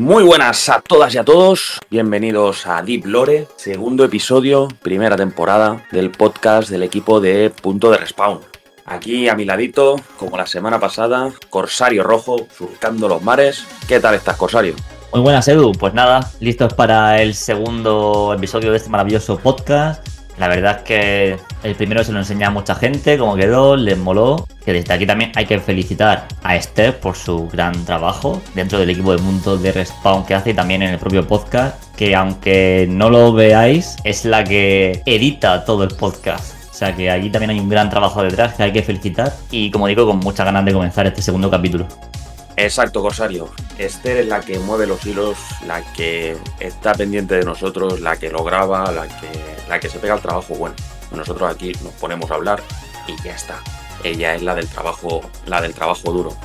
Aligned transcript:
Muy 0.00 0.24
buenas 0.24 0.70
a 0.70 0.80
todas 0.80 1.14
y 1.14 1.18
a 1.18 1.24
todos, 1.26 1.78
bienvenidos 1.90 2.66
a 2.66 2.80
Deep 2.80 3.04
Lore, 3.04 3.48
segundo 3.56 4.02
episodio, 4.02 4.66
primera 4.80 5.14
temporada 5.14 5.84
del 5.92 6.10
podcast 6.10 6.70
del 6.70 6.84
equipo 6.84 7.20
de 7.20 7.50
Punto 7.50 7.90
de 7.90 7.98
Respawn. 7.98 8.40
Aquí 8.86 9.28
a 9.28 9.34
mi 9.34 9.44
ladito, 9.44 10.00
como 10.18 10.38
la 10.38 10.46
semana 10.46 10.80
pasada, 10.80 11.30
Corsario 11.50 12.02
Rojo, 12.02 12.46
surcando 12.56 13.08
los 13.08 13.20
mares. 13.20 13.66
¿Qué 13.86 14.00
tal 14.00 14.14
estás, 14.14 14.38
Corsario? 14.38 14.74
Muy 15.12 15.20
buenas, 15.20 15.46
Edu. 15.48 15.72
Pues 15.72 15.92
nada, 15.92 16.30
listos 16.40 16.72
para 16.72 17.20
el 17.20 17.34
segundo 17.34 18.32
episodio 18.32 18.70
de 18.70 18.78
este 18.78 18.88
maravilloso 18.88 19.38
podcast. 19.38 20.19
La 20.40 20.48
verdad 20.48 20.78
es 20.78 20.82
que 20.84 21.36
el 21.62 21.74
primero 21.74 22.02
se 22.02 22.12
lo 22.12 22.18
enseña 22.18 22.46
a 22.46 22.50
mucha 22.50 22.74
gente, 22.74 23.18
como 23.18 23.36
quedó, 23.36 23.76
les 23.76 23.98
moló. 23.98 24.46
Que 24.64 24.72
desde 24.72 24.94
aquí 24.94 25.06
también 25.06 25.32
hay 25.34 25.44
que 25.44 25.60
felicitar 25.60 26.28
a 26.42 26.56
Esther 26.56 26.98
por 26.98 27.14
su 27.14 27.46
gran 27.48 27.84
trabajo 27.84 28.40
dentro 28.54 28.78
del 28.78 28.88
equipo 28.88 29.14
de 29.14 29.20
Mundo 29.20 29.58
de 29.58 29.70
Respawn 29.70 30.24
que 30.24 30.34
hace 30.34 30.50
y 30.50 30.54
también 30.54 30.80
en 30.80 30.92
el 30.92 30.98
propio 30.98 31.26
podcast. 31.26 31.94
Que 31.94 32.16
aunque 32.16 32.86
no 32.88 33.10
lo 33.10 33.34
veáis, 33.34 33.96
es 34.04 34.24
la 34.24 34.42
que 34.42 35.02
edita 35.04 35.66
todo 35.66 35.84
el 35.84 35.94
podcast. 35.94 36.54
O 36.70 36.74
sea 36.74 36.96
que 36.96 37.10
allí 37.10 37.28
también 37.28 37.50
hay 37.50 37.60
un 37.60 37.68
gran 37.68 37.90
trabajo 37.90 38.22
detrás 38.22 38.54
que 38.54 38.62
hay 38.62 38.72
que 38.72 38.82
felicitar. 38.82 39.34
Y 39.50 39.70
como 39.70 39.88
digo, 39.88 40.06
con 40.06 40.20
muchas 40.20 40.46
ganas 40.46 40.64
de 40.64 40.72
comenzar 40.72 41.06
este 41.06 41.20
segundo 41.20 41.50
capítulo. 41.50 41.86
Exacto, 42.56 43.00
Corsario. 43.02 43.50
Esther 43.78 44.18
es 44.18 44.26
la 44.26 44.40
que 44.40 44.58
mueve 44.58 44.86
los 44.86 45.04
hilos, 45.06 45.38
la 45.66 45.82
que 45.94 46.36
está 46.58 46.92
pendiente 46.92 47.36
de 47.36 47.44
nosotros, 47.44 48.00
la 48.00 48.18
que 48.18 48.30
lo 48.30 48.44
graba, 48.44 48.90
la 48.92 49.08
que, 49.08 49.30
la 49.68 49.80
que 49.80 49.88
se 49.88 49.98
pega 49.98 50.14
el 50.14 50.20
trabajo 50.20 50.54
bueno. 50.54 50.74
Nosotros 51.12 51.50
aquí 51.50 51.72
nos 51.82 51.94
ponemos 51.94 52.30
a 52.30 52.34
hablar 52.34 52.62
y 53.06 53.20
ya 53.22 53.34
está. 53.34 53.60
Ella 54.04 54.34
es 54.34 54.42
la 54.42 54.54
del 54.54 54.68
trabajo, 54.68 55.22
la 55.46 55.60
del 55.60 55.74
trabajo 55.74 56.12
duro. 56.12 56.36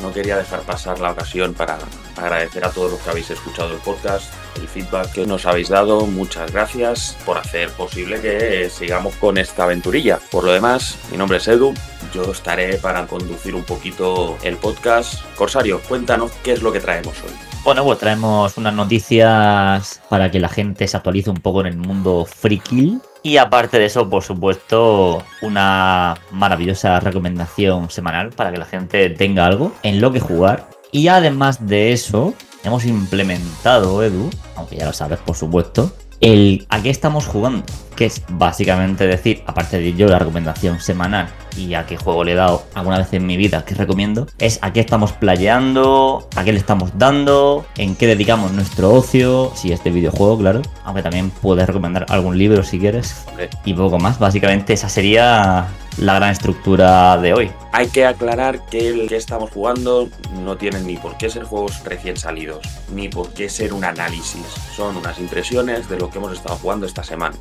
No 0.00 0.12
quería 0.12 0.36
dejar 0.36 0.60
pasar 0.62 1.00
la 1.00 1.12
ocasión 1.12 1.54
para 1.54 1.78
agradecer 2.16 2.64
a 2.64 2.70
todos 2.70 2.92
los 2.92 3.00
que 3.00 3.10
habéis 3.10 3.30
escuchado 3.30 3.72
el 3.72 3.80
podcast, 3.80 4.32
el 4.56 4.68
feedback 4.68 5.12
que 5.12 5.26
nos 5.26 5.46
habéis 5.46 5.68
dado. 5.68 6.06
Muchas 6.06 6.52
gracias 6.52 7.16
por 7.24 7.38
hacer 7.38 7.70
posible 7.70 8.20
que 8.20 8.70
sigamos 8.70 9.14
con 9.16 9.38
esta 9.38 9.64
aventurilla. 9.64 10.18
Por 10.30 10.44
lo 10.44 10.52
demás, 10.52 10.98
mi 11.10 11.16
nombre 11.16 11.38
es 11.38 11.48
Edu. 11.48 11.74
Yo 12.12 12.30
estaré 12.30 12.76
para 12.78 13.06
conducir 13.06 13.54
un 13.54 13.64
poquito 13.64 14.36
el 14.42 14.56
podcast. 14.56 15.22
Corsario, 15.36 15.80
cuéntanos 15.88 16.30
qué 16.42 16.52
es 16.52 16.62
lo 16.62 16.72
que 16.72 16.80
traemos 16.80 17.14
hoy. 17.22 17.54
Bueno, 17.64 17.82
pues 17.82 17.98
traemos 17.98 18.58
unas 18.58 18.74
noticias 18.74 20.02
para 20.10 20.30
que 20.30 20.38
la 20.38 20.50
gente 20.50 20.86
se 20.86 20.98
actualice 20.98 21.30
un 21.30 21.38
poco 21.38 21.62
en 21.62 21.66
el 21.68 21.76
mundo 21.78 22.26
friki. 22.26 22.98
Y 23.22 23.38
aparte 23.38 23.78
de 23.78 23.86
eso, 23.86 24.10
por 24.10 24.22
supuesto, 24.22 25.24
una 25.40 26.14
maravillosa 26.30 27.00
recomendación 27.00 27.88
semanal 27.88 28.30
para 28.30 28.52
que 28.52 28.58
la 28.58 28.66
gente 28.66 29.08
tenga 29.08 29.46
algo 29.46 29.72
en 29.82 30.02
lo 30.02 30.12
que 30.12 30.20
jugar. 30.20 30.68
Y 30.92 31.08
además 31.08 31.66
de 31.66 31.92
eso, 31.92 32.34
hemos 32.64 32.84
implementado, 32.84 34.02
Edu, 34.02 34.30
aunque 34.56 34.76
ya 34.76 34.86
lo 34.86 34.92
sabes, 34.92 35.18
por 35.20 35.36
supuesto, 35.36 35.92
el 36.20 36.66
a 36.68 36.82
qué 36.82 36.90
estamos 36.90 37.26
jugando, 37.26 37.64
que 37.94 38.06
es 38.06 38.22
básicamente 38.28 39.06
decir, 39.06 39.42
aparte 39.46 39.78
de 39.78 39.94
yo 39.94 40.06
la 40.06 40.18
recomendación 40.18 40.80
semanal 40.80 41.28
y 41.56 41.74
a 41.74 41.86
qué 41.86 41.96
juego 41.96 42.24
le 42.24 42.32
he 42.32 42.34
dado 42.34 42.64
alguna 42.74 42.98
vez 42.98 43.12
en 43.12 43.26
mi 43.26 43.36
vida 43.36 43.64
que 43.64 43.74
recomiendo, 43.74 44.26
es 44.38 44.58
a 44.62 44.72
qué 44.72 44.80
estamos 44.80 45.12
playeando, 45.12 46.28
a 46.36 46.44
qué 46.44 46.52
le 46.52 46.58
estamos 46.58 46.98
dando, 46.98 47.64
en 47.76 47.94
qué 47.94 48.06
dedicamos 48.06 48.52
nuestro 48.52 48.92
ocio, 48.92 49.52
si 49.54 49.72
es 49.72 49.82
de 49.84 49.90
videojuego, 49.90 50.38
claro, 50.38 50.62
aunque 50.84 51.02
también 51.02 51.30
puedes 51.30 51.66
recomendar 51.66 52.06
algún 52.08 52.36
libro 52.38 52.62
si 52.62 52.78
quieres, 52.78 53.24
y 53.64 53.74
poco 53.74 53.98
más, 53.98 54.18
básicamente 54.18 54.72
esa 54.72 54.88
sería 54.88 55.68
la 55.98 56.14
gran 56.14 56.30
estructura 56.30 57.16
de 57.18 57.32
hoy. 57.32 57.50
Hay 57.72 57.88
que 57.88 58.06
aclarar 58.06 58.64
que 58.66 58.88
el 58.88 59.08
que 59.08 59.16
estamos 59.16 59.50
jugando 59.50 60.08
no 60.42 60.56
tiene 60.56 60.80
ni 60.80 60.96
por 60.96 61.16
qué 61.16 61.30
ser 61.30 61.44
juegos 61.44 61.82
recién 61.84 62.16
salidos, 62.16 62.66
ni 62.92 63.08
por 63.08 63.32
qué 63.32 63.48
ser 63.48 63.72
un 63.72 63.84
análisis. 63.84 64.44
Son 64.74 64.96
unas 64.96 65.18
impresiones 65.18 65.88
de 65.88 65.98
lo 65.98 66.10
que 66.10 66.18
hemos 66.18 66.32
estado 66.32 66.56
jugando 66.56 66.86
esta 66.86 67.04
semana, 67.04 67.36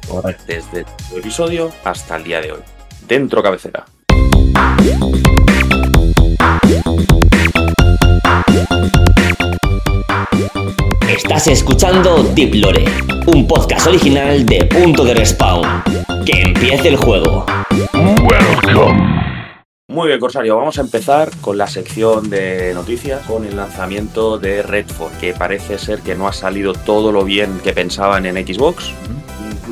desde 0.47 0.85
el 1.11 1.19
episodio 1.19 1.71
hasta 1.83 2.15
el 2.17 2.23
día 2.23 2.41
de 2.41 2.53
hoy. 2.53 2.59
Dentro 3.07 3.41
cabecera. 3.43 3.85
Estás 11.07 11.47
escuchando 11.47 12.23
Deep 12.35 12.55
Lore, 12.55 12.85
un 13.27 13.47
podcast 13.47 13.87
original 13.87 14.45
de 14.45 14.65
Punto 14.65 15.03
de 15.03 15.13
Respawn. 15.13 15.83
Que 16.25 16.41
empiece 16.41 16.87
el 16.87 16.97
juego. 16.97 17.45
Muy 19.93 20.07
bien, 20.07 20.19
Corsario, 20.19 20.57
vamos 20.57 20.79
a 20.79 20.81
empezar 20.81 21.29
con 21.39 21.55
la 21.55 21.67
sección 21.67 22.29
de 22.31 22.73
noticias, 22.73 23.21
con 23.27 23.45
el 23.45 23.55
lanzamiento 23.55 24.39
de 24.39 24.63
Redfall, 24.63 25.11
que 25.19 25.33
parece 25.33 25.77
ser 25.77 25.99
que 25.99 26.15
no 26.15 26.27
ha 26.27 26.33
salido 26.33 26.73
todo 26.73 27.11
lo 27.11 27.23
bien 27.23 27.59
que 27.63 27.73
pensaban 27.73 28.25
en 28.25 28.35
Xbox. 28.35 28.91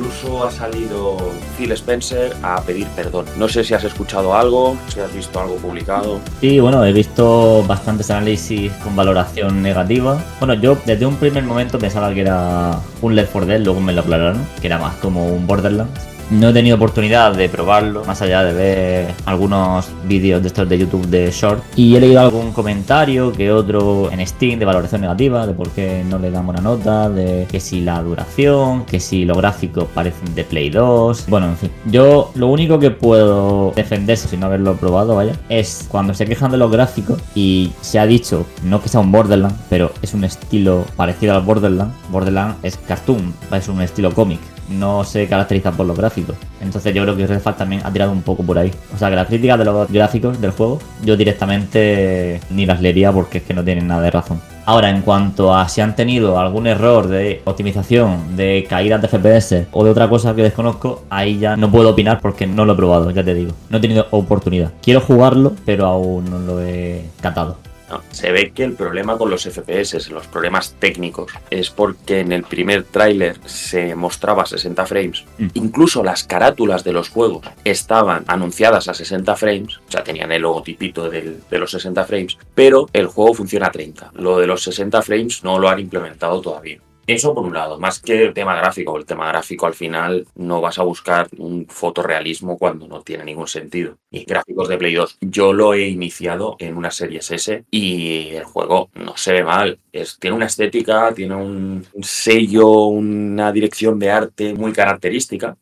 Incluso 0.02 0.44
ha 0.44 0.50
salido 0.50 1.16
Phil 1.56 1.70
Spencer 1.70 2.34
a 2.42 2.60
pedir 2.62 2.88
perdón. 2.88 3.24
No 3.36 3.46
sé 3.46 3.62
si 3.62 3.72
has 3.72 3.84
escuchado 3.84 4.34
algo, 4.34 4.76
si 4.88 4.98
has 4.98 5.14
visto 5.14 5.38
algo 5.38 5.54
publicado. 5.56 6.18
Sí, 6.40 6.58
bueno, 6.58 6.84
he 6.84 6.92
visto 6.92 7.62
bastantes 7.68 8.10
análisis 8.10 8.72
con 8.82 8.96
valoración 8.96 9.62
negativa. 9.62 10.20
Bueno, 10.40 10.54
yo 10.54 10.76
desde 10.84 11.06
un 11.06 11.14
primer 11.14 11.44
momento 11.44 11.78
pensaba 11.78 12.12
que 12.12 12.22
era 12.22 12.80
un 13.00 13.14
Left 13.14 13.30
4 13.30 13.48
Dead, 13.48 13.60
luego 13.60 13.80
me 13.80 13.92
lo 13.92 14.00
aclararon, 14.00 14.44
que 14.60 14.66
era 14.66 14.78
más 14.78 14.96
como 14.96 15.24
un 15.24 15.46
Borderlands. 15.46 16.11
No 16.30 16.48
he 16.48 16.52
tenido 16.52 16.76
oportunidad 16.76 17.34
de 17.34 17.48
probarlo, 17.48 18.04
más 18.04 18.22
allá 18.22 18.42
de 18.42 18.52
ver 18.52 19.14
algunos 19.26 19.88
vídeos 20.04 20.40
de 20.40 20.48
estos 20.48 20.68
de 20.68 20.78
YouTube 20.78 21.06
de 21.06 21.30
Short. 21.30 21.62
Y 21.76 21.94
he 21.94 22.00
leído 22.00 22.20
algún 22.20 22.52
comentario 22.52 23.32
que 23.32 23.52
otro 23.52 24.10
en 24.10 24.26
Steam 24.26 24.58
de 24.58 24.64
valoración 24.64 25.02
negativa, 25.02 25.46
de 25.46 25.54
por 25.54 25.70
qué 25.70 26.04
no 26.08 26.18
le 26.18 26.30
damos 26.30 26.54
una 26.54 26.62
nota, 26.62 27.08
de 27.08 27.46
que 27.50 27.60
si 27.60 27.80
la 27.82 28.02
duración, 28.02 28.84
que 28.86 29.00
si 29.00 29.24
los 29.24 29.36
gráficos 29.36 29.84
parecen 29.94 30.34
de 30.34 30.44
Play 30.44 30.70
2. 30.70 31.26
Bueno, 31.28 31.48
en 31.48 31.56
fin. 31.56 31.70
Yo 31.86 32.30
lo 32.34 32.48
único 32.48 32.78
que 32.78 32.90
puedo 32.90 33.72
defenderse 33.76 34.28
sin 34.28 34.40
no 34.40 34.46
haberlo 34.46 34.74
probado, 34.76 35.14
vaya, 35.16 35.34
es 35.48 35.86
cuando 35.88 36.14
se 36.14 36.26
quejan 36.26 36.50
de 36.50 36.56
los 36.56 36.70
gráficos 36.70 37.20
y 37.34 37.72
se 37.80 37.98
ha 37.98 38.06
dicho, 38.06 38.46
no 38.64 38.82
que 38.82 38.88
sea 38.88 39.00
un 39.00 39.12
Borderland, 39.12 39.56
pero 39.68 39.92
es 40.02 40.14
un 40.14 40.24
estilo 40.24 40.84
parecido 40.96 41.34
al 41.34 41.42
Borderland. 41.42 41.92
Borderland 42.10 42.56
es 42.62 42.76
cartoon, 42.76 43.34
es 43.52 43.68
un 43.68 43.82
estilo 43.82 44.12
cómic 44.12 44.40
no 44.72 45.04
se 45.04 45.26
caracteriza 45.26 45.72
por 45.72 45.86
los 45.86 45.96
gráficos. 45.96 46.36
Entonces 46.60 46.94
yo 46.94 47.02
creo 47.02 47.16
que 47.16 47.26
Redfall 47.26 47.56
también 47.56 47.82
ha 47.84 47.92
tirado 47.92 48.12
un 48.12 48.22
poco 48.22 48.42
por 48.42 48.58
ahí. 48.58 48.70
O 48.94 48.98
sea 48.98 49.10
que 49.10 49.16
las 49.16 49.26
críticas 49.26 49.58
de 49.58 49.64
los 49.64 49.90
gráficos 49.90 50.40
del 50.40 50.52
juego, 50.52 50.78
yo 51.04 51.16
directamente 51.16 52.40
ni 52.50 52.66
las 52.66 52.80
leería 52.80 53.12
porque 53.12 53.38
es 53.38 53.44
que 53.44 53.54
no 53.54 53.64
tienen 53.64 53.86
nada 53.86 54.02
de 54.02 54.10
razón. 54.10 54.40
Ahora, 54.64 54.90
en 54.90 55.02
cuanto 55.02 55.54
a 55.54 55.68
si 55.68 55.80
han 55.80 55.96
tenido 55.96 56.38
algún 56.38 56.68
error 56.68 57.08
de 57.08 57.42
optimización, 57.44 58.36
de 58.36 58.64
caídas 58.68 59.02
de 59.02 59.08
FPS 59.08 59.66
o 59.72 59.82
de 59.84 59.90
otra 59.90 60.08
cosa 60.08 60.36
que 60.36 60.42
desconozco, 60.42 61.02
ahí 61.10 61.38
ya 61.38 61.56
no 61.56 61.70
puedo 61.70 61.90
opinar 61.90 62.20
porque 62.20 62.46
no 62.46 62.64
lo 62.64 62.74
he 62.74 62.76
probado, 62.76 63.10
ya 63.10 63.24
te 63.24 63.34
digo. 63.34 63.52
No 63.70 63.78
he 63.78 63.80
tenido 63.80 64.06
oportunidad. 64.12 64.72
Quiero 64.80 65.00
jugarlo, 65.00 65.54
pero 65.64 65.86
aún 65.86 66.30
no 66.30 66.38
lo 66.38 66.60
he 66.60 67.06
catado. 67.20 67.56
No, 67.92 68.00
se 68.10 68.32
ve 68.32 68.52
que 68.54 68.64
el 68.64 68.72
problema 68.72 69.18
con 69.18 69.28
los 69.28 69.42
FPS, 69.44 70.08
los 70.10 70.26
problemas 70.26 70.74
técnicos, 70.78 71.30
es 71.50 71.68
porque 71.68 72.20
en 72.20 72.32
el 72.32 72.42
primer 72.42 72.84
tráiler 72.84 73.38
se 73.44 73.94
mostraba 73.94 74.46
60 74.46 74.86
frames. 74.86 75.24
Mm. 75.36 75.48
Incluso 75.52 76.02
las 76.02 76.24
carátulas 76.24 76.84
de 76.84 76.92
los 76.94 77.10
juegos 77.10 77.46
estaban 77.64 78.24
anunciadas 78.28 78.88
a 78.88 78.94
60 78.94 79.36
frames, 79.36 79.76
o 79.86 79.90
sea, 79.92 80.02
tenían 80.02 80.32
el 80.32 80.40
logotipito 80.40 81.10
del- 81.10 81.42
de 81.50 81.58
los 81.58 81.70
60 81.70 82.04
frames, 82.04 82.38
pero 82.54 82.88
el 82.94 83.08
juego 83.08 83.34
funciona 83.34 83.66
a 83.66 83.70
30. 83.72 84.10
Lo 84.14 84.38
de 84.38 84.46
los 84.46 84.62
60 84.62 85.02
frames 85.02 85.44
no 85.44 85.58
lo 85.58 85.68
han 85.68 85.78
implementado 85.78 86.40
todavía. 86.40 86.78
Eso 87.06 87.34
por 87.34 87.44
un 87.44 87.54
lado, 87.54 87.78
más 87.78 88.00
que 88.00 88.22
el 88.22 88.32
tema 88.32 88.56
gráfico. 88.56 88.96
El 88.96 89.04
tema 89.04 89.28
gráfico 89.28 89.66
al 89.66 89.74
final 89.74 90.26
no 90.34 90.60
vas 90.60 90.78
a 90.78 90.82
buscar 90.82 91.28
un 91.36 91.66
fotorrealismo 91.68 92.58
cuando 92.58 92.86
no 92.86 93.02
tiene 93.02 93.24
ningún 93.24 93.48
sentido. 93.48 93.98
Y 94.10 94.24
gráficos 94.24 94.68
de 94.68 94.78
Play 94.78 94.94
2, 94.94 95.18
yo 95.20 95.52
lo 95.52 95.74
he 95.74 95.88
iniciado 95.88 96.56
en 96.58 96.76
una 96.76 96.90
serie 96.90 97.18
S 97.18 97.64
y 97.70 98.28
el 98.28 98.44
juego 98.44 98.90
no 98.94 99.16
se 99.16 99.32
ve 99.32 99.44
mal. 99.44 99.78
Es, 99.92 100.18
tiene 100.18 100.36
una 100.36 100.46
estética, 100.46 101.12
tiene 101.14 101.34
un, 101.34 101.86
un 101.92 102.04
sello, 102.04 102.68
una 102.86 103.52
dirección 103.52 103.98
de 103.98 104.10
arte 104.10 104.54
muy 104.54 104.72
característica. 104.72 105.56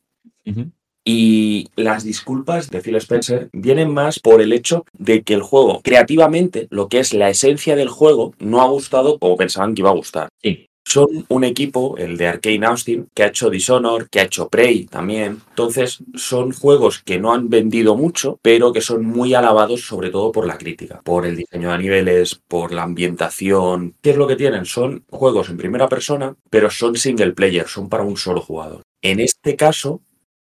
Y 1.04 1.68
las 1.76 2.04
disculpas 2.04 2.70
de 2.70 2.80
Phil 2.80 2.96
Spencer 2.96 3.48
vienen 3.52 3.92
más 3.92 4.18
por 4.18 4.40
el 4.40 4.52
hecho 4.52 4.84
de 4.92 5.22
que 5.22 5.34
el 5.34 5.42
juego, 5.42 5.80
creativamente, 5.82 6.68
lo 6.70 6.88
que 6.88 6.98
es 6.98 7.14
la 7.14 7.30
esencia 7.30 7.74
del 7.74 7.88
juego, 7.88 8.34
no 8.38 8.60
ha 8.60 8.68
gustado 8.68 9.18
como 9.18 9.36
pensaban 9.36 9.74
que 9.74 9.80
iba 9.80 9.90
a 9.90 9.94
gustar. 9.94 10.28
Sí. 10.42 10.69
Son 10.84 11.06
un 11.28 11.44
equipo, 11.44 11.96
el 11.98 12.16
de 12.16 12.26
Arkane 12.26 12.66
Austin, 12.66 13.08
que 13.14 13.22
ha 13.22 13.28
hecho 13.28 13.50
Dishonor, 13.50 14.08
que 14.08 14.20
ha 14.20 14.24
hecho 14.24 14.48
Prey 14.48 14.86
también. 14.86 15.40
Entonces, 15.50 16.02
son 16.14 16.52
juegos 16.52 17.00
que 17.02 17.18
no 17.18 17.32
han 17.32 17.48
vendido 17.48 17.96
mucho, 17.96 18.38
pero 18.42 18.72
que 18.72 18.80
son 18.80 19.04
muy 19.04 19.34
alabados 19.34 19.86
sobre 19.86 20.10
todo 20.10 20.32
por 20.32 20.46
la 20.46 20.58
crítica, 20.58 21.00
por 21.04 21.26
el 21.26 21.36
diseño 21.36 21.70
de 21.70 21.78
niveles, 21.78 22.40
por 22.48 22.72
la 22.72 22.82
ambientación. 22.82 23.94
¿Qué 24.02 24.10
es 24.10 24.16
lo 24.16 24.26
que 24.26 24.36
tienen? 24.36 24.64
Son 24.64 25.04
juegos 25.10 25.48
en 25.50 25.58
primera 25.58 25.88
persona, 25.88 26.34
pero 26.50 26.70
son 26.70 26.96
single 26.96 27.32
player, 27.32 27.68
son 27.68 27.88
para 27.88 28.02
un 28.02 28.16
solo 28.16 28.40
jugador. 28.40 28.82
En 29.02 29.20
este 29.20 29.56
caso, 29.56 30.00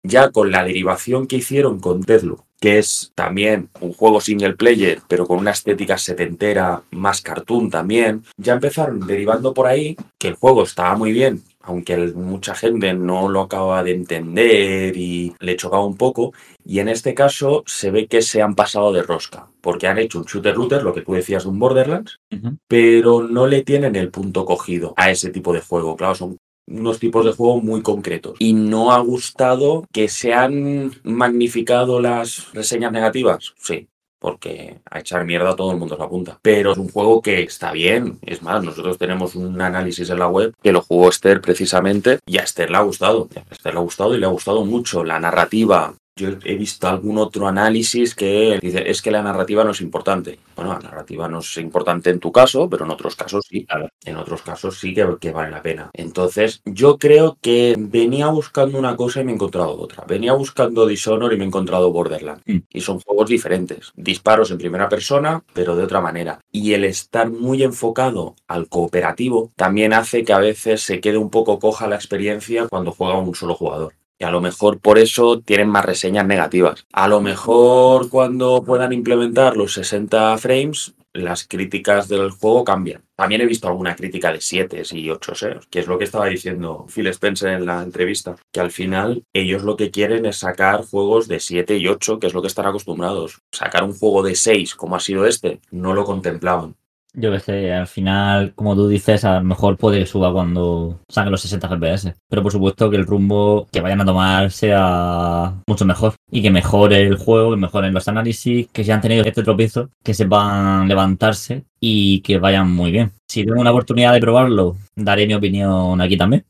ya 0.02 0.30
con 0.30 0.50
la 0.50 0.64
derivación 0.64 1.26
que 1.26 1.36
hicieron 1.36 1.80
con 1.80 2.00
Deadloop 2.02 2.47
que 2.60 2.78
es 2.78 3.12
también 3.14 3.68
un 3.80 3.92
juego 3.92 4.20
single 4.20 4.54
player, 4.54 5.00
pero 5.08 5.26
con 5.26 5.38
una 5.38 5.52
estética 5.52 5.98
setentera, 5.98 6.82
más 6.90 7.20
cartoon 7.22 7.70
también. 7.70 8.24
Ya 8.36 8.54
empezaron 8.54 9.06
derivando 9.06 9.54
por 9.54 9.66
ahí 9.66 9.96
que 10.18 10.28
el 10.28 10.34
juego 10.34 10.64
estaba 10.64 10.96
muy 10.96 11.12
bien, 11.12 11.42
aunque 11.60 11.96
mucha 11.96 12.54
gente 12.54 12.94
no 12.94 13.28
lo 13.28 13.42
acaba 13.42 13.82
de 13.82 13.92
entender 13.92 14.96
y 14.96 15.34
le 15.38 15.56
chocaba 15.56 15.84
un 15.84 15.96
poco. 15.96 16.32
Y 16.64 16.80
en 16.80 16.88
este 16.88 17.14
caso 17.14 17.62
se 17.66 17.90
ve 17.90 18.06
que 18.06 18.22
se 18.22 18.42
han 18.42 18.54
pasado 18.54 18.92
de 18.92 19.02
rosca, 19.02 19.48
porque 19.60 19.86
han 19.86 19.98
hecho 19.98 20.18
un 20.18 20.24
shooter 20.24 20.56
looter, 20.56 20.82
lo 20.82 20.94
que 20.94 21.02
tú 21.02 21.12
decías 21.12 21.44
de 21.44 21.50
un 21.50 21.58
Borderlands, 21.58 22.18
pero 22.66 23.22
no 23.22 23.46
le 23.46 23.62
tienen 23.62 23.96
el 23.96 24.10
punto 24.10 24.44
cogido 24.44 24.94
a 24.96 25.10
ese 25.10 25.30
tipo 25.30 25.52
de 25.52 25.60
juego. 25.60 25.96
Claro, 25.96 26.14
son 26.14 26.38
unos 26.70 26.98
tipos 26.98 27.24
de 27.24 27.32
juego 27.32 27.60
muy 27.60 27.82
concretos. 27.82 28.36
Y 28.38 28.52
no 28.52 28.92
ha 28.92 28.98
gustado 29.00 29.86
que 29.92 30.08
se 30.08 30.34
han 30.34 30.92
magnificado 31.02 32.00
las 32.00 32.52
reseñas 32.52 32.92
negativas. 32.92 33.54
Sí, 33.58 33.88
porque 34.18 34.80
a 34.90 34.98
echar 35.00 35.24
mierda 35.24 35.56
todo 35.56 35.72
el 35.72 35.78
mundo 35.78 35.96
se 35.96 36.02
apunta. 36.02 36.38
Pero 36.42 36.72
es 36.72 36.78
un 36.78 36.90
juego 36.90 37.22
que 37.22 37.42
está 37.42 37.72
bien. 37.72 38.18
Es 38.22 38.42
más, 38.42 38.62
nosotros 38.62 38.98
tenemos 38.98 39.34
un 39.34 39.60
análisis 39.60 40.10
en 40.10 40.18
la 40.18 40.28
web 40.28 40.54
que 40.62 40.72
lo 40.72 40.82
jugó 40.82 41.08
Esther 41.08 41.40
precisamente 41.40 42.18
y 42.26 42.38
a 42.38 42.42
Esther 42.42 42.70
le 42.70 42.76
ha 42.78 42.82
gustado. 42.82 43.28
A 43.34 43.54
Esther 43.54 43.74
le 43.74 43.80
ha 43.80 43.82
gustado 43.82 44.14
y 44.14 44.18
le 44.18 44.26
ha 44.26 44.30
gustado 44.30 44.64
mucho. 44.64 45.04
La 45.04 45.20
narrativa, 45.20 45.94
yo 46.18 46.30
he 46.44 46.56
visto 46.56 46.88
algún 46.88 47.16
otro 47.18 47.46
análisis 47.46 48.14
que 48.14 48.58
dice, 48.60 48.90
es 48.90 49.00
que 49.00 49.10
la 49.10 49.22
narrativa 49.22 49.64
no 49.64 49.70
es 49.70 49.80
importante. 49.80 50.38
Bueno, 50.56 50.72
la 50.72 50.80
narrativa 50.80 51.28
no 51.28 51.38
es 51.38 51.56
importante 51.58 52.10
en 52.10 52.18
tu 52.18 52.32
caso, 52.32 52.68
pero 52.68 52.84
en 52.84 52.90
otros 52.90 53.14
casos 53.14 53.46
sí, 53.48 53.64
claro. 53.64 53.88
En 54.04 54.16
otros 54.16 54.42
casos 54.42 54.78
sí 54.78 54.94
que, 54.94 55.30
vale 55.30 55.50
la 55.50 55.62
pena. 55.62 55.90
Entonces, 55.92 56.60
yo 56.64 56.98
creo 56.98 57.38
que 57.40 57.76
venía 57.78 58.26
buscando 58.28 58.78
una 58.78 58.96
cosa 58.96 59.20
y 59.20 59.24
me 59.24 59.32
he 59.32 59.34
encontrado 59.34 59.78
otra. 59.78 60.04
Venía 60.06 60.32
buscando 60.32 60.86
Dishonor 60.86 61.32
y 61.32 61.36
me 61.36 61.44
he 61.44 61.46
encontrado 61.46 61.92
Borderlands. 61.92 62.42
Mm. 62.46 62.58
Y 62.70 62.80
son 62.80 62.98
juegos 63.00 63.28
diferentes. 63.28 63.92
Disparos 63.94 64.50
en 64.50 64.58
primera 64.58 64.88
persona, 64.88 65.44
pero 65.52 65.76
de 65.76 65.84
otra 65.84 66.00
manera. 66.00 66.40
Y 66.50 66.72
el 66.72 66.84
estar 66.84 67.30
muy 67.30 67.62
enfocado 67.62 68.34
al 68.48 68.68
cooperativo 68.68 69.52
también 69.54 69.92
hace 69.92 70.24
que 70.24 70.32
a 70.32 70.38
veces 70.38 70.82
se 70.82 71.00
quede 71.00 71.18
un 71.18 71.30
poco 71.30 71.60
coja 71.60 71.86
la 71.86 71.96
experiencia 71.96 72.66
cuando 72.68 72.90
juega 72.92 73.18
un 73.18 73.34
solo 73.34 73.54
jugador. 73.54 73.94
Y 74.18 74.24
a 74.24 74.30
lo 74.30 74.40
mejor 74.40 74.80
por 74.80 74.98
eso 74.98 75.40
tienen 75.40 75.68
más 75.68 75.84
reseñas 75.84 76.26
negativas. 76.26 76.86
A 76.92 77.06
lo 77.06 77.20
mejor 77.20 78.10
cuando 78.10 78.64
puedan 78.64 78.92
implementar 78.92 79.56
los 79.56 79.74
60 79.74 80.36
frames, 80.38 80.94
las 81.12 81.46
críticas 81.46 82.08
del 82.08 82.30
juego 82.30 82.64
cambian. 82.64 83.02
También 83.16 83.40
he 83.40 83.46
visto 83.46 83.68
alguna 83.68 83.96
crítica 83.96 84.32
de 84.32 84.40
7 84.40 84.82
y 84.92 85.10
8, 85.10 85.32
¿eh? 85.46 85.60
que 85.70 85.80
es 85.80 85.86
lo 85.86 85.98
que 85.98 86.04
estaba 86.04 86.26
diciendo 86.26 86.86
Phil 86.88 87.08
Spencer 87.08 87.50
en 87.50 87.66
la 87.66 87.82
entrevista, 87.82 88.36
que 88.52 88.60
al 88.60 88.70
final 88.70 89.24
ellos 89.32 89.62
lo 89.62 89.76
que 89.76 89.90
quieren 89.90 90.26
es 90.26 90.38
sacar 90.38 90.84
juegos 90.84 91.26
de 91.28 91.40
7 91.40 91.76
y 91.76 91.88
8, 91.88 92.20
que 92.20 92.28
es 92.28 92.34
lo 92.34 92.42
que 92.42 92.48
están 92.48 92.66
acostumbrados. 92.66 93.40
Sacar 93.52 93.84
un 93.84 93.94
juego 93.94 94.22
de 94.22 94.34
6, 94.34 94.74
como 94.74 94.96
ha 94.96 95.00
sido 95.00 95.26
este, 95.26 95.60
no 95.70 95.94
lo 95.94 96.04
contemplaban. 96.04 96.76
Yo 97.14 97.32
que 97.32 97.40
sé, 97.40 97.72
al 97.72 97.86
final, 97.86 98.52
como 98.54 98.74
tú 98.74 98.86
dices, 98.86 99.24
a 99.24 99.38
lo 99.38 99.44
mejor 99.44 99.76
puede 99.76 100.00
que 100.00 100.06
suba 100.06 100.32
cuando 100.32 101.00
salgan 101.08 101.32
los 101.32 101.40
60 101.40 101.68
FPS. 101.68 102.14
Pero 102.28 102.42
por 102.42 102.52
supuesto 102.52 102.90
que 102.90 102.96
el 102.96 103.06
rumbo 103.06 103.66
que 103.72 103.80
vayan 103.80 104.00
a 104.02 104.04
tomar 104.04 104.50
sea 104.50 105.54
mucho 105.66 105.84
mejor. 105.84 106.14
Y 106.30 106.42
que 106.42 106.50
mejore 106.50 107.02
el 107.02 107.16
juego, 107.16 107.50
que 107.52 107.56
mejoren 107.56 107.94
los 107.94 108.08
análisis, 108.08 108.68
que 108.72 108.84
si 108.84 108.90
han 108.90 109.00
tenido 109.00 109.24
este 109.24 109.42
tropiezo, 109.42 109.90
que 110.04 110.14
sepan 110.14 110.86
levantarse 110.86 111.64
y 111.80 112.20
que 112.20 112.38
vayan 112.38 112.70
muy 112.70 112.90
bien. 112.90 113.12
Si 113.26 113.44
tengo 113.44 113.60
una 113.60 113.70
oportunidad 113.70 114.12
de 114.12 114.20
probarlo, 114.20 114.76
daré 114.94 115.26
mi 115.26 115.34
opinión 115.34 116.00
aquí 116.00 116.16
también. 116.16 116.44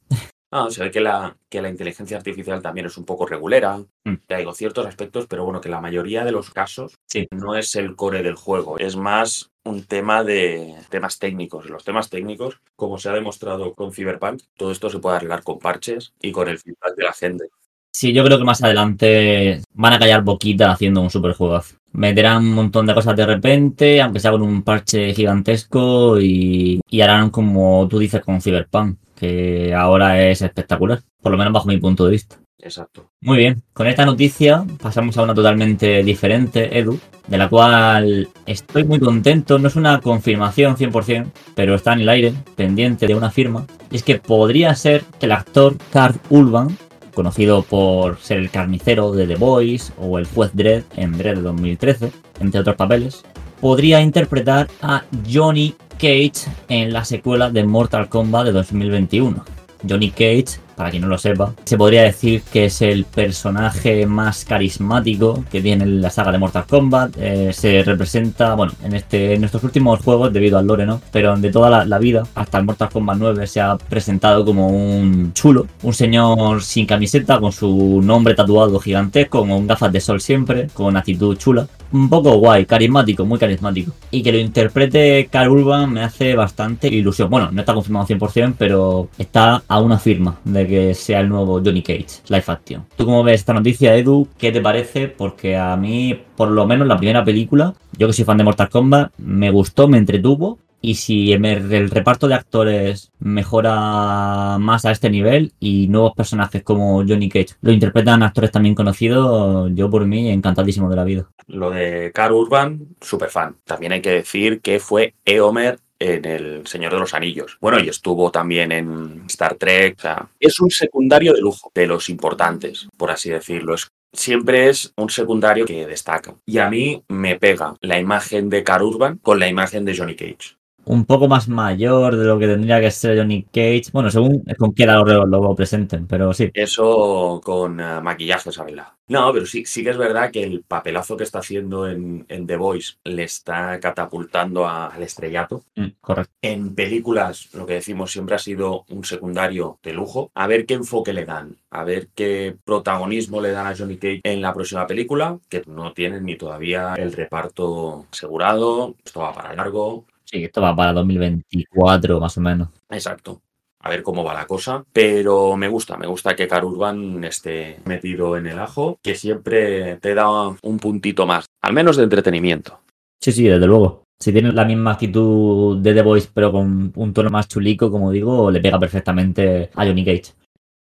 Ah, 0.51 0.69
se 0.71 0.83
ve 0.83 0.91
que 0.91 1.01
la, 1.01 1.37
que 1.51 1.61
la 1.61 1.69
inteligencia 1.69 2.17
artificial 2.17 2.63
también 2.63 2.87
es 2.87 2.97
un 2.97 3.05
poco 3.05 3.27
regulera. 3.27 3.79
Mm. 4.05 4.15
Te 4.27 4.53
ciertos 4.55 4.87
aspectos, 4.87 5.27
pero 5.29 5.45
bueno, 5.45 5.61
que 5.61 5.69
la 5.69 5.81
mayoría 5.81 6.25
de 6.25 6.33
los 6.33 6.51
casos 6.51 6.95
no 7.31 7.55
es 7.55 7.77
el 7.77 7.95
core 7.97 8.23
del 8.23 8.35
juego. 8.35 8.79
Es 8.79 8.97
más 8.97 9.51
un 9.69 9.85
tema 9.85 10.25
de 10.25 10.75
temas 10.89 11.19
técnicos. 11.19 11.69
Los 11.69 11.85
temas 11.85 12.11
técnicos, 12.11 12.61
como 12.77 12.99
se 12.99 13.09
ha 13.09 13.13
demostrado 13.13 13.75
con 13.75 13.93
Cyberpunk, 13.93 14.43
todo 14.57 14.73
esto 14.73 14.91
se 14.91 14.99
puede 14.99 15.17
arreglar 15.17 15.43
con 15.43 15.59
parches 15.59 16.13
y 16.21 16.33
con 16.33 16.49
el 16.49 16.59
feedback 16.59 16.97
de 16.97 17.05
la 17.05 17.13
gente. 17.13 17.45
Sí, 17.91 18.13
yo 18.13 18.25
creo 18.25 18.39
que 18.39 18.45
más 18.45 18.63
adelante 18.63 19.63
van 19.73 19.93
a 19.93 19.99
callar 19.99 20.23
boquita 20.23 20.71
haciendo 20.71 21.01
un 21.01 21.11
super 21.11 21.33
juegazo. 21.33 21.77
Meterán 21.93 22.39
un 22.39 22.55
montón 22.55 22.87
de 22.87 22.95
cosas 22.95 23.17
de 23.17 23.27
repente, 23.27 24.01
aunque 24.01 24.21
sea 24.21 24.31
con 24.31 24.43
un 24.43 24.63
parche 24.63 25.15
gigantesco, 25.15 26.21
y, 26.21 26.81
y 26.89 27.01
harán 27.01 27.31
como 27.31 27.89
tú 27.89 27.99
dices 27.99 28.23
con 28.23 28.41
Cyberpunk 28.41 28.99
que 29.19 29.75
ahora 29.75 30.29
es 30.29 30.43
espectacular, 30.43 31.01
por 31.21 31.33
lo 31.33 31.39
menos 31.39 31.53
bajo 31.53 31.67
mi 31.67 31.79
punto 31.79 32.05
de 32.05 32.13
vista. 32.13 32.39
Exacto. 32.61 33.09
Muy 33.21 33.39
bien, 33.39 33.63
con 33.73 33.87
esta 33.87 34.05
noticia 34.05 34.65
pasamos 34.83 35.17
a 35.17 35.23
una 35.23 35.35
totalmente 35.35 36.03
diferente, 36.03 36.77
Edu, 36.77 36.99
de 37.29 37.39
la 37.39 37.49
cual 37.49 38.29
estoy 38.47 38.85
muy 38.85 38.99
contento. 38.99 39.59
No 39.59 39.69
es 39.69 39.77
una 39.77 40.01
confirmación 40.01 40.77
100%, 40.77 41.27
pero 41.55 41.75
está 41.75 41.93
en 41.93 42.01
el 42.01 42.09
aire, 42.09 42.35
pendiente 42.57 43.07
de 43.07 43.15
una 43.15 43.31
firma. 43.31 43.65
Y 43.91 43.97
es 43.97 44.03
que 44.03 44.19
podría 44.19 44.75
ser 44.75 45.05
que 45.21 45.27
el 45.27 45.33
actor 45.33 45.77
Carl 45.93 46.17
Urban, 46.31 46.77
conocido 47.15 47.63
por 47.63 48.19
ser 48.19 48.39
el 48.39 48.51
carnicero 48.51 49.13
de 49.13 49.27
The 49.27 49.37
Boys 49.37 49.93
o 49.97 50.19
el 50.19 50.27
juez 50.27 50.51
Dredd 50.53 50.83
en 50.97 51.17
Dredd 51.17 51.39
2013, 51.39 52.13
entre 52.41 52.61
otros 52.61 52.77
papeles, 52.77 53.23
podría 53.61 54.01
interpretar 54.01 54.69
a 54.83 55.05
Johnny 55.31 55.75
Cage 55.99 56.51
en 56.69 56.93
la 56.93 57.05
secuela 57.05 57.51
de 57.51 57.65
Mortal 57.65 58.09
Kombat 58.09 58.47
de 58.47 58.53
2021. 58.53 59.45
Johnny 59.89 60.11
Cage 60.11 60.61
para 60.79 60.91
quien 60.91 61.03
no 61.03 61.09
lo 61.09 61.19
sepa, 61.19 61.53
se 61.65 61.77
podría 61.77 62.05
decir 62.05 62.41
que 62.53 62.67
es 62.67 62.81
el 62.83 63.05
personaje 63.05 64.07
más 64.07 64.45
carismático 64.45 65.45
que 65.51 65.61
tiene 65.61 65.85
la 65.85 66.09
saga 66.09 66.31
de 66.31 66.39
Mortal 66.39 66.67
Kombat. 66.67 67.17
Eh, 67.19 67.53
se 67.53 67.83
representa, 67.83 68.55
bueno, 68.55 68.73
en, 68.85 68.95
este, 68.95 69.35
en 69.35 69.43
últimos 69.61 69.99
juegos, 69.99 70.33
debido 70.33 70.57
al 70.57 70.69
lore, 70.69 70.87
¿no? 70.87 71.01
Pero 71.11 71.37
de 71.37 71.51
toda 71.51 71.85
la, 71.85 71.99
vida, 71.99 72.23
hasta 72.37 72.59
el 72.59 72.65
Mortal 72.65 72.91
Kombat 72.91 73.19
9, 73.19 73.47
se 73.49 73.61
ha 73.61 73.77
presentado 73.77 74.45
como 74.45 74.69
un 74.69 75.33
chulo, 75.33 75.67
un 75.83 75.93
señor 75.93 76.63
sin 76.63 76.87
camiseta, 76.87 77.41
con 77.41 77.51
su 77.51 78.01
nombre 78.01 78.35
tatuado 78.35 78.79
gigantesco, 78.79 79.41
con 79.41 79.67
gafas 79.67 79.93
de 79.93 80.01
sol 80.01 80.21
siempre, 80.21 80.69
con 80.73 80.97
actitud 80.97 81.37
chula. 81.37 81.67
Un 81.91 82.09
poco 82.09 82.37
guay, 82.37 82.67
carismático, 82.67 83.25
muy 83.25 83.39
carismático. 83.39 83.93
Y 84.11 84.23
que 84.23 84.31
lo 84.31 84.39
interprete 84.39 85.29
Carl 85.33 85.49
Urban 85.49 85.91
me 85.91 86.03
hace 86.03 86.35
bastante 86.35 86.87
ilusión. 86.89 87.31
Bueno, 87.31 87.51
no 87.51 87.61
está 87.61 87.75
confirmado 87.75 88.07
100%, 88.07 88.55
pero 88.59 89.09
está 89.19 89.63
a 89.67 89.81
una 89.81 89.99
firma 89.99 90.39
de 90.45 90.68
que 90.69 90.95
sea 90.95 91.21
el 91.21 91.29
nuevo 91.29 91.61
Johnny 91.65 91.83
Cage, 91.83 92.23
Live 92.29 92.45
Action. 92.47 92.87
¿Tú 92.97 93.05
cómo 93.05 93.25
ves 93.25 93.41
esta 93.41 93.55
noticia, 93.55 93.97
Edu? 93.97 94.29
¿Qué 94.39 94.53
te 94.53 94.61
parece? 94.61 95.09
Porque 95.09 95.57
a 95.57 95.77
mí, 95.77 96.21
por 96.37 96.51
lo 96.51 96.67
menos 96.67 96.87
la 96.87 96.97
primera 96.97 97.25
película, 97.25 97.75
yo 97.97 98.07
que 98.07 98.13
soy 98.13 98.25
fan 98.25 98.39
de 98.39 98.45
Mortal 98.45 98.69
Kombat, 98.69 99.13
me 99.19 99.51
gustó, 99.51 99.89
me 99.89 99.99
entretuvo. 99.99 100.59
Y 100.81 100.95
si 100.95 101.33
el 101.33 101.91
reparto 101.91 102.29
de 102.29 102.35
actores 102.35 103.11
mejora 103.19 104.59
más 104.61 104.85
a 104.85 104.93
este 104.93 105.11
nivel 105.11 105.53
y 105.59 105.89
nuevos 105.89 106.13
personajes 106.15 106.63
como 106.63 106.99
Johnny 106.99 107.29
Cage 107.29 107.57
lo 107.63 107.73
interpretan 107.73 108.23
actores 108.23 108.53
también 108.53 108.77
conocidos, 108.77 109.73
yo 109.75 109.91
por 109.91 110.07
mí 110.07 110.31
encantadísimo 110.31 110.89
de 110.89 110.95
la 110.95 111.03
vida. 111.03 111.29
Lo 111.49 111.71
de 111.71 112.13
Carl 112.15 112.33
Urban, 112.33 112.79
súper 113.01 113.29
fan. 113.29 113.57
También 113.65 113.91
hay 113.91 114.01
que 114.01 114.11
decir 114.11 114.61
que 114.61 114.79
fue 114.79 115.15
Eomer 115.25 115.81
en 115.99 116.25
El 116.25 116.67
Señor 116.67 116.93
de 116.93 117.01
los 117.01 117.15
Anillos. 117.15 117.57
Bueno, 117.61 117.79
y 117.81 117.89
estuvo 117.89 118.31
también 118.31 118.73
en 118.73 119.25
Star 119.27 119.55
Trek. 119.55 119.97
O 119.99 120.03
sea, 120.03 120.29
es 120.39 120.61
un 120.61 120.71
secundario 120.71 121.33
de 121.33 121.41
lujo, 121.41 121.71
de 121.75 121.87
los 121.87 122.09
importantes, 122.09 122.89
por 122.97 123.11
así 123.11 123.31
decirlo. 123.31 123.75
siempre 124.13 124.69
es 124.69 124.93
un 124.97 125.11
secundario 125.11 125.67
que 125.67 125.87
destaca. 125.87 126.35
Y 126.47 126.59
a 126.59 126.69
mí 126.69 127.03
me 127.09 127.39
pega 127.39 127.75
la 127.81 127.99
imagen 127.99 128.49
de 128.49 128.65
Car 128.65 128.83
Urban 128.83 129.19
con 129.19 129.39
la 129.39 129.49
imagen 129.49 129.85
de 129.85 129.97
Johnny 129.97 130.17
Cage 130.17 130.58
un 130.89 131.05
poco 131.05 131.29
más 131.29 131.49
mayor 131.49 132.17
de 132.17 132.25
lo 132.25 132.39
que 132.39 132.47
tendría 132.47 132.81
que 132.81 132.91
ser 132.91 133.19
Johnny 133.19 133.43
Cage. 133.45 133.85
Bueno, 133.93 134.11
según 134.11 134.43
con 134.59 134.73
qué 134.73 134.85
edad 134.85 135.05
lo, 135.07 135.27
lo, 135.27 135.55
presenten, 135.55 136.07
pero 136.07 136.33
sí. 136.33 136.51
Eso 136.55 137.41
con 137.45 137.81
uh, 137.81 138.01
maquillaje, 138.03 138.51
¿sabela? 138.51 138.95
No, 139.09 139.33
pero 139.33 139.47
sí, 139.47 139.65
sí 139.65 139.83
que 139.83 139.91
es 139.91 139.97
verdad 139.97 140.31
que 140.31 140.43
el 140.43 140.63
papelazo 140.63 141.17
que 141.17 141.25
está 141.25 141.39
haciendo 141.39 141.89
en, 141.89 142.27
The 142.27 142.57
Voice 142.57 142.95
le 143.05 143.25
está 143.25 143.81
catapultando 143.81 144.69
al 144.69 145.03
estrellato. 145.03 145.63
Mm, 145.77 145.87
correcto. 146.01 146.33
En 146.43 146.75
películas, 146.75 147.49
lo 147.55 147.67
que 147.67 147.75
decimos 147.75 148.13
siempre 148.13 148.35
ha 148.35 148.39
sido 148.39 148.85
un 148.89 149.05
secundario 149.05 149.79
de 149.83 149.95
lujo. 149.95 150.31
A 150.35 150.47
ver 150.47 150.67
qué 150.67 150.75
enfoque 150.75 151.13
le 151.13 151.25
dan, 151.25 151.57
a 151.71 151.85
ver 151.85 152.09
qué 152.15 152.55
protagonismo 152.65 153.41
le 153.41 153.53
dan 153.53 153.67
a 153.67 153.77
Johnny 153.77 153.97
Cage 153.97 154.21
en 154.25 154.43
la 154.43 154.53
próxima 154.53 154.87
película, 154.87 155.39
que 155.49 155.63
no 155.67 155.93
tienen 155.93 156.25
ni 156.25 156.37
todavía 156.37 156.95
el 156.97 157.13
reparto 157.13 158.07
asegurado. 158.13 158.95
Esto 159.05 159.21
va 159.21 159.33
para 159.33 159.55
largo. 159.55 160.05
Sí, 160.31 160.45
esto 160.45 160.61
va 160.61 160.77
para 160.77 160.93
2024 160.93 162.21
más 162.21 162.37
o 162.37 162.41
menos. 162.43 162.69
Exacto. 162.91 163.41
A 163.81 163.89
ver 163.89 164.03
cómo 164.03 164.23
va 164.25 164.35
la 164.35 164.47
cosa. 164.47 164.85
Pero 164.93 165.57
me 165.57 165.69
gusta, 165.69 165.97
me 165.97 166.07
gusta 166.07 166.37
que 166.37 166.47
Carurban 166.47 167.25
esté 167.25 167.79
metido 167.87 168.37
en 168.37 168.47
el 168.47 168.59
ajo, 168.59 168.99
que 169.03 169.15
siempre 169.15 169.97
te 169.97 170.15
da 170.15 170.29
un 170.29 170.79
puntito 170.79 171.25
más, 171.25 171.47
al 171.63 171.73
menos 171.73 171.97
de 171.97 172.03
entretenimiento. 172.03 172.81
Sí, 173.19 173.33
sí, 173.33 173.45
desde 173.45 173.67
luego. 173.67 174.03
Si 174.21 174.33
tiene 174.33 174.53
la 174.53 174.67
misma 174.67 174.93
actitud 174.93 175.79
de 175.79 175.95
The 175.95 176.03
Voice, 176.03 176.29
pero 176.35 176.53
con 176.53 176.93
un 176.95 177.13
tono 177.15 177.31
más 177.31 177.49
chulico, 177.49 177.91
como 177.91 178.11
digo, 178.11 178.51
le 178.51 178.61
pega 178.61 178.79
perfectamente 178.79 179.71
a 179.75 179.87
Johnny 179.87 180.05
Cage. 180.05 180.35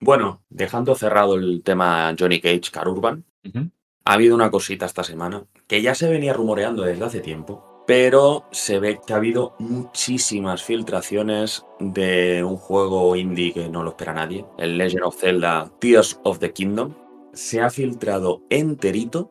Bueno, 0.01 0.43
dejando 0.49 0.95
cerrado 0.95 1.35
el 1.35 1.63
tema 1.63 2.15
Johnny 2.19 2.41
Cage, 2.41 2.71
Carurban, 2.73 3.25
ha 4.05 4.13
habido 4.13 4.35
una 4.37 4.51
cosita 4.51 4.87
esta 4.87 5.05
semana 5.05 5.45
que 5.67 5.83
ya 5.83 5.95
se 5.95 6.09
venía 6.09 6.33
rumoreando 6.33 6.83
desde 6.85 7.05
hace 7.05 7.21
tiempo, 7.21 7.74
pero 7.87 8.45
se 8.51 8.79
ve 8.79 9.01
que 9.07 9.13
ha 9.13 9.17
habido 9.17 9.55
muchísimas 9.59 10.63
filtraciones 10.63 11.65
de 11.81 12.43
un 12.43 12.57
juego 12.57 13.15
indie 13.17 13.53
que 13.53 13.69
no 13.69 13.83
lo 13.83 13.91
espera 13.91 14.15
nadie, 14.15 14.45
el 14.59 14.79
Legend 14.79 15.05
of 15.05 15.21
Zelda 15.21 15.71
Tears 15.81 16.21
of 16.25 16.39
the 16.39 16.53
Kingdom. 16.53 16.95
Se 17.33 17.61
ha 17.61 17.69
filtrado 17.69 18.43
enterito 18.49 19.31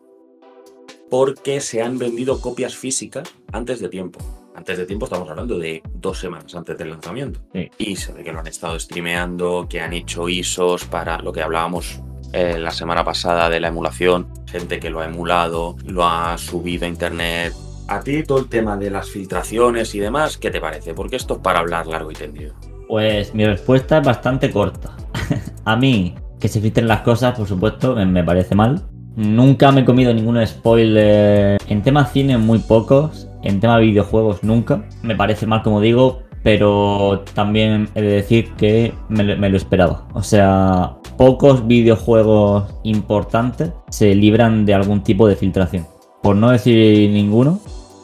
porque 1.09 1.61
se 1.61 1.81
han 1.81 1.97
vendido 1.97 2.41
copias 2.41 2.75
físicas 2.75 3.31
antes 3.51 3.79
de 3.79 3.89
tiempo. 3.89 4.19
Antes 4.55 4.77
de 4.77 4.85
tiempo 4.85 5.05
estamos 5.05 5.29
hablando 5.29 5.57
de 5.57 5.81
dos 5.95 6.19
semanas 6.19 6.53
antes 6.53 6.77
del 6.77 6.89
lanzamiento. 6.89 7.39
Sí. 7.53 7.71
Y 7.77 7.95
se 7.95 8.13
ve 8.13 8.23
que 8.23 8.31
lo 8.31 8.39
han 8.39 8.47
estado 8.47 8.79
streameando, 8.79 9.67
que 9.67 9.81
han 9.81 9.93
hecho 9.93 10.29
ISOs 10.29 10.85
para 10.85 11.19
lo 11.19 11.33
que 11.33 11.41
hablábamos 11.41 12.01
eh, 12.33 12.57
la 12.59 12.71
semana 12.71 13.03
pasada 13.03 13.49
de 13.49 13.59
la 13.59 13.69
emulación. 13.69 14.27
Gente 14.47 14.79
que 14.79 14.91
lo 14.91 14.99
ha 14.99 15.05
emulado, 15.05 15.75
lo 15.85 16.05
ha 16.05 16.37
subido 16.37 16.85
a 16.85 16.87
internet. 16.87 17.53
A 17.87 17.99
ti 17.99 18.23
todo 18.23 18.39
el 18.39 18.47
tema 18.47 18.77
de 18.77 18.89
las 18.89 19.09
filtraciones 19.09 19.93
y 19.95 19.99
demás, 19.99 20.37
¿qué 20.37 20.49
te 20.51 20.61
parece? 20.61 20.93
Porque 20.93 21.15
esto 21.17 21.35
es 21.35 21.39
para 21.41 21.59
hablar 21.59 21.85
largo 21.87 22.11
y 22.11 22.15
tendido. 22.15 22.53
Pues 22.87 23.33
mi 23.35 23.45
respuesta 23.45 23.97
es 23.99 24.05
bastante 24.05 24.49
corta. 24.51 24.95
a 25.65 25.75
mí, 25.75 26.15
que 26.39 26.47
se 26.47 26.61
filtren 26.61 26.87
las 26.87 27.01
cosas, 27.01 27.37
por 27.37 27.47
supuesto, 27.47 27.95
me, 27.95 28.05
me 28.05 28.23
parece 28.23 28.55
mal. 28.55 28.81
Nunca 29.15 29.71
me 29.71 29.81
he 29.81 29.85
comido 29.85 30.13
ningún 30.13 30.45
spoiler. 30.45 31.57
En 31.67 31.81
tema 31.81 32.05
cine, 32.05 32.37
muy 32.37 32.59
pocos. 32.59 33.27
En 33.43 33.59
tema 33.59 33.77
videojuegos, 33.77 34.43
nunca. 34.43 34.85
Me 35.03 35.15
parece 35.15 35.45
mal, 35.45 35.61
como 35.61 35.81
digo, 35.81 36.21
pero 36.41 37.23
también 37.33 37.89
he 37.95 38.01
de 38.01 38.07
decir 38.07 38.53
que 38.55 38.93
me, 39.09 39.23
lo- 39.23 39.37
me 39.37 39.49
lo 39.49 39.57
esperaba. 39.57 40.07
O 40.13 40.23
sea, 40.23 40.95
pocos 41.17 41.67
videojuegos 41.67 42.73
importantes 42.83 43.71
se 43.89 44.15
libran 44.15 44.65
de 44.65 44.73
algún 44.73 45.03
tipo 45.03 45.27
de 45.27 45.35
filtración. 45.35 45.85
Por 46.23 46.37
no 46.37 46.49
decir 46.49 47.11
ninguno, 47.11 47.59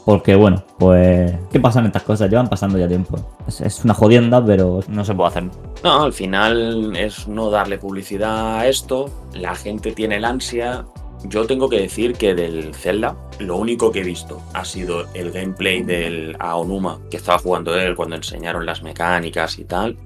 porque 0.06 0.36
bueno, 0.36 0.64
pues, 0.78 1.34
¿qué 1.52 1.60
pasan 1.60 1.86
estas 1.86 2.04
cosas? 2.04 2.30
Llevan 2.30 2.50
pasando 2.50 2.78
ya 2.78 2.88
tiempo. 2.88 3.18
Es, 3.48 3.62
es 3.62 3.84
una 3.86 3.94
jodienda, 3.94 4.46
pero 4.46 4.82
no 4.88 5.06
se 5.06 5.16
puede 5.16 5.30
hacer. 5.30 5.44
No, 5.84 6.04
al 6.04 6.14
final 6.14 6.96
es 6.96 7.28
no 7.28 7.50
darle 7.50 7.78
publicidad 7.78 8.60
a 8.60 8.68
esto. 8.68 9.10
La 9.34 9.56
gente 9.56 9.94
tiene 9.94 10.18
el 10.18 10.26
ansia. 10.26 10.86
Yo 11.24 11.48
tengo 11.48 11.70
que 11.70 11.80
decir 11.80 12.14
que 12.14 12.36
del 12.36 12.76
Zelda, 12.76 13.16
lo 13.40 13.56
único 13.58 13.92
que 13.92 14.02
he 14.02 14.04
visto 14.04 14.42
ha 14.54 14.66
sido 14.66 15.06
el 15.14 15.32
gameplay 15.32 15.82
del 15.84 16.36
Aonuma, 16.40 17.00
que 17.10 17.18
estaba 17.18 17.40
jugando 17.40 17.76
él 17.76 17.96
cuando 17.96 18.18
enseñaron 18.18 18.66
las 18.66 18.84
mecánicas 18.84 19.60
y 19.60 19.66
tal. 19.66 19.98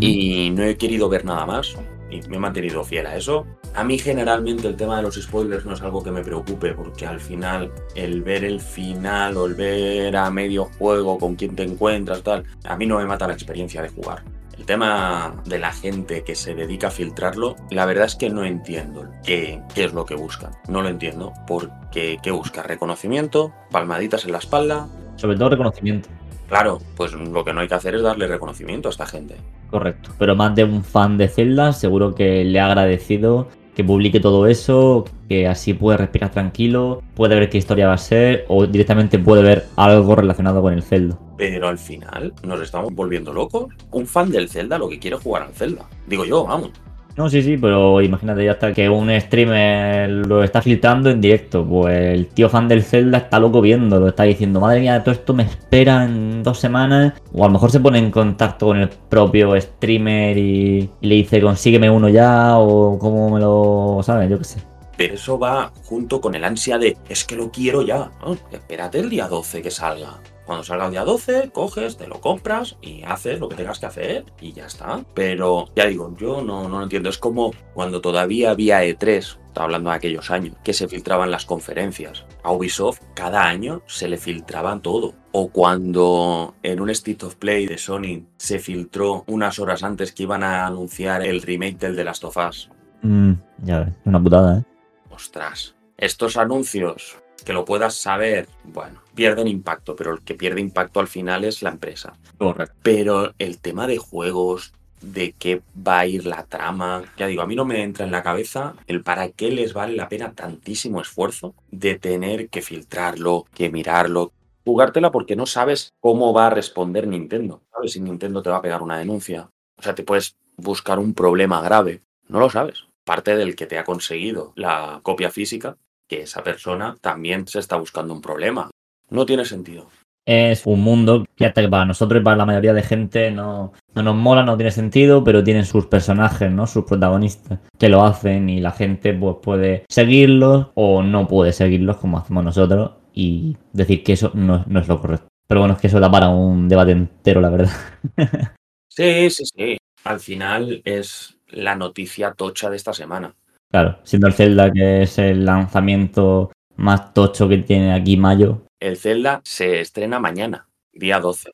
y 0.00 0.50
no 0.50 0.62
he 0.64 0.76
querido 0.76 1.08
ver 1.08 1.24
nada 1.24 1.46
más 1.46 1.76
y 2.10 2.20
me 2.28 2.36
he 2.36 2.40
mantenido 2.40 2.84
fiel 2.84 3.06
a 3.06 3.16
eso. 3.16 3.46
A 3.74 3.84
mí 3.84 3.98
generalmente 3.98 4.68
el 4.68 4.76
tema 4.76 4.96
de 4.96 5.02
los 5.02 5.16
spoilers 5.16 5.64
no 5.64 5.74
es 5.74 5.82
algo 5.82 6.02
que 6.02 6.10
me 6.10 6.22
preocupe 6.22 6.72
porque 6.74 7.06
al 7.06 7.20
final 7.20 7.72
el 7.94 8.22
ver 8.22 8.44
el 8.44 8.60
final 8.60 9.36
o 9.36 9.46
el 9.46 9.54
ver 9.54 10.16
a 10.16 10.30
medio 10.30 10.66
juego 10.78 11.18
con 11.18 11.34
quién 11.34 11.56
te 11.56 11.64
encuentras 11.64 12.22
tal, 12.22 12.44
a 12.64 12.76
mí 12.76 12.86
no 12.86 12.98
me 12.98 13.06
mata 13.06 13.26
la 13.26 13.34
experiencia 13.34 13.82
de 13.82 13.88
jugar. 13.88 14.22
El 14.56 14.66
tema 14.66 15.42
de 15.44 15.58
la 15.58 15.72
gente 15.72 16.22
que 16.22 16.36
se 16.36 16.54
dedica 16.54 16.86
a 16.86 16.90
filtrarlo, 16.90 17.56
la 17.70 17.86
verdad 17.86 18.06
es 18.06 18.14
que 18.14 18.30
no 18.30 18.44
entiendo 18.44 19.10
qué, 19.24 19.60
qué 19.74 19.84
es 19.84 19.92
lo 19.92 20.06
que 20.06 20.14
buscan. 20.14 20.52
No 20.68 20.80
lo 20.80 20.88
entiendo 20.88 21.32
porque 21.46 22.18
¿qué 22.22 22.30
busca? 22.30 22.62
Reconocimiento, 22.62 23.52
palmaditas 23.70 24.24
en 24.24 24.32
la 24.32 24.38
espalda. 24.38 24.88
Sobre 25.16 25.36
todo 25.36 25.50
reconocimiento. 25.50 26.08
Claro, 26.48 26.78
pues 26.96 27.12
lo 27.12 27.44
que 27.44 27.52
no 27.52 27.60
hay 27.60 27.68
que 27.68 27.74
hacer 27.74 27.94
es 27.94 28.02
darle 28.02 28.26
reconocimiento 28.26 28.88
a 28.88 28.90
esta 28.90 29.06
gente. 29.06 29.36
Correcto. 29.70 30.10
Pero 30.18 30.36
más 30.36 30.54
de 30.54 30.64
un 30.64 30.84
fan 30.84 31.16
de 31.18 31.28
Zelda, 31.28 31.72
seguro 31.72 32.14
que 32.14 32.44
le 32.44 32.60
ha 32.60 32.66
agradecido 32.66 33.48
que 33.74 33.84
publique 33.84 34.20
todo 34.20 34.46
eso, 34.46 35.04
que 35.28 35.48
así 35.48 35.74
puede 35.74 35.98
respirar 35.98 36.30
tranquilo, 36.30 37.02
puede 37.14 37.34
ver 37.34 37.50
qué 37.50 37.58
historia 37.58 37.88
va 37.88 37.94
a 37.94 37.98
ser, 37.98 38.44
o 38.48 38.66
directamente 38.66 39.18
puede 39.18 39.42
ver 39.42 39.66
algo 39.76 40.14
relacionado 40.14 40.62
con 40.62 40.72
el 40.72 40.82
Zelda. 40.82 41.18
Pero 41.36 41.68
al 41.68 41.78
final 41.78 42.32
nos 42.44 42.60
estamos 42.60 42.94
volviendo 42.94 43.32
locos. 43.32 43.66
Un 43.90 44.06
fan 44.06 44.30
del 44.30 44.48
Zelda 44.48 44.78
lo 44.78 44.88
que 44.88 44.98
quiere 44.98 45.16
es 45.16 45.22
jugar 45.22 45.42
al 45.42 45.52
Zelda. 45.52 45.86
Digo 46.06 46.24
yo, 46.24 46.44
vamos. 46.44 46.70
No, 47.16 47.30
sí, 47.30 47.42
sí, 47.42 47.56
pero 47.56 48.02
imagínate 48.02 48.44
ya 48.44 48.52
hasta 48.52 48.72
que 48.72 48.88
un 48.88 49.08
streamer 49.20 50.10
lo 50.10 50.42
está 50.42 50.60
filtrando 50.60 51.10
en 51.10 51.20
directo. 51.20 51.64
Pues 51.64 51.96
el 51.96 52.26
tío 52.26 52.48
fan 52.48 52.66
del 52.66 52.82
Zelda 52.82 53.18
está 53.18 53.38
loco 53.38 53.60
viéndolo, 53.60 54.08
está 54.08 54.24
diciendo, 54.24 54.60
madre 54.60 54.80
mía, 54.80 55.02
todo 55.04 55.14
esto 55.14 55.32
me 55.32 55.44
espera 55.44 56.04
en 56.04 56.42
dos 56.42 56.58
semanas. 56.58 57.12
O 57.32 57.44
a 57.44 57.46
lo 57.46 57.52
mejor 57.52 57.70
se 57.70 57.78
pone 57.78 57.98
en 57.98 58.10
contacto 58.10 58.66
con 58.66 58.78
el 58.78 58.88
propio 58.88 59.60
streamer 59.60 60.36
y, 60.36 60.90
y 61.00 61.06
le 61.06 61.14
dice, 61.14 61.40
consígueme 61.40 61.88
uno 61.88 62.08
ya, 62.08 62.58
o 62.58 62.98
cómo 62.98 63.30
me 63.30 63.38
lo. 63.38 64.00
¿Sabes? 64.02 64.28
Yo 64.28 64.38
qué 64.38 64.44
sé. 64.44 64.60
Pero 64.96 65.14
eso 65.14 65.38
va 65.38 65.72
junto 65.84 66.20
con 66.20 66.34
el 66.34 66.44
ansia 66.44 66.78
de 66.78 66.96
es 67.08 67.24
que 67.24 67.36
lo 67.36 67.50
quiero 67.50 67.82
ya. 67.82 68.10
Espérate 68.50 68.98
el 68.98 69.10
día 69.10 69.28
12 69.28 69.62
que 69.62 69.70
salga. 69.70 70.20
Cuando 70.46 70.62
salga 70.62 70.86
el 70.86 70.90
día 70.90 71.04
12, 71.04 71.50
coges, 71.52 71.96
te 71.96 72.06
lo 72.06 72.20
compras 72.20 72.76
y 72.82 73.02
haces 73.04 73.40
lo 73.40 73.48
que 73.48 73.56
tengas 73.56 73.78
que 73.78 73.86
hacer 73.86 74.24
y 74.40 74.52
ya 74.52 74.66
está. 74.66 75.04
Pero 75.14 75.70
ya 75.74 75.86
digo, 75.86 76.14
yo 76.18 76.42
no, 76.42 76.68
no 76.68 76.78
lo 76.78 76.82
entiendo. 76.82 77.08
Es 77.08 77.18
como 77.18 77.52
cuando 77.72 78.00
todavía 78.00 78.50
había 78.50 78.84
E3, 78.84 79.38
estaba 79.46 79.64
hablando 79.64 79.90
de 79.90 79.96
aquellos 79.96 80.30
años, 80.30 80.56
que 80.62 80.72
se 80.72 80.88
filtraban 80.88 81.30
las 81.30 81.46
conferencias. 81.46 82.24
A 82.42 82.52
Ubisoft 82.52 83.00
cada 83.14 83.44
año 83.44 83.82
se 83.86 84.08
le 84.08 84.18
filtraban 84.18 84.82
todo. 84.82 85.14
O 85.32 85.48
cuando 85.48 86.54
en 86.62 86.80
un 86.80 86.90
State 86.90 87.24
of 87.24 87.36
Play 87.36 87.66
de 87.66 87.78
Sony 87.78 88.26
se 88.36 88.58
filtró 88.58 89.24
unas 89.26 89.58
horas 89.58 89.82
antes 89.82 90.12
que 90.12 90.24
iban 90.24 90.42
a 90.42 90.66
anunciar 90.66 91.24
el 91.24 91.40
remake 91.40 91.78
del 91.78 91.96
The 91.96 92.04
Last 92.04 92.24
of 92.24 92.36
Us. 92.36 92.70
Mm, 93.02 93.32
ya 93.62 93.80
ves, 93.80 93.94
una 94.04 94.22
putada, 94.22 94.58
¿eh? 94.58 94.62
Ostras, 95.10 95.74
estos 95.96 96.36
anuncios 96.36 97.16
que 97.44 97.52
lo 97.52 97.64
puedas 97.64 97.94
saber, 97.94 98.48
bueno, 98.64 99.00
pierden 99.14 99.48
impacto, 99.48 99.94
pero 99.96 100.12
el 100.12 100.20
que 100.20 100.34
pierde 100.34 100.60
impacto 100.60 101.00
al 101.00 101.08
final 101.08 101.44
es 101.44 101.62
la 101.62 101.70
empresa. 101.70 102.14
Correcto. 102.38 102.74
Pero 102.82 103.34
el 103.38 103.58
tema 103.58 103.86
de 103.86 103.98
juegos, 103.98 104.72
de 105.00 105.32
qué 105.38 105.60
va 105.76 106.00
a 106.00 106.06
ir 106.06 106.26
la 106.26 106.44
trama, 106.44 107.04
ya 107.16 107.26
digo, 107.26 107.42
a 107.42 107.46
mí 107.46 107.54
no 107.54 107.64
me 107.64 107.82
entra 107.82 108.04
en 108.04 108.12
la 108.12 108.22
cabeza 108.22 108.74
el 108.86 109.02
para 109.02 109.28
qué 109.28 109.50
les 109.50 109.74
vale 109.74 109.94
la 109.94 110.08
pena 110.08 110.32
tantísimo 110.32 111.00
esfuerzo 111.00 111.54
de 111.70 111.98
tener 111.98 112.48
que 112.48 112.62
filtrarlo, 112.62 113.44
que 113.54 113.70
mirarlo, 113.70 114.32
jugártela 114.64 115.10
porque 115.10 115.36
no 115.36 115.46
sabes 115.46 115.92
cómo 116.00 116.32
va 116.32 116.46
a 116.46 116.50
responder 116.50 117.06
Nintendo. 117.06 117.62
¿Sabes 117.70 117.92
si 117.92 118.00
Nintendo 118.00 118.42
te 118.42 118.50
va 118.50 118.56
a 118.56 118.62
pegar 118.62 118.82
una 118.82 118.98
denuncia? 118.98 119.50
O 119.76 119.82
sea, 119.82 119.94
te 119.94 120.04
puedes 120.04 120.36
buscar 120.56 120.98
un 120.98 121.14
problema 121.14 121.60
grave. 121.60 122.00
No 122.28 122.38
lo 122.38 122.48
sabes. 122.48 122.84
Parte 123.04 123.36
del 123.36 123.54
que 123.54 123.66
te 123.66 123.78
ha 123.78 123.84
conseguido 123.84 124.52
la 124.56 125.00
copia 125.02 125.30
física, 125.30 125.76
que 126.08 126.22
esa 126.22 126.42
persona 126.42 126.96
también 127.00 127.46
se 127.46 127.58
está 127.58 127.76
buscando 127.76 128.14
un 128.14 128.20
problema. 128.20 128.70
No 129.10 129.26
tiene 129.26 129.44
sentido. 129.44 129.88
Es 130.26 130.64
un 130.64 130.80
mundo 130.80 131.26
que 131.36 131.44
hasta 131.44 131.60
que 131.60 131.68
para 131.68 131.84
nosotros 131.84 132.20
y 132.20 132.24
para 132.24 132.36
la 132.36 132.46
mayoría 132.46 132.72
de 132.72 132.82
gente 132.82 133.30
no, 133.30 133.74
no 133.94 134.02
nos 134.02 134.16
mola, 134.16 134.42
no 134.42 134.56
tiene 134.56 134.70
sentido, 134.70 135.22
pero 135.22 135.44
tienen 135.44 135.66
sus 135.66 135.86
personajes, 135.86 136.50
¿no? 136.50 136.66
Sus 136.66 136.84
protagonistas 136.84 137.58
que 137.78 137.90
lo 137.90 138.04
hacen 138.04 138.48
y 138.48 138.60
la 138.60 138.72
gente 138.72 139.12
pues 139.12 139.36
puede 139.42 139.84
seguirlos 139.90 140.68
o 140.74 141.02
no 141.02 141.28
puede 141.28 141.52
seguirlos 141.52 141.98
como 141.98 142.16
hacemos 142.16 142.42
nosotros 142.42 142.92
y 143.12 143.56
decir 143.72 144.02
que 144.02 144.14
eso 144.14 144.30
no, 144.32 144.64
no 144.66 144.80
es 144.80 144.88
lo 144.88 144.98
correcto. 144.98 145.28
Pero 145.46 145.60
bueno, 145.60 145.74
es 145.74 145.80
que 145.80 145.88
eso 145.88 146.00
da 146.00 146.10
para 146.10 146.30
un 146.30 146.68
debate 146.68 146.92
entero, 146.92 147.40
la 147.40 147.50
verdad. 147.50 147.72
Sí, 148.96 149.28
sí, 149.28 149.44
sí. 149.44 149.76
Al 150.04 150.20
final 150.20 150.80
es 150.84 151.36
la 151.48 151.74
noticia 151.74 152.32
tocha 152.32 152.70
de 152.70 152.76
esta 152.76 152.92
semana. 152.92 153.34
Claro, 153.74 153.98
siendo 154.04 154.28
el 154.28 154.34
Zelda 154.34 154.70
que 154.70 155.02
es 155.02 155.18
el 155.18 155.44
lanzamiento 155.44 156.52
más 156.76 157.12
tocho 157.12 157.48
que 157.48 157.58
tiene 157.58 157.92
aquí 157.92 158.16
mayo. 158.16 158.62
El 158.78 158.96
Zelda 158.96 159.40
se 159.42 159.80
estrena 159.80 160.20
mañana, 160.20 160.68
día 160.92 161.18
12. 161.18 161.50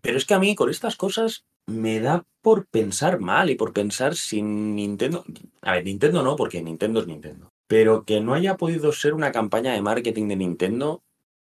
Pero 0.00 0.16
es 0.16 0.24
que 0.24 0.32
a 0.32 0.38
mí 0.38 0.54
con 0.54 0.70
estas 0.70 0.96
cosas 0.96 1.44
me 1.66 2.00
da 2.00 2.24
por 2.40 2.64
pensar 2.64 3.20
mal 3.20 3.50
y 3.50 3.54
por 3.54 3.74
pensar 3.74 4.16
sin 4.16 4.76
Nintendo. 4.76 5.26
A 5.60 5.72
ver, 5.72 5.84
Nintendo 5.84 6.22
no, 6.22 6.36
porque 6.36 6.62
Nintendo 6.62 7.00
es 7.00 7.06
Nintendo. 7.06 7.50
Pero 7.66 8.04
que 8.04 8.22
no 8.22 8.32
haya 8.32 8.56
podido 8.56 8.90
ser 8.92 9.12
una 9.12 9.30
campaña 9.30 9.74
de 9.74 9.82
marketing 9.82 10.28
de 10.28 10.36
Nintendo 10.36 11.02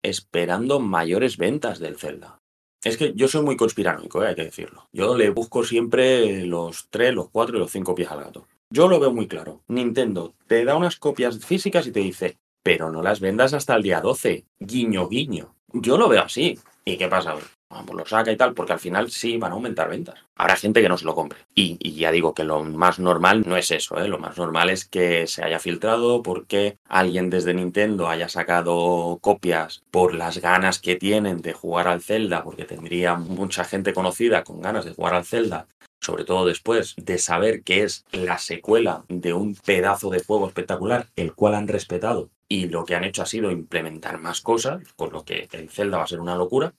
esperando 0.02 0.80
mayores 0.80 1.36
ventas 1.36 1.78
del 1.78 1.96
Zelda. 1.96 2.40
Es 2.82 2.96
que 2.96 3.12
yo 3.14 3.28
soy 3.28 3.44
muy 3.44 3.56
conspiranoico, 3.56 4.24
eh, 4.24 4.30
hay 4.30 4.34
que 4.34 4.46
decirlo. 4.46 4.88
Yo 4.92 5.16
le 5.16 5.30
busco 5.30 5.62
siempre 5.62 6.44
los 6.44 6.88
3, 6.90 7.14
los 7.14 7.28
4 7.30 7.56
y 7.56 7.60
los 7.60 7.70
5 7.70 7.94
pies 7.94 8.10
al 8.10 8.24
gato. 8.24 8.48
Yo 8.70 8.86
lo 8.86 9.00
veo 9.00 9.12
muy 9.12 9.26
claro. 9.28 9.62
Nintendo 9.66 10.34
te 10.46 10.62
da 10.64 10.76
unas 10.76 10.96
copias 10.96 11.38
físicas 11.44 11.86
y 11.86 11.92
te 11.92 12.00
dice, 12.00 12.36
pero 12.62 12.90
no 12.90 13.00
las 13.00 13.18
vendas 13.18 13.54
hasta 13.54 13.74
el 13.74 13.82
día 13.82 14.02
12. 14.02 14.44
Guiño, 14.60 15.08
guiño. 15.08 15.54
Yo 15.72 15.96
lo 15.96 16.08
veo 16.08 16.22
así. 16.22 16.58
¿Y 16.84 16.98
qué 16.98 17.08
pasa? 17.08 17.34
Ah, 17.70 17.82
pues 17.86 17.98
lo 17.98 18.06
saca 18.06 18.30
y 18.30 18.36
tal, 18.36 18.52
porque 18.52 18.74
al 18.74 18.78
final 18.78 19.10
sí 19.10 19.38
van 19.38 19.52
a 19.52 19.54
aumentar 19.54 19.88
ventas. 19.88 20.16
Habrá 20.36 20.56
gente 20.56 20.82
que 20.82 20.88
no 20.88 20.98
se 20.98 21.06
lo 21.06 21.14
compre. 21.14 21.38
Y, 21.54 21.76
y 21.80 21.94
ya 21.94 22.10
digo 22.10 22.34
que 22.34 22.44
lo 22.44 22.62
más 22.62 22.98
normal 22.98 23.44
no 23.46 23.56
es 23.56 23.70
eso, 23.70 23.98
¿eh? 23.98 24.08
Lo 24.08 24.18
más 24.18 24.36
normal 24.36 24.68
es 24.68 24.86
que 24.86 25.26
se 25.26 25.42
haya 25.42 25.58
filtrado 25.58 26.22
porque 26.22 26.76
alguien 26.88 27.30
desde 27.30 27.54
Nintendo 27.54 28.08
haya 28.08 28.28
sacado 28.28 29.18
copias 29.22 29.82
por 29.90 30.14
las 30.14 30.38
ganas 30.38 30.78
que 30.78 30.96
tienen 30.96 31.40
de 31.40 31.54
jugar 31.54 31.88
al 31.88 32.02
Zelda, 32.02 32.44
porque 32.44 32.64
tendría 32.64 33.16
mucha 33.16 33.64
gente 33.64 33.94
conocida 33.94 34.44
con 34.44 34.60
ganas 34.60 34.84
de 34.84 34.92
jugar 34.92 35.14
al 35.14 35.24
Zelda 35.24 35.66
sobre 36.00 36.24
todo 36.24 36.46
después 36.46 36.94
de 36.96 37.18
saber 37.18 37.62
que 37.62 37.82
es 37.82 38.04
la 38.12 38.38
secuela 38.38 39.04
de 39.08 39.32
un 39.32 39.54
pedazo 39.54 40.10
de 40.10 40.22
juego 40.22 40.46
espectacular, 40.46 41.08
el 41.16 41.34
cual 41.34 41.54
han 41.54 41.68
respetado 41.68 42.30
y 42.48 42.68
lo 42.68 42.84
que 42.84 42.94
han 42.94 43.04
hecho 43.04 43.22
ha 43.22 43.26
sido 43.26 43.50
implementar 43.50 44.18
más 44.18 44.40
cosas, 44.40 44.82
con 44.96 45.12
lo 45.12 45.24
que 45.24 45.48
el 45.52 45.68
Zelda 45.68 45.98
va 45.98 46.04
a 46.04 46.08
ser 46.08 46.20
una 46.20 46.36
locura. 46.36 46.74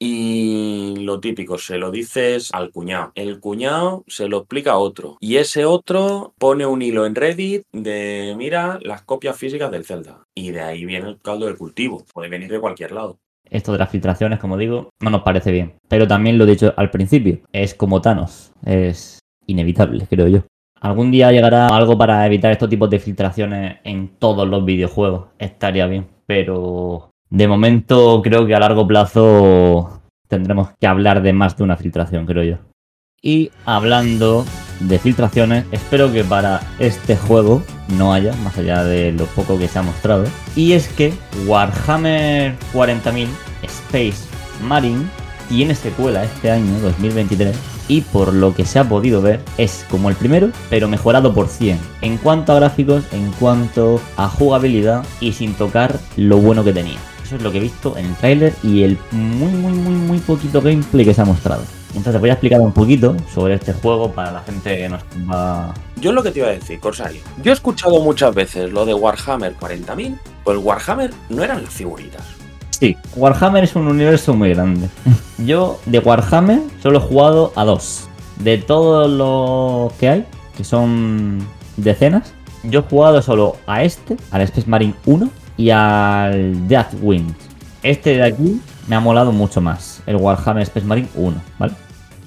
Y 0.00 0.94
lo 0.98 1.18
típico, 1.18 1.58
se 1.58 1.76
lo 1.76 1.90
dices 1.90 2.50
al 2.52 2.70
cuñado. 2.70 3.10
El 3.16 3.40
cuñado 3.40 4.04
se 4.06 4.28
lo 4.28 4.38
explica 4.38 4.72
a 4.72 4.78
otro. 4.78 5.16
Y 5.20 5.36
ese 5.38 5.64
otro 5.64 6.34
pone 6.38 6.66
un 6.66 6.82
hilo 6.82 7.04
en 7.04 7.16
Reddit 7.16 7.64
de, 7.72 8.34
mira, 8.36 8.78
las 8.82 9.02
copias 9.02 9.36
físicas 9.36 9.72
del 9.72 9.84
Zelda. 9.84 10.24
Y 10.34 10.52
de 10.52 10.60
ahí 10.60 10.84
viene 10.84 11.08
el 11.08 11.20
caldo 11.20 11.46
de 11.46 11.56
cultivo. 11.56 12.04
Puede 12.12 12.28
venir 12.28 12.50
de 12.50 12.60
cualquier 12.60 12.92
lado. 12.92 13.18
Esto 13.50 13.72
de 13.72 13.78
las 13.78 13.90
filtraciones, 13.90 14.38
como 14.38 14.56
digo, 14.56 14.90
no 15.00 15.10
nos 15.10 15.22
parece 15.22 15.52
bien. 15.52 15.74
Pero 15.88 16.06
también 16.06 16.38
lo 16.38 16.44
he 16.44 16.50
dicho 16.50 16.74
al 16.76 16.90
principio, 16.90 17.40
es 17.52 17.74
como 17.74 18.00
Thanos, 18.00 18.52
es 18.64 19.18
inevitable, 19.46 20.06
creo 20.08 20.28
yo. 20.28 20.40
Algún 20.80 21.10
día 21.10 21.32
llegará 21.32 21.68
algo 21.68 21.98
para 21.98 22.24
evitar 22.24 22.52
estos 22.52 22.68
tipos 22.68 22.88
de 22.88 23.00
filtraciones 23.00 23.78
en 23.84 24.08
todos 24.18 24.46
los 24.48 24.64
videojuegos, 24.64 25.28
estaría 25.38 25.86
bien. 25.86 26.06
Pero 26.26 27.10
de 27.30 27.48
momento 27.48 28.22
creo 28.22 28.46
que 28.46 28.54
a 28.54 28.60
largo 28.60 28.86
plazo 28.86 30.02
tendremos 30.28 30.70
que 30.78 30.86
hablar 30.86 31.22
de 31.22 31.32
más 31.32 31.56
de 31.56 31.64
una 31.64 31.76
filtración, 31.76 32.26
creo 32.26 32.44
yo. 32.44 32.56
Y 33.20 33.50
hablando 33.64 34.44
de 34.80 34.98
filtraciones, 34.98 35.64
espero 35.72 36.12
que 36.12 36.24
para 36.24 36.60
este 36.78 37.16
juego 37.16 37.62
no 37.96 38.12
haya, 38.12 38.34
más 38.44 38.56
allá 38.58 38.84
de 38.84 39.12
lo 39.12 39.26
poco 39.26 39.58
que 39.58 39.68
se 39.68 39.78
ha 39.78 39.82
mostrado. 39.82 40.24
Y 40.56 40.72
es 40.72 40.88
que 40.88 41.12
Warhammer 41.46 42.56
40.000 42.72 43.28
Space 43.62 44.28
Marine 44.62 45.04
tiene 45.48 45.74
secuela 45.74 46.24
este 46.24 46.50
año, 46.50 46.78
2023. 46.80 47.56
Y 47.88 48.02
por 48.02 48.34
lo 48.34 48.54
que 48.54 48.66
se 48.66 48.78
ha 48.78 48.86
podido 48.86 49.22
ver, 49.22 49.40
es 49.56 49.86
como 49.88 50.10
el 50.10 50.16
primero, 50.16 50.50
pero 50.68 50.88
mejorado 50.88 51.32
por 51.32 51.48
100. 51.48 51.78
En 52.02 52.18
cuanto 52.18 52.52
a 52.52 52.56
gráficos, 52.56 53.04
en 53.12 53.32
cuanto 53.32 54.00
a 54.18 54.28
jugabilidad 54.28 55.04
y 55.20 55.32
sin 55.32 55.54
tocar 55.54 55.98
lo 56.16 56.36
bueno 56.36 56.64
que 56.64 56.74
tenía. 56.74 56.98
Eso 57.24 57.36
es 57.36 57.42
lo 57.42 57.50
que 57.50 57.58
he 57.58 57.62
visto 57.62 57.96
en 57.96 58.06
el 58.06 58.14
tráiler 58.16 58.54
y 58.62 58.82
el 58.82 58.98
muy, 59.10 59.52
muy, 59.52 59.72
muy, 59.72 59.94
muy 59.94 60.18
poquito 60.18 60.60
gameplay 60.60 61.06
que 61.06 61.14
se 61.14 61.22
ha 61.22 61.24
mostrado. 61.24 61.62
Entonces 61.94 62.20
voy 62.20 62.30
a 62.30 62.34
explicar 62.34 62.60
un 62.60 62.72
poquito 62.72 63.16
sobre 63.32 63.54
este 63.54 63.72
juego 63.72 64.12
para 64.12 64.32
la 64.32 64.40
gente 64.40 64.76
que 64.76 64.88
nos 64.88 65.02
va... 65.30 65.74
Yo 66.00 66.10
es 66.10 66.14
lo 66.14 66.22
que 66.22 66.30
te 66.30 66.40
iba 66.40 66.48
a 66.48 66.52
decir, 66.52 66.78
Corsario. 66.80 67.20
Yo 67.42 67.50
he 67.50 67.54
escuchado 67.54 68.00
muchas 68.00 68.34
veces 68.34 68.72
lo 68.72 68.84
de 68.84 68.94
Warhammer 68.94 69.56
40.000, 69.56 70.18
pues 70.44 70.58
el 70.58 70.64
Warhammer 70.64 71.10
no 71.28 71.42
eran 71.42 71.62
las 71.62 71.72
figuritas. 71.72 72.22
Sí, 72.70 72.96
Warhammer 73.16 73.64
es 73.64 73.74
un 73.74 73.88
universo 73.88 74.34
muy 74.34 74.50
grande. 74.50 74.88
Yo 75.38 75.80
de 75.86 75.98
Warhammer 75.98 76.60
solo 76.82 76.98
he 76.98 77.02
jugado 77.02 77.52
a 77.56 77.64
dos. 77.64 78.08
De 78.36 78.58
todos 78.58 79.10
los 79.10 79.92
que 79.94 80.08
hay, 80.08 80.26
que 80.56 80.62
son 80.62 81.38
decenas, 81.76 82.32
yo 82.64 82.80
he 82.80 82.82
jugado 82.82 83.22
solo 83.22 83.56
a 83.66 83.82
este, 83.82 84.16
al 84.30 84.42
Space 84.42 84.68
Marine 84.68 84.94
1 85.06 85.30
y 85.56 85.70
al 85.70 86.68
Deathwind. 86.68 87.34
Este 87.82 88.16
de 88.16 88.24
aquí 88.24 88.60
me 88.88 88.96
ha 88.96 89.00
molado 89.00 89.32
mucho 89.32 89.60
más, 89.60 90.02
el 90.06 90.16
Warhammer 90.16 90.62
Space 90.62 90.86
Marine 90.86 91.08
1, 91.14 91.36
¿vale? 91.58 91.74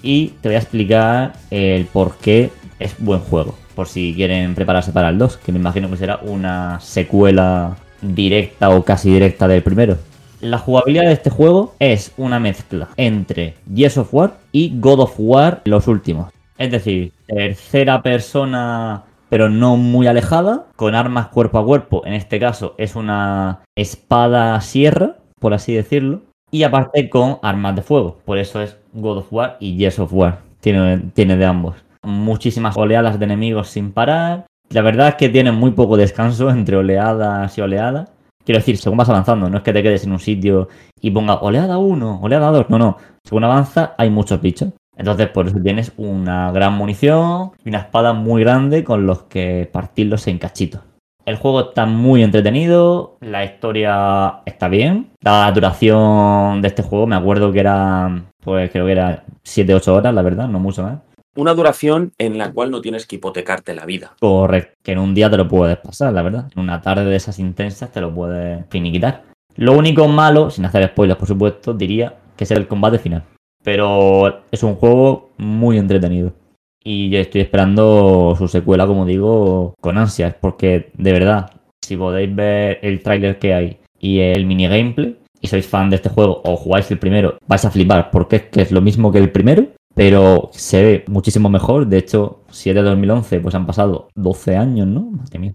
Y 0.03 0.27
te 0.41 0.50
voy 0.50 0.56
a 0.56 0.60
explicar 0.60 1.34
el 1.50 1.86
por 1.86 2.15
qué 2.18 2.51
es 2.80 2.96
buen 3.00 3.20
juego, 3.20 3.56
por 3.75 3.88
si 3.88 4.13
quieren 4.15 4.56
prepararse 4.56 4.91
para 4.91 5.10
el 5.10 5.18
2, 5.18 5.38
que 5.38 5.51
me 5.51 5.60
imagino 5.60 5.89
que 5.89 5.98
será 5.98 6.20
una 6.24 6.80
secuela 6.80 7.75
directa 8.01 8.70
o 8.70 8.84
casi 8.84 9.12
directa 9.12 9.48
del 9.48 9.63
primero. 9.63 9.98
La 10.39 10.58
jugabilidad 10.58 11.06
de 11.06 11.13
este 11.13 11.30
juego 11.30 11.75
es 11.77 12.13
una 12.18 12.39
mezcla 12.39 12.89
entre 12.98 13.56
Gears 13.74 13.98
of 13.98 14.13
War 14.13 14.38
y 14.51 14.74
God 14.80 15.01
of 15.01 15.13
War 15.18 15.62
los 15.65 15.88
últimos. 15.88 16.32
Es 16.58 16.72
decir, 16.72 17.12
tercera 17.27 18.01
persona 18.01 19.03
pero 19.32 19.50
no 19.50 19.77
muy 19.77 20.08
alejada, 20.08 20.65
con 20.75 20.94
armas 20.94 21.30
cuerpo 21.30 21.58
a 21.58 21.65
cuerpo. 21.65 22.06
En 22.06 22.12
este 22.12 22.38
caso 22.38 22.75
es 22.77 22.98
una 22.98 23.62
espada 23.77 24.60
sierra, 24.60 25.15
por 25.39 25.53
así 25.53 25.74
decirlo. 25.74 26.24
Y 26.51 26.63
aparte 26.63 27.10
con 27.10 27.39
armas 27.41 27.75
de 27.75 27.81
fuego. 27.81 28.17
Por 28.25 28.38
eso 28.38 28.62
es 28.62 28.77
God 28.93 29.20
of 29.20 29.34
War 29.34 29.58
y 29.62 29.77
Gears 29.77 30.00
of 30.00 30.13
War. 30.13 30.39
Tiene, 30.60 30.98
tiene 31.13 31.38
de 31.38 31.46
ambos. 31.46 31.77
Muchísimas 32.03 32.75
oleadas 32.77 33.18
de 33.18 33.25
enemigos 33.25 33.70
sin 33.70 33.94
parar. 33.94 34.46
La 34.70 34.81
verdad 34.81 35.09
es 35.09 35.16
que 35.16 35.29
tiene 35.29 35.51
muy 35.51 35.72
poco 35.72 35.98
descanso 35.98 36.50
entre 36.50 36.75
oleadas 36.75 37.57
y 37.57 37.61
oleadas. 37.61 38.09
Quiero 38.44 38.59
decir, 38.59 38.77
según 38.77 38.98
vas 38.98 39.09
avanzando, 39.09 39.50
no 39.50 39.57
es 39.57 39.64
que 39.64 39.72
te 39.72 39.83
quedes 39.83 40.03
en 40.03 40.11
un 40.11 40.20
sitio 40.20 40.68
y 41.00 41.11
ponga 41.11 41.35
oleada 41.35 41.77
1, 41.77 42.20
oleada 42.22 42.51
2. 42.51 42.70
No, 42.70 42.79
no. 42.79 42.98
Según 43.24 43.44
avanza, 43.44 43.94
hay 43.98 44.09
muchos 44.09 44.42
bichos. 44.42 44.70
Entonces, 44.98 45.29
por 45.29 45.48
eso 45.48 45.57
tienes 45.61 45.94
una 45.98 46.51
gran 46.51 46.74
munición 46.74 47.51
y 47.64 47.70
una 47.70 47.79
espada 47.79 48.14
muy 48.14 48.44
grande 48.44 48.83
con 48.83 49.05
los 49.05 49.24
que 49.24 49.70
partirlos 49.72 50.27
en 50.27 50.37
cachitos. 50.37 50.81
El 51.25 51.36
juego 51.36 51.70
está 51.70 51.86
muy 51.86 52.24
entretenido, 52.24 53.18
la 53.20 53.46
historia 53.46 54.42
está 54.46 54.68
bien. 54.68 55.12
La 55.22 55.51
duración 55.51 56.62
de 56.62 56.68
este 56.68 56.81
juego, 56.81 57.05
me 57.05 57.16
acuerdo 57.16 57.51
que 57.51 57.60
era, 57.60 58.24
pues 58.44 58.72
creo 58.72 58.86
que 58.88 58.92
era 58.92 59.24
7-8 59.44 59.88
horas, 59.90 60.14
la 60.14 60.22
verdad, 60.24 60.48
no 60.48 60.60
mucho 60.60 60.84
más. 60.84 61.00
Una 61.36 61.53
duración 61.53 62.12
en 62.18 62.38
la 62.38 62.51
cual 62.51 62.72
no 62.72 62.81
tienes 62.81 63.05
que 63.05 63.16
hipotecarte 63.16 63.74
la 63.74 63.86
vida. 63.86 64.16
Correcto, 64.20 64.74
que 64.84 64.92
en 64.92 65.00
un 65.00 65.14
día 65.14 65.29
te 65.29 65.38
lo 65.38 65.48
puedes 65.48 65.77
pasar, 65.77 66.12
la 66.12 66.24
verdad. 66.24 66.50
En 66.55 66.62
una 66.62 66.81
tarde 66.81 67.05
de 67.05 67.16
esas 67.16 67.40
intensas 67.40 67.92
te 67.92 68.01
lo 68.01 68.14
puedes 68.14 68.66
finiquitar. 68.70 69.24
Lo 69.55 69.74
único 69.74 70.07
malo, 70.07 70.50
sin 70.50 70.66
hacer 70.66 70.88
spoilers 70.88 71.20
por 71.20 71.27
supuesto, 71.27 71.74
diría 71.74 72.16
que 72.36 72.44
es 72.44 72.51
el 72.51 72.68
combate 72.68 73.00
final. 73.00 73.24
Pero 73.64 74.44
es 74.51 74.64
un 74.64 74.75
juego 74.75 75.29
muy 75.38 75.77
entretenido. 75.77 76.34
Y 76.83 77.09
yo 77.09 77.20
estoy 77.20 77.41
esperando 77.41 78.35
su 78.37 78.48
secuela, 78.48 78.87
como 78.87 79.05
digo, 79.05 79.75
con 79.79 79.98
ansias. 79.98 80.35
Porque 80.39 80.91
de 80.98 81.11
verdad, 81.11 81.51
si 81.81 81.98
podéis 81.98 82.33
ver 82.35 82.79
el 82.81 83.01
tráiler 83.01 83.37
que 83.39 83.53
hay 83.53 83.79
y 84.00 84.20
el 84.20 84.46
mini 84.46 84.67
gameplay, 84.67 85.17
y 85.39 85.48
sois 85.48 85.67
fan 85.67 85.89
de 85.89 85.96
este 85.96 86.09
juego 86.09 86.41
o 86.46 86.55
jugáis 86.55 86.89
el 86.91 87.00
primero, 87.00 87.37
vais 87.48 87.65
a 87.65 87.72
flipar. 87.72 88.11
Porque 88.11 88.35
es 88.37 88.44
que 88.44 88.61
es 88.61 88.72
lo 88.72 88.81
mismo 88.81 89.11
que 89.11 89.17
el 89.20 89.31
primero, 89.31 89.67
pero 89.96 90.50
se 90.53 90.83
ve 90.83 91.05
muchísimo 91.07 91.50
mejor. 91.50 91.87
De 91.87 91.98
hecho, 91.98 92.44
si 92.50 92.70
es 92.70 92.75
de 92.75 92.81
2011, 92.81 93.39
pues 93.39 93.55
han 93.55 93.65
pasado 93.65 94.09
12 94.15 94.57
años, 94.57 94.87
¿no? 94.87 95.11
Madre 95.11 95.39
mía. 95.39 95.53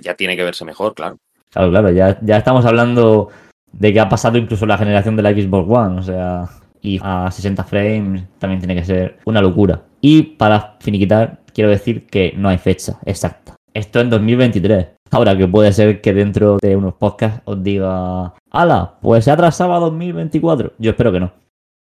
Ya 0.00 0.14
tiene 0.14 0.36
que 0.36 0.44
verse 0.44 0.64
mejor, 0.64 0.94
claro. 0.94 1.18
Claro, 1.50 1.70
claro, 1.70 1.90
ya, 1.90 2.18
ya 2.22 2.36
estamos 2.36 2.64
hablando 2.64 3.28
de 3.72 3.92
que 3.92 4.00
ha 4.00 4.08
pasado 4.08 4.38
incluso 4.38 4.66
la 4.66 4.78
generación 4.78 5.16
de 5.16 5.22
la 5.22 5.32
Xbox 5.32 5.68
One, 5.68 5.98
o 5.98 6.02
sea, 6.02 6.48
y 6.84 7.00
a 7.02 7.30
60 7.30 7.64
frames 7.64 8.24
también 8.38 8.60
tiene 8.60 8.74
que 8.74 8.84
ser 8.84 9.18
una 9.24 9.40
locura. 9.40 9.82
Y 10.02 10.22
para 10.22 10.76
finiquitar, 10.80 11.40
quiero 11.54 11.70
decir 11.70 12.06
que 12.06 12.34
no 12.36 12.50
hay 12.50 12.58
fecha 12.58 12.98
exacta. 13.06 13.56
Esto 13.72 14.00
en 14.00 14.10
2023. 14.10 14.88
Ahora 15.10 15.36
que 15.36 15.48
puede 15.48 15.72
ser 15.72 16.02
que 16.02 16.12
dentro 16.12 16.58
de 16.60 16.76
unos 16.76 16.94
podcasts 16.94 17.40
os 17.46 17.62
diga, 17.62 18.34
ala, 18.50 18.98
pues 19.00 19.24
se 19.24 19.30
ha 19.30 19.34
atrasado 19.34 19.72
a 19.72 19.80
2024. 19.80 20.74
Yo 20.78 20.90
espero 20.90 21.10
que 21.10 21.20
no. 21.20 21.32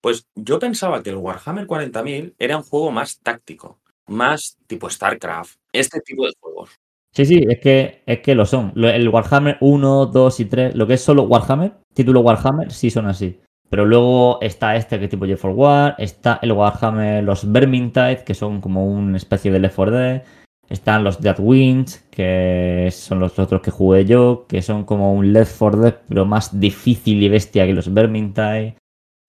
Pues 0.02 0.25
yo 0.36 0.58
pensaba 0.58 1.04
que 1.04 1.12
el 1.12 1.17
Warhammer 1.17 1.67
40.000 1.67 2.34
era 2.39 2.58
un 2.58 2.63
juego 2.63 2.89
más 2.89 3.19
táctico, 3.19 3.80
más 4.08 4.58
tipo 4.65 4.89
StarCraft, 4.89 5.58
este 5.71 5.99
tipo 6.02 6.25
de 6.25 6.32
juegos. 6.39 6.71
Sí, 7.12 7.25
sí, 7.25 7.43
es 7.47 7.60
que, 7.60 8.02
es 8.06 8.19
que 8.21 8.34
lo 8.34 8.45
son. 8.45 8.73
El 8.75 9.10
Warhammer 9.10 9.58
1, 9.60 10.06
2 10.08 10.39
y 10.39 10.45
3, 10.45 10.75
lo 10.75 10.88
que 10.88 10.93
es 10.95 11.02
solo 11.02 11.23
Warhammer, 11.23 11.73
título 11.93 12.21
Warhammer, 12.21 12.71
sí 12.71 12.89
son 12.89 13.08
así. 13.08 13.39
Pero 13.69 13.86
luego 13.86 14.39
está 14.41 14.75
este 14.75 14.97
que 14.97 15.05
es 15.05 15.12
tipo 15.12 15.25
Jet 15.25 15.38
for 15.38 15.51
War, 15.51 15.95
está 15.99 16.39
el 16.41 16.51
Warhammer, 16.51 17.23
los 17.23 17.51
Vermintide, 17.51 18.23
que 18.25 18.34
son 18.34 18.62
como 18.62 18.86
una 18.86 19.17
especie 19.17 19.51
de 19.51 19.60
Left 19.60 19.75
4 19.75 19.95
Dead, 19.95 20.23
están 20.69 21.03
los 21.03 21.21
Deathwinds, 21.21 22.05
que 22.10 22.89
son 22.91 23.19
los 23.19 23.38
otros 23.38 23.62
que 23.62 23.71
jugué 23.71 24.05
yo, 24.05 24.45
que 24.47 24.62
son 24.62 24.86
como 24.86 25.13
un 25.13 25.34
Left 25.34 25.55
4 25.58 25.82
Dead, 25.82 25.95
pero 26.08 26.25
más 26.25 26.60
difícil 26.60 27.21
y 27.21 27.29
bestia 27.29 27.65
que 27.67 27.73
los 27.73 27.93
Vermintide. 27.93 28.75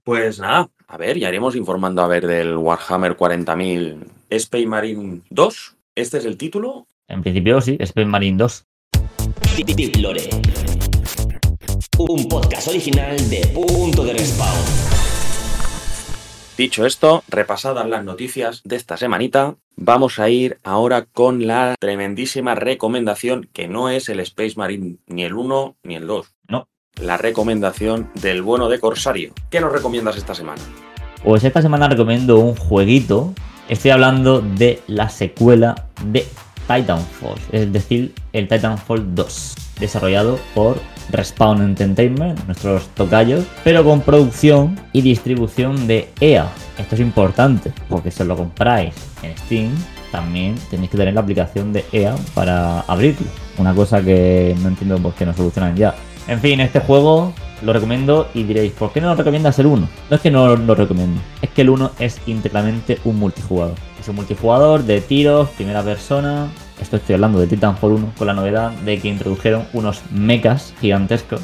Pues 0.04 0.40
nada, 0.40 0.70
a 0.88 0.96
ver, 0.96 1.18
ya 1.18 1.28
iremos 1.28 1.54
informando 1.54 2.02
a 2.02 2.08
ver 2.08 2.26
del 2.26 2.56
Warhammer 2.56 3.16
40.000 3.16 4.06
Space 4.30 4.66
Marine 4.66 5.20
2. 5.30 5.76
Este 5.94 6.18
es 6.18 6.24
el 6.24 6.36
título. 6.36 6.86
En 7.08 7.22
principio 7.22 7.60
sí, 7.60 7.76
Space 7.78 8.06
Marine 8.06 8.38
2. 8.38 8.66
Deep 9.66 9.96
Lore. 9.96 10.22
Un 11.98 12.28
podcast 12.28 12.68
original 12.68 13.16
de 13.28 13.46
Punto 13.48 14.04
de 14.04 14.12
Respawn. 14.14 14.64
Dicho 16.56 16.86
esto, 16.86 17.22
repasadas 17.28 17.88
las 17.88 18.04
noticias 18.04 18.62
de 18.64 18.76
esta 18.76 18.96
semanita, 18.96 19.56
vamos 19.76 20.18
a 20.18 20.28
ir 20.28 20.58
ahora 20.62 21.06
con 21.06 21.46
la 21.46 21.74
tremendísima 21.78 22.54
recomendación 22.54 23.48
que 23.52 23.68
no 23.68 23.88
es 23.88 24.08
el 24.08 24.20
Space 24.20 24.54
Marine 24.56 24.96
ni 25.06 25.24
el 25.24 25.34
1 25.34 25.76
ni 25.82 25.96
el 25.96 26.06
2. 26.06 26.34
No. 26.48 26.68
La 27.00 27.16
recomendación 27.16 28.10
del 28.14 28.42
bueno 28.42 28.68
de 28.68 28.80
Corsario. 28.80 29.32
¿Qué 29.50 29.60
nos 29.60 29.72
recomiendas 29.72 30.16
esta 30.16 30.34
semana? 30.34 30.62
Pues 31.22 31.44
esta 31.44 31.62
semana 31.62 31.88
recomiendo 31.88 32.38
un 32.38 32.56
jueguito. 32.56 33.34
Estoy 33.68 33.92
hablando 33.92 34.40
de 34.40 34.80
la 34.86 35.08
secuela 35.08 35.88
de 36.04 36.26
Titanfall, 36.66 37.38
es 37.52 37.72
decir, 37.72 38.14
el 38.32 38.48
Titanfall 38.48 39.14
2, 39.14 39.54
desarrollado 39.80 40.38
por 40.54 40.78
Respawn 41.12 41.62
Entertainment, 41.62 42.44
nuestros 42.46 42.88
tocayos, 42.88 43.44
pero 43.64 43.84
con 43.84 44.00
producción 44.00 44.78
y 44.92 45.02
distribución 45.02 45.86
de 45.86 46.10
EA. 46.20 46.48
Esto 46.78 46.94
es 46.94 47.00
importante, 47.00 47.72
porque 47.88 48.10
si 48.10 48.22
os 48.22 48.28
lo 48.28 48.36
compráis 48.36 48.94
en 49.22 49.36
Steam, 49.38 49.70
también 50.10 50.56
tenéis 50.70 50.90
que 50.90 50.96
tener 50.96 51.14
la 51.14 51.20
aplicación 51.20 51.72
de 51.72 51.84
EA 51.92 52.14
para 52.34 52.80
abrirlo. 52.80 53.26
Una 53.58 53.74
cosa 53.74 54.02
que 54.02 54.56
no 54.60 54.68
entiendo 54.68 54.98
por 54.98 55.14
qué 55.14 55.26
no 55.26 55.34
solucionan 55.34 55.76
ya. 55.76 55.94
En 56.26 56.40
fin, 56.40 56.60
este 56.60 56.80
juego 56.80 57.32
lo 57.62 57.72
recomiendo 57.72 58.28
y 58.34 58.44
diréis, 58.44 58.72
¿por 58.72 58.92
qué 58.92 59.00
no 59.00 59.08
lo 59.08 59.16
recomiendas 59.16 59.58
el 59.58 59.66
1? 59.66 59.88
No 60.10 60.16
es 60.16 60.22
que 60.22 60.30
no 60.30 60.56
lo 60.56 60.74
recomiendo, 60.74 61.20
es 61.42 61.50
que 61.50 61.62
el 61.62 61.70
1 61.70 61.92
es 61.98 62.20
íntegramente 62.26 62.98
un 63.04 63.18
multijugador. 63.18 63.74
Es 64.00 64.08
un 64.08 64.16
multijugador 64.16 64.82
de 64.84 65.00
tiros, 65.00 65.50
primera 65.50 65.82
persona. 65.82 66.48
Esto 66.80 66.96
estoy 66.96 67.14
hablando 67.14 67.38
de 67.38 67.46
Titanfall 67.46 67.92
1 67.92 68.12
con 68.16 68.26
la 68.26 68.32
novedad 68.32 68.70
de 68.70 68.98
que 68.98 69.08
introdujeron 69.08 69.64
unos 69.72 70.02
mechas 70.10 70.74
gigantescos 70.80 71.40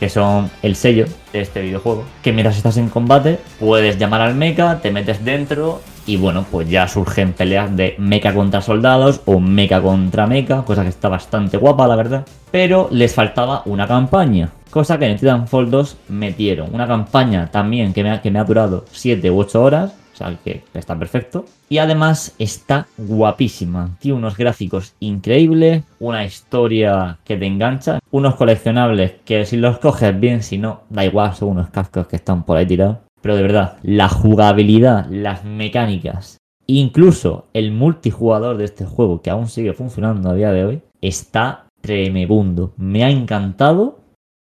que 0.00 0.08
son 0.08 0.50
el 0.62 0.74
sello 0.76 1.04
de 1.32 1.42
este 1.42 1.60
videojuego. 1.60 2.04
Que 2.22 2.32
mientras 2.32 2.56
estás 2.56 2.78
en 2.78 2.88
combate, 2.88 3.38
puedes 3.60 3.98
llamar 3.98 4.22
al 4.22 4.34
mecha, 4.34 4.80
te 4.80 4.90
metes 4.90 5.22
dentro 5.22 5.82
y 6.06 6.16
bueno, 6.16 6.46
pues 6.50 6.68
ya 6.68 6.88
surgen 6.88 7.34
peleas 7.34 7.76
de 7.76 7.94
mecha 7.98 8.34
contra 8.34 8.62
soldados 8.62 9.20
o 9.26 9.38
mecha 9.38 9.82
contra 9.82 10.26
mecha, 10.26 10.62
cosa 10.62 10.82
que 10.82 10.88
está 10.88 11.10
bastante 11.10 11.58
guapa, 11.58 11.86
la 11.86 11.96
verdad. 11.96 12.26
Pero 12.50 12.88
les 12.90 13.14
faltaba 13.14 13.62
una 13.66 13.86
campaña, 13.86 14.48
cosa 14.70 14.98
que 14.98 15.06
en 15.06 15.18
Titanfall 15.18 15.70
2 15.70 15.96
metieron. 16.08 16.74
Una 16.74 16.88
campaña 16.88 17.50
también 17.50 17.92
que 17.92 18.02
me 18.02 18.10
ha, 18.10 18.22
que 18.22 18.30
me 18.30 18.38
ha 18.38 18.44
durado 18.44 18.86
7 18.90 19.30
u 19.30 19.38
8 19.38 19.62
horas 19.62 19.92
que 20.44 20.62
está 20.74 20.98
perfecto. 20.98 21.44
Y 21.68 21.78
además 21.78 22.34
está 22.38 22.86
guapísima. 22.96 23.96
Tiene 24.00 24.18
unos 24.18 24.36
gráficos 24.36 24.94
increíbles, 25.00 25.84
una 25.98 26.24
historia 26.24 27.18
que 27.24 27.36
te 27.36 27.46
engancha, 27.46 27.98
unos 28.10 28.36
coleccionables 28.36 29.14
que 29.24 29.44
si 29.44 29.56
los 29.56 29.78
coges 29.78 30.18
bien, 30.18 30.42
si 30.42 30.58
no, 30.58 30.82
da 30.90 31.04
igual, 31.04 31.34
son 31.34 31.50
unos 31.50 31.70
cascos 31.70 32.06
que 32.06 32.16
están 32.16 32.44
por 32.44 32.56
ahí 32.56 32.66
tirados. 32.66 32.98
Pero 33.22 33.36
de 33.36 33.42
verdad, 33.42 33.76
la 33.82 34.08
jugabilidad, 34.08 35.06
las 35.10 35.44
mecánicas, 35.44 36.38
incluso 36.66 37.46
el 37.52 37.72
multijugador 37.72 38.56
de 38.56 38.64
este 38.64 38.86
juego, 38.86 39.20
que 39.20 39.30
aún 39.30 39.48
sigue 39.48 39.72
funcionando 39.72 40.30
a 40.30 40.34
día 40.34 40.52
de 40.52 40.64
hoy, 40.64 40.82
está 41.00 41.66
tremebundo. 41.80 42.72
Me 42.76 43.04
ha 43.04 43.10
encantado. 43.10 44.00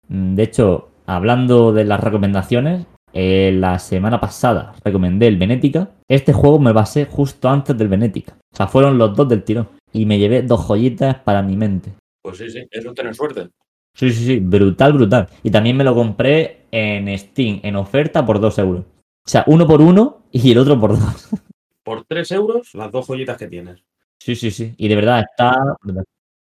De 0.08 0.44
hecho, 0.44 0.90
hablando 1.06 1.74
de 1.74 1.86
las 1.86 2.00
recomendaciones, 2.00 2.86
eh, 3.14 3.52
la 3.54 3.80
semana 3.80 4.20
pasada 4.20 4.74
recomendé 4.84 5.28
el 5.28 5.38
Benética. 5.38 5.90
Este 6.08 6.34
juego 6.34 6.60
me 6.60 6.72
basé 6.72 7.06
justo 7.06 7.50
antes 7.50 7.78
del 7.78 7.88
Benética. 7.88 8.38
O 8.54 8.56
sea, 8.56 8.68
fueron 8.68 8.98
los 8.98 9.16
dos 9.16 9.28
del 9.28 9.44
tirón. 9.44 9.70
Y 9.94 10.06
me 10.06 10.20
llevé 10.20 10.42
dos 10.42 10.62
joyitas 10.62 11.16
para 11.20 11.42
mi 11.42 11.56
mente. 11.56 11.92
Pues 12.22 12.38
sí, 12.38 12.50
sí, 12.50 12.68
eso 12.70 12.94
tener 12.94 13.16
suerte. 13.16 13.50
Sí, 13.94 14.12
sí, 14.12 14.26
sí, 14.26 14.40
brutal, 14.40 14.94
brutal. 14.94 15.28
Y 15.44 15.52
también 15.52 15.76
me 15.76 15.84
lo 15.84 15.94
compré 15.94 16.62
en 16.72 17.18
Steam, 17.18 17.60
en 17.64 17.76
oferta, 17.76 18.26
por 18.26 18.40
dos 18.40 18.58
euros. 18.58 18.86
O 19.26 19.30
sea, 19.30 19.44
uno 19.48 19.68
por 19.68 19.82
uno 19.82 20.24
y 20.32 20.52
el 20.52 20.58
otro 20.58 20.80
por 20.80 20.98
dos. 21.00 21.30
Por 21.84 22.06
tres 22.06 22.32
euros, 22.32 22.76
las 22.76 22.92
dos 22.92 23.08
joyitas 23.08 23.38
que 23.38 23.48
tienes. 23.48 23.84
Sí, 24.20 24.36
sí, 24.36 24.52
sí. 24.52 24.76
Y 24.78 24.88
de 24.88 24.96
verdad 24.96 25.22
está 25.22 25.76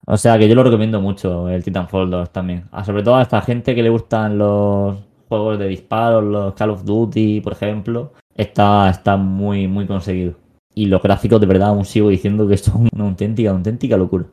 O 0.08 0.16
sea, 0.16 0.40
que 0.40 0.48
yo 0.48 0.56
lo 0.56 0.64
recomiendo 0.64 1.02
mucho, 1.02 1.50
el 1.50 1.62
Titanfall 1.62 2.10
2 2.10 2.32
también. 2.32 2.70
Ah, 2.72 2.86
sobre 2.86 3.04
todo 3.04 3.18
a 3.18 3.24
esta 3.24 3.42
gente 3.42 3.76
que 3.76 3.84
le 3.84 3.90
gustan 3.90 4.38
los 4.38 4.98
juegos 5.28 5.60
de 5.60 5.68
disparos, 5.68 6.24
los 6.24 6.54
Call 6.54 6.70
of 6.72 6.86
Duty, 6.86 7.42
por 7.42 7.54
ejemplo, 7.54 8.14
está, 8.36 8.90
está 8.90 9.18
muy, 9.18 9.68
muy 9.68 9.86
conseguido. 9.88 10.36
Y 10.74 10.88
los 10.88 11.02
gráficos, 11.02 11.40
de 11.40 11.48
verdad, 11.48 11.70
aún 11.70 11.86
sigo 11.86 12.10
diciendo 12.10 12.48
que 12.48 12.58
son 12.58 12.90
una 12.94 13.06
auténtica, 13.06 13.52
auténtica 13.52 13.98
locura. 13.98 14.26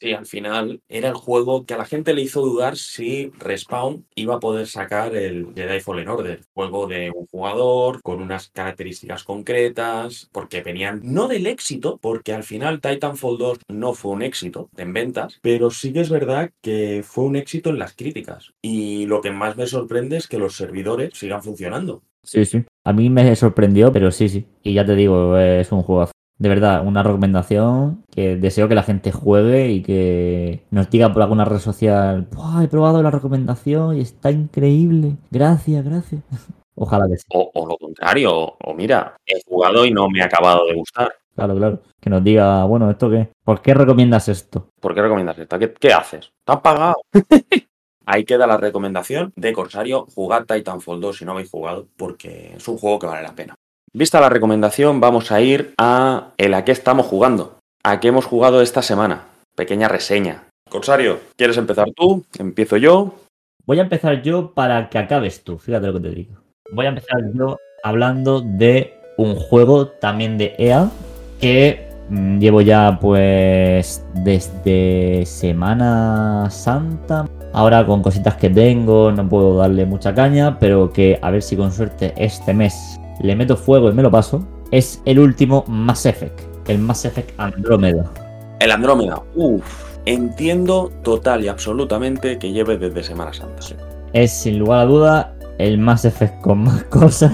Sí, 0.00 0.12
al 0.12 0.26
final 0.26 0.80
era 0.88 1.08
el 1.08 1.14
juego 1.14 1.64
que 1.64 1.74
a 1.74 1.78
la 1.78 1.84
gente 1.84 2.14
le 2.14 2.22
hizo 2.22 2.40
dudar 2.40 2.76
si 2.76 3.30
Respawn 3.38 4.04
iba 4.14 4.34
a 4.34 4.40
poder 4.40 4.66
sacar 4.66 5.14
el 5.14 5.54
Jedi 5.54 5.80
Fallen 5.80 6.08
Order, 6.08 6.40
juego 6.52 6.86
de 6.86 7.10
un 7.10 7.26
jugador 7.26 8.02
con 8.02 8.20
unas 8.20 8.48
características 8.48 9.24
concretas, 9.24 10.28
porque 10.32 10.62
venían 10.62 11.00
no 11.04 11.28
del 11.28 11.46
éxito, 11.46 11.98
porque 12.02 12.32
al 12.32 12.42
final 12.42 12.80
Titanfall 12.80 13.38
2 13.38 13.58
no 13.68 13.94
fue 13.94 14.12
un 14.12 14.22
éxito 14.22 14.68
en 14.76 14.92
ventas, 14.92 15.38
pero 15.42 15.70
sí 15.70 15.92
que 15.92 16.00
es 16.00 16.10
verdad 16.10 16.50
que 16.60 17.02
fue 17.04 17.24
un 17.24 17.36
éxito 17.36 17.70
en 17.70 17.78
las 17.78 17.94
críticas. 17.94 18.52
Y 18.62 19.06
lo 19.06 19.20
que 19.20 19.30
más 19.30 19.56
me 19.56 19.66
sorprende 19.66 20.16
es 20.16 20.26
que 20.26 20.38
los 20.38 20.56
servidores 20.56 21.10
sigan 21.14 21.42
funcionando. 21.42 22.02
Sí, 22.24 22.44
sí. 22.46 22.64
A 22.84 22.92
mí 22.92 23.10
me 23.10 23.36
sorprendió, 23.36 23.92
pero 23.92 24.10
sí, 24.10 24.28
sí. 24.28 24.46
Y 24.62 24.74
ya 24.74 24.84
te 24.84 24.94
digo, 24.94 25.38
es 25.38 25.70
un 25.72 25.82
juego 25.82 26.08
de 26.38 26.48
verdad, 26.48 26.84
una 26.84 27.02
recomendación 27.02 28.04
que 28.10 28.36
deseo 28.36 28.68
que 28.68 28.74
la 28.74 28.82
gente 28.82 29.12
juegue 29.12 29.70
y 29.70 29.82
que 29.82 30.64
nos 30.70 30.90
diga 30.90 31.12
por 31.12 31.22
alguna 31.22 31.44
red 31.44 31.58
social, 31.58 32.28
he 32.62 32.68
probado 32.68 33.02
la 33.02 33.10
recomendación 33.10 33.96
y 33.96 34.00
está 34.00 34.30
increíble. 34.30 35.16
Gracias, 35.30 35.84
gracias. 35.84 36.22
Ojalá 36.76 37.06
que 37.08 37.16
sí. 37.16 37.24
O, 37.28 37.66
lo 37.66 37.76
contrario, 37.76 38.32
o 38.32 38.74
mira, 38.74 39.16
he 39.24 39.40
jugado 39.46 39.86
y 39.86 39.92
no 39.92 40.08
me 40.08 40.22
ha 40.22 40.26
acabado 40.26 40.66
de 40.66 40.74
gustar. 40.74 41.14
Claro, 41.36 41.56
claro. 41.56 41.82
Que 42.00 42.10
nos 42.10 42.22
diga, 42.22 42.64
bueno, 42.64 42.90
¿esto 42.90 43.08
qué? 43.10 43.28
¿Por 43.44 43.62
qué 43.62 43.74
recomiendas 43.74 44.28
esto? 44.28 44.70
¿Por 44.80 44.94
qué 44.94 45.02
recomiendas 45.02 45.38
esto? 45.38 45.56
¿Qué, 45.58 45.92
haces? 45.92 46.32
¿Te 46.44 46.56
pagado? 46.56 46.96
Ahí 48.06 48.24
queda 48.24 48.46
la 48.46 48.56
recomendación 48.56 49.32
de 49.34 49.52
Corsario, 49.52 50.06
jugad 50.14 50.44
Titanfall 50.44 51.00
2 51.00 51.16
si 51.16 51.24
no 51.24 51.32
habéis 51.32 51.50
jugado, 51.50 51.88
porque 51.96 52.54
es 52.56 52.68
un 52.68 52.76
juego 52.76 52.98
que 52.98 53.06
vale 53.06 53.22
la 53.22 53.34
pena. 53.34 53.54
Vista 53.96 54.20
la 54.20 54.28
recomendación, 54.28 55.00
vamos 55.00 55.30
a 55.30 55.40
ir 55.40 55.72
a 55.78 56.32
el 56.36 56.54
a 56.54 56.64
qué 56.64 56.72
estamos 56.72 57.06
jugando. 57.06 57.58
¿A 57.84 58.00
qué 58.00 58.08
hemos 58.08 58.24
jugado 58.24 58.60
esta 58.60 58.82
semana? 58.82 59.26
Pequeña 59.54 59.86
reseña. 59.86 60.48
Corsario, 60.68 61.20
¿quieres 61.36 61.58
empezar 61.58 61.86
tú? 61.94 62.24
Empiezo 62.36 62.76
yo. 62.76 63.14
Voy 63.64 63.78
a 63.78 63.82
empezar 63.82 64.20
yo 64.20 64.50
para 64.50 64.90
que 64.90 64.98
acabes 64.98 65.44
tú, 65.44 65.58
fíjate 65.58 65.86
lo 65.86 65.92
que 65.92 66.00
te 66.00 66.10
digo. 66.10 66.34
Voy 66.72 66.86
a 66.86 66.88
empezar 66.88 67.20
yo 67.34 67.56
hablando 67.84 68.40
de 68.40 68.98
un 69.16 69.36
juego 69.36 69.86
también 69.86 70.38
de 70.38 70.56
EA 70.58 70.90
que 71.40 71.88
mm, 72.08 72.40
llevo 72.40 72.62
ya 72.62 72.98
pues 73.00 74.04
desde 74.12 75.24
Semana 75.24 76.48
Santa. 76.50 77.28
Ahora 77.52 77.86
con 77.86 78.02
cositas 78.02 78.34
que 78.34 78.50
tengo 78.50 79.12
no 79.12 79.28
puedo 79.28 79.56
darle 79.56 79.86
mucha 79.86 80.12
caña, 80.12 80.58
pero 80.58 80.92
que 80.92 81.20
a 81.22 81.30
ver 81.30 81.42
si 81.44 81.56
con 81.56 81.70
suerte 81.70 82.12
este 82.16 82.52
mes 82.52 82.98
le 83.20 83.36
meto 83.36 83.56
fuego 83.56 83.90
y 83.90 83.92
me 83.92 84.02
lo 84.02 84.10
paso, 84.10 84.46
es 84.70 85.00
el 85.04 85.18
último 85.18 85.64
Mass 85.68 86.06
Effect, 86.06 86.40
el 86.68 86.78
Mass 86.78 87.04
Effect 87.04 87.38
Andrómeda. 87.38 88.10
El 88.60 88.70
Andrómeda, 88.70 89.22
uff, 89.34 89.64
entiendo 90.06 90.90
total 91.02 91.44
y 91.44 91.48
absolutamente 91.48 92.38
que 92.38 92.52
lleve 92.52 92.78
desde 92.78 93.02
Semana 93.02 93.32
Santa. 93.32 93.62
Es 94.12 94.32
sin 94.32 94.58
lugar 94.58 94.80
a 94.80 94.84
duda 94.84 95.34
el 95.58 95.78
Mass 95.78 96.04
Effect 96.04 96.40
con 96.40 96.64
más 96.64 96.82
cosas, 96.90 97.32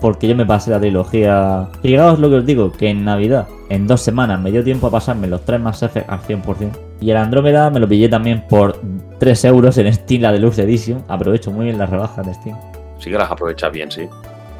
porque 0.00 0.28
yo 0.28 0.36
me 0.36 0.46
pasé 0.46 0.70
la 0.70 0.80
trilogía. 0.80 1.68
Fijaos 1.82 2.18
lo 2.18 2.28
que 2.28 2.36
os 2.36 2.46
digo, 2.46 2.72
que 2.72 2.88
en 2.88 3.04
Navidad, 3.04 3.46
en 3.68 3.86
dos 3.86 4.00
semanas, 4.00 4.40
me 4.40 4.50
dio 4.50 4.64
tiempo 4.64 4.88
a 4.88 4.90
pasarme 4.90 5.26
los 5.28 5.44
tres 5.44 5.60
Mass 5.60 5.82
Effect 5.82 6.08
al 6.08 6.20
100%. 6.20 6.70
Y 7.00 7.10
el 7.10 7.16
Andrómeda 7.16 7.68
me 7.70 7.80
lo 7.80 7.88
pillé 7.88 8.08
también 8.08 8.44
por 8.48 8.78
3 9.18 9.44
euros 9.46 9.76
en 9.78 9.92
Steam, 9.92 10.22
la 10.22 10.30
Deluxe 10.30 10.60
Edition. 10.60 11.04
Aprovecho 11.08 11.50
muy 11.50 11.66
bien 11.66 11.78
las 11.78 11.90
rebajas 11.90 12.24
de 12.24 12.32
Steam. 12.34 12.56
Sí 12.98 13.10
que 13.10 13.18
las 13.18 13.28
aprovechas 13.28 13.72
bien, 13.72 13.90
sí. 13.90 14.08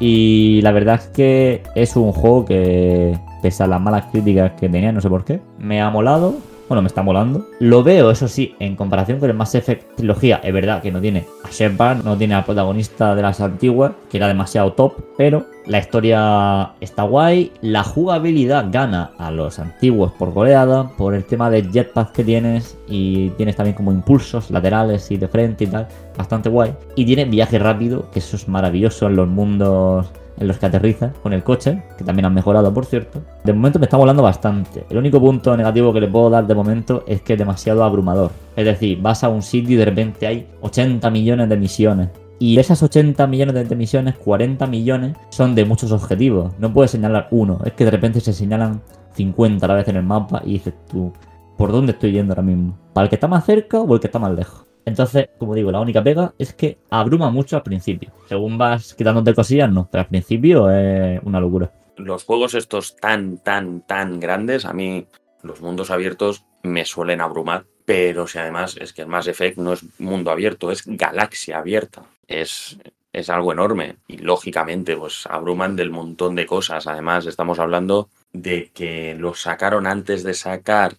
Y 0.05 0.59
la 0.63 0.73
verdad 0.73 0.95
es 0.95 1.07
que 1.07 1.63
es 1.75 1.95
un 1.95 2.11
juego 2.11 2.43
que, 2.43 3.17
pese 3.41 3.63
a 3.63 3.67
las 3.67 3.79
malas 3.79 4.07
críticas 4.11 4.51
que 4.59 4.67
tenía, 4.67 4.91
no 4.91 4.99
sé 4.99 5.07
por 5.07 5.23
qué, 5.23 5.39
me 5.57 5.81
ha 5.81 5.89
molado. 5.89 6.35
Bueno, 6.67 6.81
me 6.81 6.87
está 6.87 7.03
molando. 7.03 7.45
Lo 7.59 7.83
veo, 7.83 8.09
eso 8.09 8.27
sí, 8.27 8.55
en 8.59 8.75
comparación 8.75 9.19
con 9.19 9.29
el 9.29 9.35
Mass 9.35 9.55
Effect 9.55 9.95
trilogía, 9.95 10.39
es 10.43 10.53
verdad 10.53 10.81
que 10.81 10.91
no 10.91 11.01
tiene 11.01 11.25
a 11.43 11.49
Shepard, 11.51 12.03
no 12.03 12.17
tiene 12.17 12.35
al 12.35 12.45
protagonista 12.45 13.15
de 13.15 13.21
las 13.21 13.41
antiguas, 13.41 13.91
que 14.09 14.17
era 14.17 14.27
demasiado 14.27 14.73
top, 14.73 14.93
pero 15.17 15.45
la 15.65 15.79
historia 15.79 16.71
está 16.79 17.03
guay, 17.03 17.51
la 17.61 17.83
jugabilidad 17.83 18.67
gana 18.71 19.11
a 19.17 19.29
los 19.29 19.59
antiguos 19.59 20.11
por 20.13 20.33
goleada, 20.33 20.89
por 20.97 21.13
el 21.13 21.25
tema 21.25 21.49
de 21.49 21.63
jetpack 21.63 22.11
que 22.11 22.23
tienes 22.23 22.77
y 22.87 23.29
tienes 23.31 23.55
también 23.55 23.75
como 23.75 23.91
impulsos 23.91 24.49
laterales 24.49 25.11
y 25.11 25.17
de 25.17 25.27
frente 25.27 25.65
y 25.65 25.67
tal, 25.67 25.87
bastante 26.17 26.49
guay. 26.49 26.73
Y 26.95 27.05
tiene 27.05 27.25
viaje 27.25 27.59
rápido, 27.59 28.09
que 28.11 28.19
eso 28.19 28.35
es 28.35 28.47
maravilloso 28.47 29.07
en 29.07 29.15
los 29.15 29.27
mundos 29.27 30.11
en 30.43 30.47
los 30.49 30.59
que 30.59 30.67
aterriza 30.67 31.13
con 31.23 31.33
el 31.33 31.43
coche, 31.43 31.81
que 31.97 32.03
también 32.03 32.25
han 32.25 32.33
mejorado, 32.33 32.73
por 32.73 32.85
cierto. 32.85 33.21
De 33.43 33.53
momento 33.53 33.79
me 33.79 33.85
está 33.85 33.97
volando 33.97 34.21
bastante. 34.21 34.85
El 34.89 34.97
único 34.97 35.19
punto 35.19 35.55
negativo 35.57 35.91
que 35.91 36.01
le 36.01 36.07
puedo 36.07 36.29
dar 36.29 36.45
de 36.45 36.53
momento 36.53 37.03
es 37.07 37.21
que 37.21 37.33
es 37.33 37.39
demasiado 37.39 37.83
abrumador. 37.83 38.31
Es 38.55 38.65
decir, 38.65 39.01
vas 39.01 39.23
a 39.23 39.29
un 39.29 39.41
sitio 39.41 39.75
y 39.75 39.77
de 39.77 39.85
repente 39.85 40.27
hay 40.27 40.47
80 40.61 41.09
millones 41.09 41.49
de 41.49 41.57
misiones. 41.57 42.09
Y 42.39 42.59
esas 42.59 42.83
80 42.83 43.25
millones 43.27 43.69
de 43.69 43.75
misiones, 43.75 44.15
40 44.15 44.67
millones 44.67 45.15
son 45.29 45.55
de 45.55 45.65
muchos 45.65 45.91
objetivos. 45.91 46.51
No 46.59 46.73
puedes 46.73 46.91
señalar 46.91 47.27
uno. 47.31 47.59
Es 47.63 47.73
que 47.73 47.85
de 47.85 47.91
repente 47.91 48.19
se 48.19 48.33
señalan 48.33 48.81
50 49.15 49.65
a 49.65 49.69
la 49.69 49.75
vez 49.75 49.87
en 49.87 49.95
el 49.95 50.03
mapa 50.03 50.41
y 50.43 50.53
dices 50.53 50.73
tú, 50.89 51.13
¿por 51.57 51.71
dónde 51.71 51.93
estoy 51.93 52.11
yendo 52.11 52.33
ahora 52.33 52.41
mismo? 52.41 52.77
¿Para 52.93 53.05
el 53.05 53.09
que 53.09 53.15
está 53.15 53.27
más 53.27 53.45
cerca 53.45 53.79
o 53.79 53.93
el 53.93 54.01
que 54.01 54.07
está 54.07 54.19
más 54.19 54.33
lejos? 54.33 54.72
Entonces, 54.85 55.29
como 55.37 55.55
digo, 55.55 55.71
la 55.71 55.79
única 55.79 56.03
pega 56.03 56.33
es 56.37 56.53
que 56.53 56.77
abruma 56.89 57.29
mucho 57.29 57.55
al 57.55 57.63
principio. 57.63 58.11
Según 58.27 58.57
vas 58.57 58.93
quitándote 58.93 59.33
cosillas, 59.33 59.71
no, 59.71 59.87
pero 59.91 60.01
al 60.01 60.07
principio 60.07 60.69
es 60.69 61.21
una 61.23 61.39
locura. 61.39 61.71
Los 61.95 62.23
juegos 62.23 62.53
estos 62.53 62.95
tan, 62.97 63.37
tan, 63.37 63.81
tan 63.85 64.19
grandes, 64.19 64.65
a 64.65 64.73
mí 64.73 65.07
los 65.41 65.61
mundos 65.61 65.91
abiertos 65.91 66.45
me 66.63 66.85
suelen 66.85 67.21
abrumar, 67.21 67.65
pero 67.85 68.27
si 68.27 68.39
además 68.39 68.77
es 68.79 68.93
que 68.93 69.03
el 69.03 69.07
Mass 69.07 69.27
Effect 69.27 69.57
no 69.57 69.73
es 69.73 69.85
mundo 69.99 70.31
abierto, 70.31 70.71
es 70.71 70.83
galaxia 70.85 71.59
abierta. 71.59 72.03
Es, 72.27 72.77
es 73.11 73.29
algo 73.29 73.51
enorme 73.51 73.97
y 74.07 74.17
lógicamente 74.17 74.97
pues 74.97 75.25
abruman 75.27 75.75
del 75.75 75.91
montón 75.91 76.35
de 76.35 76.45
cosas. 76.45 76.87
Además 76.87 77.25
estamos 77.25 77.59
hablando 77.59 78.09
de 78.31 78.71
que 78.73 79.15
lo 79.15 79.33
sacaron 79.35 79.85
antes 79.85 80.23
de 80.23 80.33
sacar 80.33 80.95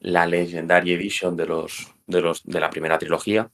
la 0.00 0.26
Legendary 0.26 0.92
Edition 0.92 1.36
de 1.36 1.46
los 1.46 1.91
de 2.06 2.20
los 2.20 2.42
de 2.44 2.60
la 2.60 2.70
primera 2.70 2.98
trilogía 2.98 3.50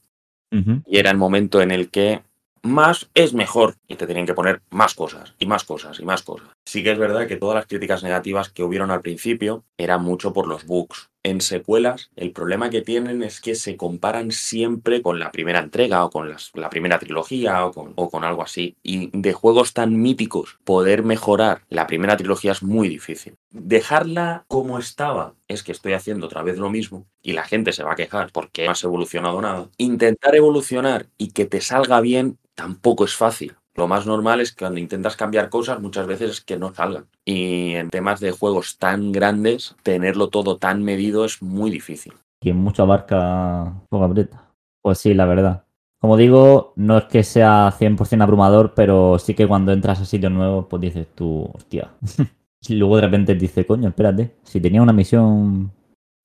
y 0.51 0.97
era 0.97 1.11
el 1.11 1.17
momento 1.17 1.61
en 1.61 1.69
el 1.69 1.89
que 1.89 2.23
más 2.63 3.09
es 3.13 3.33
mejor 3.33 3.75
y 3.87 3.95
te 3.95 4.07
tenían 4.07 4.25
que 4.25 4.33
poner 4.33 4.61
más 4.71 4.95
cosas 4.95 5.35
y 5.37 5.45
más 5.45 5.63
cosas 5.63 5.99
y 5.99 6.05
más 6.05 6.23
cosas. 6.23 6.47
Sí 6.69 6.83
que 6.83 6.91
es 6.91 6.99
verdad 6.99 7.27
que 7.27 7.35
todas 7.35 7.55
las 7.55 7.65
críticas 7.65 8.03
negativas 8.03 8.49
que 8.49 8.61
hubieron 8.61 8.91
al 8.91 9.01
principio 9.01 9.65
eran 9.75 10.03
mucho 10.03 10.33
por 10.33 10.47
los 10.47 10.67
bugs. 10.67 11.09
En 11.23 11.41
secuelas, 11.41 12.11
el 12.15 12.31
problema 12.31 12.69
que 12.69 12.83
tienen 12.83 13.23
es 13.23 13.41
que 13.41 13.55
se 13.55 13.75
comparan 13.75 14.29
siempre 14.29 15.01
con 15.01 15.17
la 15.17 15.31
primera 15.31 15.57
entrega 15.57 16.05
o 16.05 16.11
con 16.11 16.29
la 16.29 16.69
primera 16.69 16.99
trilogía 16.99 17.65
o 17.65 17.71
con, 17.71 17.93
o 17.95 18.11
con 18.11 18.23
algo 18.23 18.43
así. 18.43 18.77
Y 18.83 19.09
de 19.19 19.33
juegos 19.33 19.73
tan 19.73 19.99
míticos, 19.99 20.59
poder 20.63 21.01
mejorar 21.01 21.63
la 21.69 21.87
primera 21.87 22.15
trilogía 22.17 22.51
es 22.51 22.61
muy 22.61 22.87
difícil. 22.87 23.33
Dejarla 23.49 24.45
como 24.47 24.77
estaba 24.77 25.33
es 25.47 25.63
que 25.63 25.71
estoy 25.71 25.93
haciendo 25.93 26.27
otra 26.27 26.43
vez 26.43 26.59
lo 26.59 26.69
mismo 26.69 27.07
y 27.23 27.33
la 27.33 27.45
gente 27.45 27.73
se 27.73 27.83
va 27.83 27.93
a 27.93 27.95
quejar 27.95 28.31
porque 28.31 28.65
no 28.67 28.73
has 28.73 28.83
evolucionado 28.83 29.41
nada. 29.41 29.69
Intentar 29.79 30.35
evolucionar 30.35 31.07
y 31.17 31.31
que 31.31 31.47
te 31.47 31.61
salga 31.61 31.99
bien 31.99 32.37
tampoco 32.53 33.05
es 33.05 33.15
fácil. 33.15 33.55
Lo 33.79 33.87
más 33.87 34.05
normal 34.05 34.41
es 34.41 34.51
que 34.51 34.65
cuando 34.65 34.77
intentas 34.77 35.15
cambiar 35.15 35.47
cosas 35.47 35.79
muchas 35.79 36.05
veces 36.05 36.31
es 36.31 36.41
que 36.41 36.57
no 36.57 36.73
salgan. 36.73 37.05
Y 37.23 37.75
en 37.75 37.89
temas 37.89 38.19
de 38.19 38.31
juegos 38.31 38.77
tan 38.77 39.13
grandes, 39.13 39.73
tenerlo 39.83 40.27
todo 40.27 40.57
tan 40.57 40.83
medido 40.83 41.23
es 41.23 41.41
muy 41.41 41.71
difícil. 41.71 42.11
Quien 42.41 42.57
mucho 42.57 42.83
abarca, 42.83 43.73
poco 43.87 44.03
aprieta. 44.03 44.51
Pues 44.81 44.97
sí, 44.97 45.13
la 45.13 45.23
verdad. 45.23 45.63
Como 46.01 46.17
digo, 46.17 46.73
no 46.75 46.97
es 46.97 47.05
que 47.05 47.23
sea 47.23 47.71
100% 47.71 48.21
abrumador, 48.21 48.73
pero 48.75 49.17
sí 49.17 49.33
que 49.33 49.47
cuando 49.47 49.71
entras 49.71 50.01
a 50.01 50.05
sitios 50.05 50.33
nuevos, 50.33 50.65
pues 50.69 50.81
dices 50.81 51.07
tú, 51.15 51.49
hostia. 51.53 51.93
y 52.67 52.75
luego 52.75 52.97
de 52.97 53.03
repente 53.03 53.33
te 53.33 53.39
dice, 53.39 53.65
coño, 53.65 53.87
espérate, 53.87 54.35
si 54.43 54.59
tenía 54.59 54.81
una 54.81 54.91
misión 54.91 55.71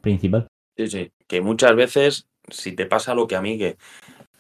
principal. 0.03 0.49
Sí, 0.77 0.88
sí, 0.88 1.12
que 1.29 1.40
muchas 1.40 1.77
veces, 1.77 2.27
si 2.49 2.73
te 2.73 2.87
pasa 2.87 3.14
lo 3.14 3.29
que 3.29 3.37
a 3.37 3.40
mí, 3.40 3.59
que 3.59 3.77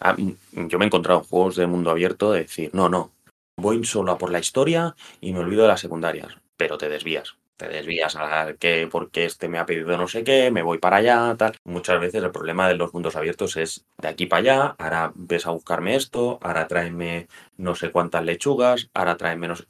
Ah, 0.00 0.14
mm, 0.16 0.68
yo 0.68 0.78
me 0.78 0.84
he 0.84 0.88
encontrado 0.88 1.20
en 1.20 1.26
juegos 1.26 1.56
de 1.56 1.66
mundo 1.66 1.90
abierto 1.90 2.32
de 2.32 2.40
decir, 2.40 2.70
no, 2.72 2.88
no, 2.88 3.12
voy 3.56 3.82
solo 3.84 4.12
a 4.12 4.18
por 4.18 4.30
la 4.30 4.38
historia 4.38 4.94
y 5.20 5.32
me 5.32 5.40
olvido 5.40 5.62
de 5.62 5.68
las 5.68 5.80
secundarias, 5.80 6.28
pero 6.56 6.78
te 6.78 6.88
desvías. 6.88 7.36
Te 7.56 7.68
desvías 7.68 8.16
a 8.16 8.54
que 8.58 8.88
porque 8.90 9.26
este 9.26 9.48
me 9.48 9.58
ha 9.58 9.66
pedido 9.66 9.96
no 9.96 10.08
sé 10.08 10.24
qué, 10.24 10.50
me 10.50 10.62
voy 10.62 10.78
para 10.78 10.96
allá, 10.96 11.36
tal. 11.36 11.54
Muchas 11.64 12.00
veces 12.00 12.24
el 12.24 12.32
problema 12.32 12.66
de 12.66 12.74
los 12.74 12.92
mundos 12.92 13.14
abiertos 13.14 13.56
es 13.56 13.84
de 13.98 14.08
aquí 14.08 14.26
para 14.26 14.40
allá, 14.40 14.76
ahora 14.76 15.12
ves 15.14 15.46
a 15.46 15.50
buscarme 15.50 15.94
esto, 15.94 16.40
ahora 16.42 16.66
tráeme 16.66 17.28
no 17.56 17.76
sé 17.76 17.92
cuántas 17.92 18.24
lechugas, 18.24 18.90
ahora 18.92 19.16
tráeme 19.16 19.46
no 19.46 19.54
sé. 19.54 19.64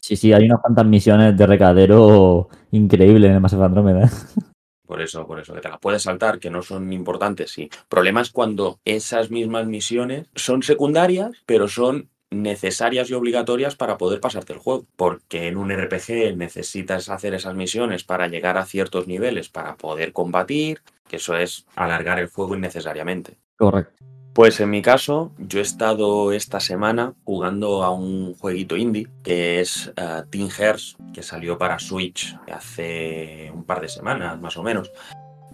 Sí, 0.00 0.16
sí, 0.16 0.32
hay 0.32 0.44
unas 0.44 0.60
cuantas 0.60 0.86
misiones 0.86 1.36
de 1.36 1.46
recadero 1.46 2.48
increíbles 2.70 3.28
en 3.28 3.34
el 3.34 3.40
Mass 3.40 3.52
Andrómeda. 3.54 4.10
Por 4.88 5.02
eso, 5.02 5.26
por 5.26 5.38
eso, 5.38 5.52
que 5.52 5.60
te 5.60 5.68
las 5.68 5.80
puedes 5.80 6.02
saltar, 6.02 6.38
que 6.38 6.48
no 6.48 6.62
son 6.62 6.90
importantes, 6.94 7.50
sí. 7.50 7.68
Problema 7.90 8.22
es 8.22 8.30
cuando 8.30 8.80
esas 8.86 9.30
mismas 9.30 9.66
misiones 9.66 10.28
son 10.34 10.62
secundarias, 10.62 11.32
pero 11.44 11.68
son 11.68 12.08
necesarias 12.30 13.10
y 13.10 13.14
obligatorias 13.14 13.76
para 13.76 13.98
poder 13.98 14.18
pasarte 14.20 14.54
el 14.54 14.60
juego. 14.60 14.86
Porque 14.96 15.46
en 15.46 15.58
un 15.58 15.70
RPG 15.70 16.34
necesitas 16.38 17.10
hacer 17.10 17.34
esas 17.34 17.54
misiones 17.54 18.02
para 18.02 18.28
llegar 18.28 18.56
a 18.56 18.64
ciertos 18.64 19.06
niveles 19.06 19.50
para 19.50 19.76
poder 19.76 20.14
combatir, 20.14 20.80
que 21.06 21.16
eso 21.16 21.36
es 21.36 21.66
alargar 21.76 22.18
el 22.18 22.28
juego 22.28 22.56
innecesariamente. 22.56 23.36
Correcto. 23.58 24.17
Pues 24.38 24.60
en 24.60 24.70
mi 24.70 24.82
caso, 24.82 25.32
yo 25.36 25.58
he 25.58 25.62
estado 25.62 26.30
esta 26.30 26.60
semana 26.60 27.12
jugando 27.24 27.82
a 27.82 27.90
un 27.90 28.34
jueguito 28.34 28.76
indie 28.76 29.08
que 29.24 29.58
es 29.58 29.92
uh, 29.98 30.30
Teen 30.30 30.48
Hearts, 30.48 30.96
que 31.12 31.24
salió 31.24 31.58
para 31.58 31.80
Switch 31.80 32.38
hace 32.48 33.50
un 33.52 33.64
par 33.64 33.80
de 33.80 33.88
semanas 33.88 34.40
más 34.40 34.56
o 34.56 34.62
menos. 34.62 34.92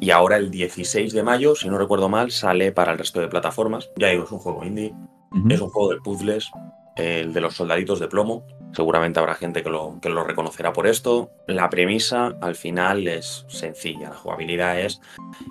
Y 0.03 0.11
ahora 0.11 0.37
el 0.37 0.51
16 0.51 1.15
de 1.15 1.23
mayo, 1.23 1.55
si 1.55 1.71
no 1.71 1.79
recuerdo 1.79 2.11
mal, 2.11 2.31
sale 2.31 2.73
para 2.73 2.93
el 2.93 2.99
resto 2.99 3.23
de 3.23 3.29
plataformas. 3.29 3.89
Ya 3.97 4.09
digo, 4.09 4.25
es 4.25 4.33
un 4.33 4.39
juego 4.39 4.63
indie, 4.63 4.95
es 5.49 5.63
un 5.63 5.71
juego 5.71 5.95
de 5.95 6.01
puzzles, 6.03 6.51
el 6.97 7.33
de 7.33 7.41
los 7.41 7.55
soldaditos 7.55 8.01
de 8.01 8.09
plomo. 8.09 8.47
Seguramente 8.75 9.21
habrá 9.21 9.35
gente 9.35 9.63
que 9.63 9.71
lo, 9.71 10.25
reconocerá 10.25 10.73
por 10.73 10.87
esto. 10.87 11.31
La 11.47 11.71
premisa 11.71 12.37
al 12.41 12.57
final 12.57 13.07
es 13.07 13.45
sencilla. 13.49 14.11
La 14.11 14.17
jugabilidad 14.17 14.81
es 14.81 15.01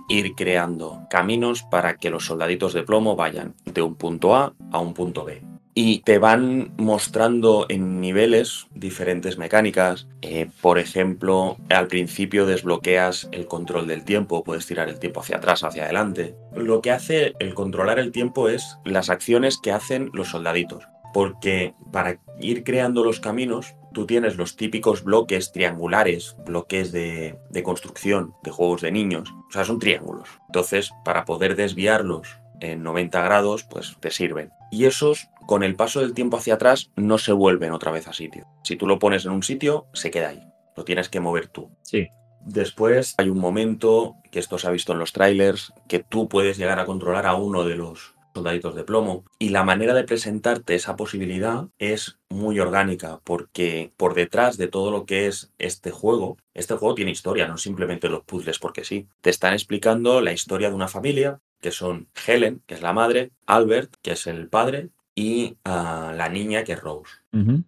ir 0.10 0.36
creando 0.36 1.02
caminos 1.10 1.64
para 1.64 1.96
que 1.96 2.10
los 2.10 2.26
soldaditos 2.26 2.74
de 2.74 2.84
plomo 2.84 3.16
vayan 3.16 3.56
de 3.66 3.82
un 3.82 3.96
punto 3.96 4.36
A 4.36 4.54
a 4.72 4.80
un 4.80 4.94
punto 4.94 5.24
B. 5.24 5.42
Y 5.76 6.00
te 6.02 6.20
van 6.20 6.74
mostrando 6.78 7.66
en 7.70 8.00
niveles 8.00 8.68
diferentes 8.76 9.38
mecánicas. 9.38 10.08
Eh, 10.22 10.48
por 10.62 10.78
ejemplo, 10.78 11.58
al 11.70 11.88
principio 11.88 12.46
desbloqueas 12.46 13.30
el 13.32 13.48
control 13.48 13.88
del 13.88 14.04
tiempo, 14.04 14.44
puedes 14.44 14.68
tirar 14.68 14.90
el 14.90 15.00
tiempo 15.00 15.22
hacia 15.22 15.38
atrás, 15.38 15.64
hacia 15.64 15.86
adelante. 15.86 16.36
Lo 16.54 16.82
que 16.82 16.92
hace 16.92 17.34
el 17.40 17.56
controlar 17.56 17.98
el 17.98 18.12
tiempo 18.12 18.50
es 18.50 18.78
las 18.84 19.10
acciones 19.10 19.58
que 19.58 19.72
hacen 19.72 20.12
los 20.14 20.30
soldaditos 20.30 20.84
porque 21.14 21.76
para 21.92 22.20
ir 22.40 22.64
creando 22.64 23.04
los 23.04 23.20
caminos, 23.20 23.76
tú 23.94 24.06
tienes 24.06 24.36
los 24.36 24.56
típicos 24.58 25.04
bloques 25.04 25.52
triangulares, 25.52 26.36
bloques 26.46 26.92
de, 26.92 27.40
construcción 27.64 28.34
de 28.44 28.52
juegos 28.52 28.82
de 28.82 28.92
niños, 28.92 29.30
o 29.48 29.52
sea, 29.52 29.64
son 29.64 29.80
triángulos. 29.80 30.28
Entonces, 30.48 30.92
para 31.06 31.26
poder 31.26 31.56
desviarlos 31.56 32.28
en 32.60 32.84
90 32.84 33.22
grados, 33.22 33.64
pues 33.64 33.96
te 34.00 34.12
sirven. 34.12 34.52
Y 34.72 34.86
esos, 34.86 35.30
con 35.46 35.64
el 35.64 35.76
paso 35.76 36.02
del 36.02 36.14
tiempo 36.14 36.38
hacia 36.38 36.56
atrás, 36.56 36.92
no 36.96 37.18
se 37.18 37.32
vuelven 37.32 37.72
otra 37.72 37.92
vez 37.92 38.08
a 38.08 38.14
sitio. 38.14 38.48
Si 38.64 38.76
tú 38.76 38.88
lo 38.88 39.00
pones 39.00 39.26
en 39.26 39.32
un 39.32 39.44
sitio, 39.44 39.88
se 39.94 40.12
queda 40.12 40.30
ahí. 40.30 40.44
Lo 40.76 40.84
tienes 40.84 41.10
que 41.10 41.20
mover 41.20 41.48
tú. 41.48 41.70
Sí. 41.84 42.08
Después 42.46 43.16
hay 43.18 43.30
un 43.30 43.40
momento, 43.40 44.16
que 44.32 44.40
esto 44.40 44.58
se 44.58 44.68
ha 44.68 44.72
visto 44.72 44.92
en 44.92 45.00
los 45.00 45.14
trailers, 45.14 45.74
que 45.88 46.00
tú 46.00 46.28
puedes 46.28 46.58
llegar 46.58 46.80
a 46.80 46.86
controlar 46.86 47.26
a 47.26 47.36
uno 47.36 47.64
de 47.64 47.76
los 47.76 48.13
soldaditos 48.34 48.76
de 48.76 48.84
plomo. 48.84 49.26
Y 49.40 49.50
la 49.50 49.64
manera 49.64 49.94
de 49.94 50.04
presentarte 50.04 50.76
esa 50.76 50.96
posibilidad 50.96 51.68
es 51.80 52.20
muy 52.30 52.60
orgánica, 52.60 53.20
porque 53.24 53.92
por 53.98 54.14
detrás 54.14 54.58
de 54.58 54.68
todo 54.68 54.92
lo 54.92 55.06
que 55.06 55.28
es 55.28 55.52
este 55.60 55.92
juego, 55.92 56.38
este 56.54 56.76
juego 56.76 56.96
tiene 56.96 57.12
historia, 57.12 57.48
no 57.48 57.58
simplemente 57.58 58.10
los 58.10 58.24
puzzles 58.24 58.60
porque 58.60 58.84
sí. 58.84 59.08
Te 59.22 59.30
están 59.30 59.54
explicando 59.54 60.22
la 60.22 60.34
historia 60.34 60.70
de 60.70 60.76
una 60.76 60.88
familia, 60.88 61.40
que 61.62 61.72
son 61.72 62.08
Helen, 62.28 62.62
que 62.66 62.76
es 62.76 62.82
la 62.82 62.94
madre, 62.94 63.32
Albert, 63.46 63.96
que 64.02 64.12
es 64.12 64.28
el 64.28 64.50
padre, 64.50 64.90
y 65.16 65.58
ah, 65.64 66.14
la 66.16 66.28
niña 66.28 66.64
que 66.64 66.74
es 66.74 66.82
Rose. 66.82 67.14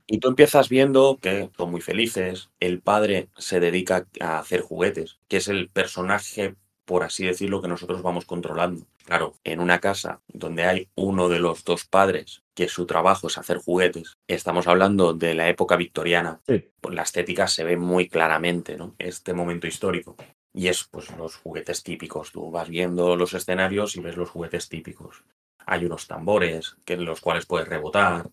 Y 0.07 0.19
tú 0.19 0.29
empiezas 0.29 0.69
viendo 0.69 1.17
que 1.21 1.49
son 1.57 1.71
muy 1.71 1.81
felices, 1.81 2.49
el 2.59 2.81
padre 2.81 3.29
se 3.37 3.59
dedica 3.59 4.07
a 4.19 4.39
hacer 4.39 4.61
juguetes, 4.61 5.17
que 5.27 5.37
es 5.37 5.47
el 5.47 5.69
personaje 5.69 6.55
por 6.85 7.03
así 7.03 7.25
decirlo, 7.25 7.61
que 7.61 7.67
nosotros 7.67 8.01
vamos 8.01 8.25
controlando. 8.25 8.85
Claro, 9.05 9.35
en 9.43 9.59
una 9.59 9.79
casa 9.79 10.21
donde 10.27 10.65
hay 10.65 10.89
uno 10.95 11.29
de 11.29 11.39
los 11.39 11.63
dos 11.63 11.85
padres 11.85 12.41
que 12.55 12.67
su 12.67 12.87
trabajo 12.87 13.27
es 13.27 13.37
hacer 13.37 13.59
juguetes, 13.59 14.17
estamos 14.27 14.67
hablando 14.67 15.13
de 15.13 15.35
la 15.35 15.47
época 15.47 15.75
victoriana, 15.75 16.41
la 16.47 17.03
estética 17.03 17.47
se 17.47 17.63
ve 17.63 17.77
muy 17.77 18.07
claramente, 18.09 18.77
¿no? 18.77 18.95
Este 18.97 19.33
momento 19.33 19.67
histórico. 19.67 20.15
Y 20.53 20.69
es 20.69 20.85
pues 20.89 21.15
los 21.17 21.35
juguetes 21.35 21.83
típicos. 21.83 22.31
Tú 22.31 22.49
vas 22.49 22.69
viendo 22.69 23.15
los 23.15 23.33
escenarios 23.33 23.95
y 23.95 23.99
ves 23.99 24.15
los 24.15 24.29
juguetes 24.29 24.69
típicos. 24.69 25.23
Hay 25.65 25.85
unos 25.85 26.07
tambores 26.07 26.77
que 26.85 26.93
en 26.93 27.05
los 27.05 27.21
cuales 27.21 27.45
puedes 27.45 27.67
rebotar. 27.67 28.29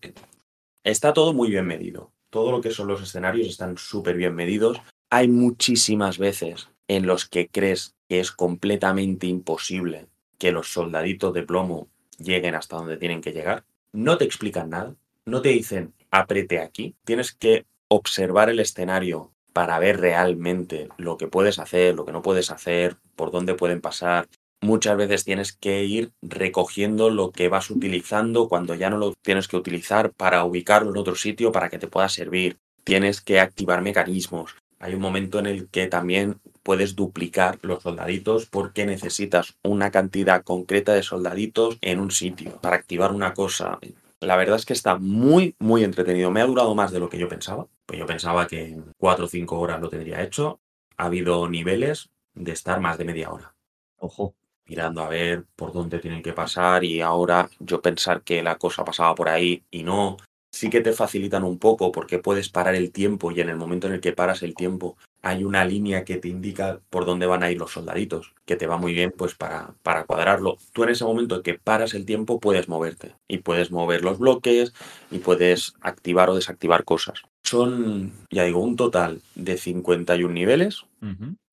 Está 0.83 1.13
todo 1.13 1.33
muy 1.33 1.49
bien 1.49 1.67
medido. 1.67 2.13
Todo 2.29 2.51
lo 2.51 2.61
que 2.61 2.71
son 2.71 2.87
los 2.87 3.03
escenarios 3.03 3.47
están 3.47 3.77
súper 3.77 4.15
bien 4.15 4.33
medidos. 4.33 4.81
Hay 5.11 5.27
muchísimas 5.27 6.17
veces 6.17 6.69
en 6.87 7.05
los 7.05 7.27
que 7.27 7.49
crees 7.49 7.95
que 8.09 8.19
es 8.21 8.31
completamente 8.31 9.27
imposible 9.27 10.07
que 10.37 10.51
los 10.51 10.71
soldaditos 10.71 11.33
de 11.33 11.43
plomo 11.43 11.87
lleguen 12.17 12.55
hasta 12.55 12.77
donde 12.77 12.97
tienen 12.97 13.21
que 13.21 13.31
llegar. 13.31 13.65
No 13.91 14.17
te 14.17 14.25
explican 14.25 14.69
nada, 14.69 14.95
no 15.25 15.41
te 15.41 15.49
dicen 15.49 15.93
aprete 16.11 16.59
aquí. 16.59 16.95
Tienes 17.05 17.33
que 17.33 17.65
observar 17.87 18.49
el 18.49 18.59
escenario 18.59 19.31
para 19.53 19.77
ver 19.79 19.99
realmente 19.99 20.89
lo 20.97 21.17
que 21.17 21.27
puedes 21.27 21.59
hacer, 21.59 21.95
lo 21.95 22.05
que 22.05 22.11
no 22.11 22.21
puedes 22.21 22.51
hacer, 22.51 22.97
por 23.15 23.31
dónde 23.31 23.55
pueden 23.55 23.81
pasar. 23.81 24.27
Muchas 24.61 24.95
veces 24.97 25.25
tienes 25.25 25.53
que 25.53 25.83
ir 25.83 26.11
recogiendo 26.21 27.09
lo 27.09 27.31
que 27.31 27.49
vas 27.49 27.69
utilizando 27.69 28.47
cuando 28.47 28.75
ya 28.75 28.89
no 28.89 28.97
lo 28.97 29.13
tienes 29.21 29.47
que 29.47 29.57
utilizar 29.57 30.11
para 30.11 30.43
ubicarlo 30.45 30.91
en 30.91 30.97
otro 30.97 31.15
sitio 31.15 31.51
para 31.51 31.69
que 31.69 31.79
te 31.79 31.87
pueda 31.87 32.09
servir. 32.09 32.57
Tienes 32.83 33.21
que 33.21 33.39
activar 33.39 33.81
mecanismos. 33.81 34.55
Hay 34.79 34.95
un 34.95 35.01
momento 35.01 35.39
en 35.39 35.47
el 35.47 35.69
que 35.69 35.87
también 35.87 36.39
puedes 36.63 36.95
duplicar 36.95 37.59
los 37.61 37.83
soldaditos 37.83 38.45
porque 38.47 38.85
necesitas 38.85 39.57
una 39.63 39.91
cantidad 39.91 40.43
concreta 40.43 40.93
de 40.93 41.03
soldaditos 41.03 41.77
en 41.81 41.99
un 41.99 42.11
sitio 42.11 42.59
para 42.61 42.77
activar 42.77 43.11
una 43.11 43.33
cosa. 43.33 43.79
La 44.21 44.37
verdad 44.37 44.55
es 44.55 44.65
que 44.65 44.73
está 44.73 44.97
muy, 44.97 45.55
muy 45.59 45.83
entretenido. 45.83 46.31
Me 46.31 46.41
ha 46.41 46.45
durado 46.45 46.73
más 46.73 46.91
de 46.91 46.99
lo 46.99 47.09
que 47.09 47.19
yo 47.19 47.27
pensaba. 47.27 47.67
Pues 47.85 47.99
yo 47.99 48.05
pensaba 48.05 48.47
que 48.47 48.63
en 48.63 48.93
4 48.97 49.25
o 49.25 49.27
5 49.27 49.59
horas 49.59 49.81
lo 49.81 49.89
tendría 49.89 50.23
hecho. 50.23 50.61
Ha 50.97 51.05
habido 51.05 51.49
niveles 51.49 52.09
de 52.33 52.53
estar 52.53 52.79
más 52.79 52.97
de 52.97 53.05
media 53.05 53.31
hora. 53.31 53.53
Ojo. 53.97 54.33
Mirando 54.65 55.03
a 55.03 55.09
ver 55.09 55.43
por 55.57 55.73
dónde 55.73 55.99
tienen 55.99 56.23
que 56.23 56.31
pasar 56.31 56.85
y 56.85 57.01
ahora 57.01 57.49
yo 57.59 57.81
pensar 57.81 58.21
que 58.21 58.41
la 58.41 58.57
cosa 58.57 58.85
pasaba 58.85 59.13
por 59.13 59.27
ahí 59.27 59.65
y 59.69 59.83
no. 59.83 60.15
Sí 60.53 60.69
que 60.69 60.79
te 60.79 60.93
facilitan 60.93 61.43
un 61.43 61.59
poco 61.59 61.91
porque 61.91 62.19
puedes 62.19 62.47
parar 62.47 62.75
el 62.75 62.93
tiempo 62.93 63.31
y 63.31 63.41
en 63.41 63.49
el 63.49 63.57
momento 63.57 63.87
en 63.87 63.93
el 63.93 63.99
que 63.99 64.13
paras 64.13 64.41
el 64.41 64.55
tiempo 64.55 64.95
hay 65.23 65.45
una 65.45 65.63
línea 65.63 66.03
que 66.03 66.17
te 66.17 66.27
indica 66.27 66.81
por 66.89 67.05
dónde 67.05 67.25
van 67.25 67.43
a 67.43 67.49
ir 67.49 67.57
los 67.57 67.71
soldaditos, 67.71 68.33
que 68.45 68.57
te 68.57 68.67
va 68.67 68.77
muy 68.77 68.93
bien 68.93 69.11
pues 69.17 69.33
para, 69.33 69.73
para 69.81 70.03
cuadrarlo. 70.03 70.57
Tú 70.73 70.83
en 70.83 70.89
ese 70.89 71.05
momento 71.05 71.41
que 71.41 71.53
paras 71.55 71.93
el 71.93 72.05
tiempo 72.05 72.41
puedes 72.41 72.67
moverte 72.67 73.15
y 73.27 73.37
puedes 73.37 73.71
mover 73.71 74.03
los 74.03 74.19
bloques 74.19 74.73
y 75.09 75.19
puedes 75.19 75.75
activar 75.81 76.29
o 76.29 76.35
desactivar 76.35 76.83
cosas. 76.83 77.21
Son, 77.41 78.11
ya 78.29 78.43
digo, 78.43 78.59
un 78.59 78.75
total 78.75 79.21
de 79.35 79.57
51 79.57 80.33
niveles. 80.33 80.85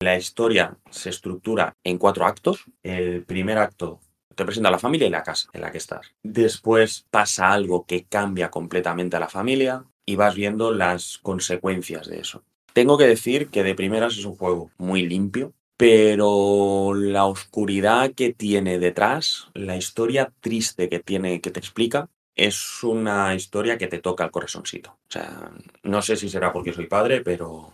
La 0.01 0.17
historia 0.17 0.77
se 0.89 1.09
estructura 1.09 1.75
en 1.83 1.97
cuatro 1.97 2.25
actos. 2.25 2.65
El 2.83 3.23
primer 3.23 3.57
acto 3.57 3.99
te 4.35 4.45
presenta 4.45 4.71
la 4.71 4.79
familia 4.79 5.07
y 5.07 5.11
la 5.11 5.23
casa 5.23 5.49
en 5.53 5.61
la 5.61 5.71
que 5.71 5.77
estás. 5.77 6.13
Después 6.23 7.05
pasa 7.09 7.51
algo 7.51 7.85
que 7.85 8.05
cambia 8.05 8.49
completamente 8.49 9.17
a 9.17 9.19
la 9.19 9.29
familia 9.29 9.85
y 10.05 10.15
vas 10.15 10.35
viendo 10.35 10.73
las 10.73 11.19
consecuencias 11.19 12.07
de 12.07 12.19
eso. 12.19 12.43
Tengo 12.73 12.97
que 12.97 13.07
decir 13.07 13.49
que 13.49 13.63
de 13.63 13.75
primeras 13.75 14.17
es 14.17 14.25
un 14.25 14.35
juego 14.35 14.71
muy 14.77 15.05
limpio, 15.05 15.53
pero 15.77 16.93
la 16.93 17.25
oscuridad 17.25 18.11
que 18.11 18.33
tiene 18.33 18.79
detrás, 18.79 19.49
la 19.53 19.75
historia 19.75 20.31
triste 20.39 20.89
que 20.89 20.99
tiene, 20.99 21.41
que 21.41 21.51
te 21.51 21.59
explica, 21.59 22.07
es 22.35 22.83
una 22.83 23.35
historia 23.35 23.77
que 23.77 23.87
te 23.87 23.99
toca 23.99 24.23
el 24.23 24.31
corazoncito. 24.31 24.91
O 24.91 25.11
sea, 25.11 25.51
no 25.83 26.01
sé 26.01 26.15
si 26.15 26.29
será 26.29 26.53
porque 26.53 26.71
soy 26.71 26.87
padre, 26.87 27.21
pero 27.21 27.71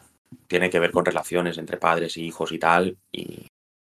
tiene 0.48 0.70
que 0.70 0.80
ver 0.80 0.92
con 0.92 1.06
relaciones 1.06 1.58
entre 1.58 1.78
padres 1.78 2.18
y 2.18 2.26
hijos 2.26 2.52
y 2.52 2.58
tal. 2.58 2.98
Y... 3.12 3.46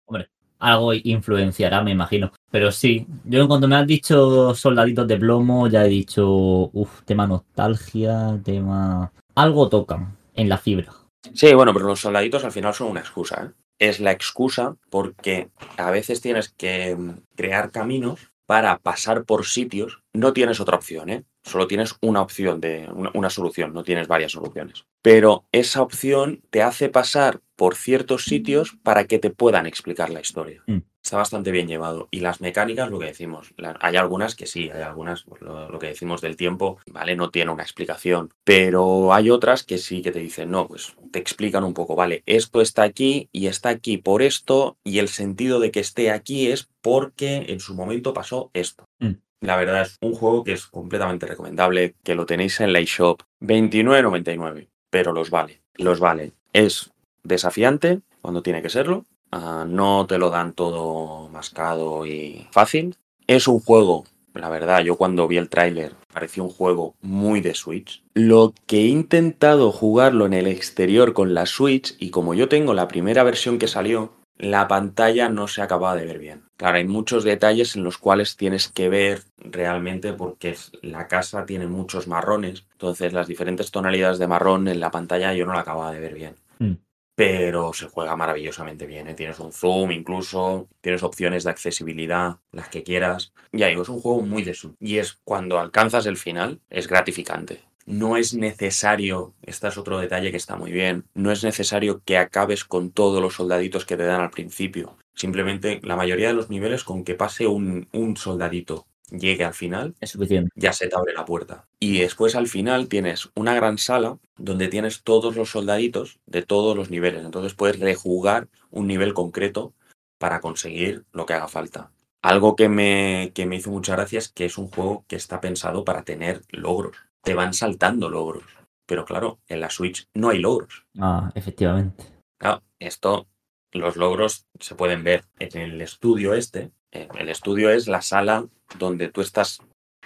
Hombre, 0.07 0.29
algo 0.61 0.93
influenciará, 0.95 1.83
me 1.83 1.91
imagino. 1.91 2.33
Pero 2.51 2.71
sí, 2.71 3.07
yo 3.25 3.49
cuando 3.49 3.67
me 3.67 3.77
has 3.77 3.87
dicho 3.87 4.55
soldaditos 4.55 5.09
de 5.09 5.17
plomo, 5.17 5.67
ya 5.67 5.85
he 5.85 5.89
dicho, 5.89 6.29
uff, 6.73 7.03
tema 7.05 7.27
nostalgia, 7.27 8.39
tema... 8.45 9.11
Algo 9.35 9.71
tocan 9.71 10.22
en 10.35 10.49
la 10.49 10.59
fibra. 10.59 10.93
Sí, 11.35 11.55
bueno, 11.55 11.73
pero 11.73 11.87
los 11.87 12.01
soldaditos 12.01 12.45
al 12.45 12.53
final 12.53 12.75
son 12.75 12.89
una 12.89 13.01
excusa. 13.01 13.45
¿eh? 13.45 13.63
Es 13.79 14.01
la 14.01 14.13
excusa 14.13 14.77
porque 14.91 15.51
a 15.77 15.91
veces 15.91 16.21
tienes 16.21 16.51
que 16.51 16.95
mm, 16.97 17.11
crear 17.37 17.71
caminos 17.71 18.33
para 18.47 18.79
pasar 18.79 19.25
por 19.25 19.47
sitios. 19.47 20.03
No 20.13 20.33
tienes 20.33 20.61
otra 20.61 20.77
opción, 20.77 21.11
¿eh? 21.11 21.25
Solo 21.43 21.67
tienes 21.67 21.97
una 22.01 22.23
opción 22.23 22.61
de 22.61 22.89
una, 22.93 23.31
solución, 23.31 23.75
no 23.75 23.83
tienes 23.83 24.07
varias 24.07 24.33
soluciones. 24.33 24.85
Pero 25.03 25.45
esa 25.51 25.83
opción 25.83 26.41
te 26.51 26.63
hace 26.63 26.89
pasar 26.89 27.41
por 27.57 27.75
ciertos 27.75 28.25
sitios 28.25 28.77
para 28.83 29.07
que 29.07 29.19
te 29.19 29.31
puedan 29.31 29.67
explicar 29.67 30.11
la 30.11 30.21
historia. 30.21 30.63
Mm. 30.67 30.79
Está 31.03 31.17
bastante 31.17 31.51
bien 31.51 31.67
llevado. 31.67 32.07
Y 32.13 32.21
las 32.21 32.41
mecánicas, 32.41 32.89
lo 32.89 33.01
que 33.01 33.07
decimos, 33.07 33.53
hay 33.81 33.97
algunas 33.97 34.37
que 34.37 34.47
sí, 34.47 34.71
hay 34.71 34.83
algunas, 34.83 35.25
pues, 35.25 35.43
lo, 35.43 35.79
que 35.81 35.89
decimos 35.89 36.21
del 36.21 36.37
tiempo, 36.37 36.79
¿vale? 36.87 37.17
No 37.17 37.31
tiene 37.31 37.51
una 37.51 37.65
explicación. 37.65 38.31
Pero 38.45 39.13
hay 39.13 39.29
otras 39.29 39.65
que 39.65 39.79
sí 39.79 40.01
que 40.01 40.13
te 40.13 40.21
dicen, 40.21 40.53
no, 40.53 40.69
pues 40.69 40.95
te 41.11 41.19
explican 41.19 41.65
un 41.65 41.75
poco, 41.75 41.97
¿vale? 41.97 42.23
Esto 42.27 42.61
está 42.61 42.85
aquí 42.85 43.29
y 43.33 43.49
está 43.49 43.71
aquí 43.71 43.99
por 43.99 44.23
esto, 44.23 44.77
y 44.85 45.01
el 45.01 45.09
sentido 45.09 45.59
de 45.59 45.73
que 45.73 45.81
esté 45.81 46.13
aquí 46.13 46.53
es 46.53 46.69
porque 46.81 47.47
en 47.49 47.59
su 47.59 47.75
momento 47.75 48.15
pasó 48.15 48.53
esto. 48.55 48.85
Mm. 49.01 49.15
La 49.43 49.57
verdad 49.57 49.83
es 49.83 49.99
un 50.01 50.15
juego 50.15 50.45
que 50.45 50.53
es 50.53 50.67
completamente 50.67 51.27
recomendable, 51.27 51.97
que 52.05 52.15
lo 52.15 52.27
tenéis 52.27 52.61
en 52.61 52.73
la 52.73 52.79
eShop 52.79 53.23
29.99, 53.41 54.69
pero 54.89 55.13
los 55.13 55.31
vale, 55.31 55.63
los 55.75 55.99
vale. 55.99 56.33
Es 56.53 56.93
desafiante 57.25 58.03
cuando 58.21 58.45
tiene 58.45 58.63
que 58.63 58.71
serlo, 58.71 59.05
ah, 59.33 59.65
no 59.67 60.07
te 60.07 60.19
lo 60.19 60.31
dan 60.31 60.53
todo 60.53 61.29
mascado 61.29 62.07
y 62.07 62.47
fácil. 62.53 62.97
Es 63.27 63.49
un 63.49 63.59
juego, 63.59 64.05
la 64.33 64.49
verdad, 64.49 64.85
yo 64.85 64.95
cuando 64.95 65.27
vi 65.27 65.39
el 65.39 65.49
tráiler 65.49 65.93
pareció 66.13 66.45
un 66.45 66.51
juego 66.51 66.95
muy 67.01 67.41
de 67.41 67.55
Switch. 67.55 68.05
Lo 68.15 68.55
que 68.67 68.83
he 68.83 68.87
intentado 68.87 69.73
jugarlo 69.73 70.25
en 70.25 70.35
el 70.35 70.47
exterior 70.47 71.15
con 71.15 71.35
la 71.35 71.47
Switch 71.47 71.97
y 71.99 72.11
como 72.11 72.35
yo 72.35 72.49
tengo 72.49 72.75
la 72.75 72.87
primera 72.87 73.25
versión 73.25 73.59
que 73.59 73.67
salió, 73.67 74.13
la 74.39 74.69
pantalla 74.69 75.29
no 75.29 75.49
se 75.49 75.63
acaba 75.63 75.97
de 75.97 76.07
ver 76.07 76.21
bien. 76.21 76.45
Claro, 76.63 76.77
hay 76.77 76.87
muchos 76.87 77.25
detalles 77.25 77.75
en 77.75 77.83
los 77.83 77.99
cuales 77.99 78.37
tienes 78.37 78.69
que 78.69 78.89
ver 78.89 79.25
realmente 79.37 80.13
porque 80.13 80.55
la 80.81 81.09
casa 81.09 81.45
tiene 81.45 81.67
muchos 81.67 82.07
marrones, 82.07 82.65
entonces 82.75 83.13
las 83.13 83.27
diferentes 83.27 83.73
tonalidades 83.73 84.21
de 84.21 84.29
marrón 84.29 84.69
en 84.69 84.79
la 84.79 84.93
pantalla 84.93 85.35
yo 85.35 85.45
no 85.45 85.55
la 85.55 85.63
acababa 85.63 85.91
de 85.91 85.99
ver 85.99 86.15
bien. 86.15 86.37
Mm. 86.61 86.75
Pero 87.17 87.73
se 87.73 87.89
juega 87.89 88.15
maravillosamente 88.15 88.87
bien, 88.87 89.09
¿eh? 89.09 89.15
tienes 89.15 89.41
un 89.41 89.51
zoom 89.51 89.91
incluso, 89.91 90.69
tienes 90.81 91.03
opciones 91.03 91.43
de 91.43 91.51
accesibilidad, 91.51 92.37
las 92.53 92.69
que 92.69 92.85
quieras. 92.85 93.33
Ya 93.51 93.67
digo, 93.67 93.83
es 93.83 93.89
un 93.89 94.01
juego 94.01 94.23
muy 94.23 94.45
de 94.45 94.55
zoom. 94.55 94.77
Y 94.79 94.99
es 94.99 95.19
cuando 95.25 95.59
alcanzas 95.59 96.07
el 96.07 96.17
final, 96.17 96.61
es 96.71 96.87
gratificante 96.87 97.61
no 97.85 98.17
es 98.17 98.33
necesario, 98.35 99.35
este 99.43 99.67
es 99.67 99.77
otro 99.77 99.99
detalle 99.99 100.31
que 100.31 100.37
está 100.37 100.55
muy 100.55 100.71
bien, 100.71 101.05
no 101.15 101.33
es 101.33 101.43
necesario 101.43 102.01
que 102.05 102.17
acabes 102.17 102.65
con 102.65 102.93
todos 102.93 103.21
los 103.21 103.35
soldaditos 103.35 103.85
que 103.85 103.97
te 103.97 104.05
dan 104.05 104.21
al 104.21 104.31
principio. 104.31 104.97
Simplemente 105.15 105.81
la 105.83 105.97
mayoría 105.97 106.29
de 106.29 106.35
los 106.35 106.51
niveles 106.51 106.85
con 106.85 107.05
que 107.05 107.15
pase 107.15 107.47
un, 107.47 107.89
soldadito 108.17 108.87
llegue 109.11 109.45
al 109.45 109.53
final, 109.53 109.95
es 110.01 110.11
suficiente. 110.11 110.51
Ya 110.55 110.73
se 110.73 110.89
te 110.89 110.97
abre 110.97 111.13
la 111.13 111.27
puerta. 111.27 111.67
Y 111.79 111.99
después 111.99 112.35
al 112.35 112.49
final 112.49 112.89
tienes 112.89 113.31
una 113.35 113.55
gran 113.55 113.77
sala 113.77 114.19
donde 114.39 114.69
tienes 114.69 115.03
todos 115.03 115.37
los 115.37 115.51
soldaditos 115.51 116.19
de 116.27 116.43
todos 116.43 116.77
los 116.77 116.91
niveles. 116.91 117.25
Entonces 117.25 117.55
puedes 117.55 117.79
rejugar 117.79 118.49
un 118.71 118.87
nivel 118.87 119.13
concreto 119.13 119.75
para 120.19 120.41
conseguir 120.41 121.05
lo 121.13 121.27
que 121.27 121.35
haga 121.35 121.49
falta. 121.49 121.91
Algo 122.23 122.57
que 122.57 122.69
me, 122.69 123.33
que 123.35 123.45
me 123.45 123.57
hizo 123.57 123.71
mucha 123.71 123.97
gracia 123.97 124.19
es 124.19 124.29
que 124.29 124.47
es 124.47 124.57
un 124.57 124.69
juego 124.69 125.05
que 125.09 125.17
está 125.17 125.41
pensado 125.41 125.85
para 125.85 126.05
tener 126.05 126.43
logros 126.49 126.97
te 127.23 127.35
van 127.35 127.55
saltando 127.55 128.09
logros. 128.09 128.45
Pero 128.87 129.05
claro, 129.05 129.39
en 129.49 129.61
la 129.61 129.71
Switch 129.71 130.09
no 130.15 130.31
hay 130.31 130.39
logros. 130.39 130.85
Ah, 130.99 131.31
efectivamente. 131.35 132.05
Claro, 132.37 132.63
esto, 132.79 133.29
los 133.73 133.97
logros 133.97 134.47
se 134.61 134.75
pueden 134.75 135.03
ver 135.05 135.25
en 135.39 135.61
el 135.61 135.81
estudio 135.81 136.35
este. 136.35 136.71
Eh, 136.91 137.09
el 137.19 137.29
estudio 137.29 137.71
es 137.71 137.89
la 137.89 138.03
sala 138.03 138.47
donde 138.79 139.09
tú 139.09 139.21
estás. 139.21 139.61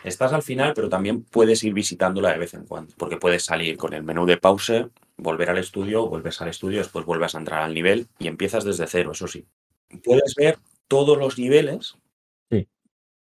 Estás 0.05 0.33
al 0.33 0.43
final, 0.43 0.73
pero 0.75 0.89
también 0.89 1.25
puedes 1.25 1.65
ir 1.65 1.75
visitándola 1.75 2.31
de 2.31 2.39
vez 2.39 2.55
en 2.55 2.67
cuando. 2.67 2.95
Porque 2.97 3.17
puedes 3.17 3.45
salir 3.45 3.77
con 3.77 3.93
el 3.93 4.05
menú 4.05 4.25
de 4.25 4.37
pause, 4.37 4.89
volver 5.17 5.51
al 5.51 5.59
estudio, 5.59 6.07
vuelves 6.07 6.41
al 6.41 6.49
estudio, 6.49 6.79
después 6.79 7.05
vuelves 7.05 7.35
a 7.35 7.39
entrar 7.39 7.63
al 7.63 7.75
nivel 7.75 8.07
y 8.19 8.29
empiezas 8.29 8.65
desde 8.65 8.87
cero, 8.87 9.13
eso 9.13 9.27
sí. 9.27 9.47
Puedes 10.05 10.35
ver 10.37 10.59
todos 10.87 11.19
los 11.19 11.39
niveles. 11.39 11.97
Sí. 12.51 12.69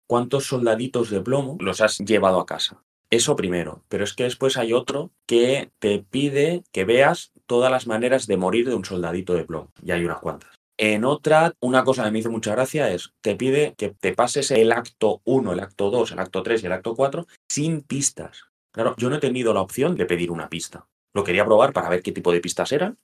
Cuántos 0.07 0.45
soldaditos 0.45 1.09
de 1.09 1.21
plomo 1.21 1.57
los 1.59 1.81
has 1.81 1.97
llevado 1.97 2.39
a 2.39 2.45
casa. 2.45 2.81
Eso 3.09 3.35
primero, 3.35 3.83
pero 3.89 4.05
es 4.05 4.13
que 4.13 4.23
después 4.23 4.55
hay 4.55 4.71
otro 4.71 5.11
que 5.25 5.69
te 5.79 5.99
pide 5.99 6.63
que 6.71 6.85
veas 6.85 7.33
todas 7.51 7.69
las 7.69 7.85
maneras 7.85 8.27
de 8.27 8.37
morir 8.37 8.69
de 8.69 8.75
un 8.75 8.85
soldadito 8.85 9.33
de 9.33 9.43
plomo. 9.43 9.73
Y 9.83 9.91
hay 9.91 10.05
unas 10.05 10.19
cuantas. 10.19 10.51
En 10.77 11.03
otra, 11.03 11.53
una 11.59 11.83
cosa 11.83 12.05
que 12.05 12.11
me 12.11 12.19
hizo 12.19 12.31
mucha 12.31 12.53
gracia 12.53 12.89
es, 12.89 13.11
te 13.19 13.35
pide 13.35 13.73
que 13.77 13.89
te 13.89 14.13
pases 14.13 14.51
el 14.51 14.71
acto 14.71 15.19
1, 15.25 15.51
el 15.51 15.59
acto 15.59 15.91
2, 15.91 16.13
el 16.13 16.19
acto 16.19 16.43
3 16.43 16.63
y 16.63 16.65
el 16.67 16.71
acto 16.71 16.95
4 16.95 17.27
sin 17.49 17.81
pistas. 17.81 18.45
Claro, 18.71 18.95
yo 18.97 19.09
no 19.09 19.17
he 19.17 19.19
tenido 19.19 19.53
la 19.53 19.59
opción 19.59 19.97
de 19.97 20.05
pedir 20.05 20.31
una 20.31 20.47
pista. 20.47 20.87
Lo 21.13 21.25
quería 21.25 21.43
probar 21.43 21.73
para 21.73 21.89
ver 21.89 22.01
qué 22.01 22.13
tipo 22.13 22.31
de 22.31 22.39
pistas 22.39 22.71
eran, 22.71 22.97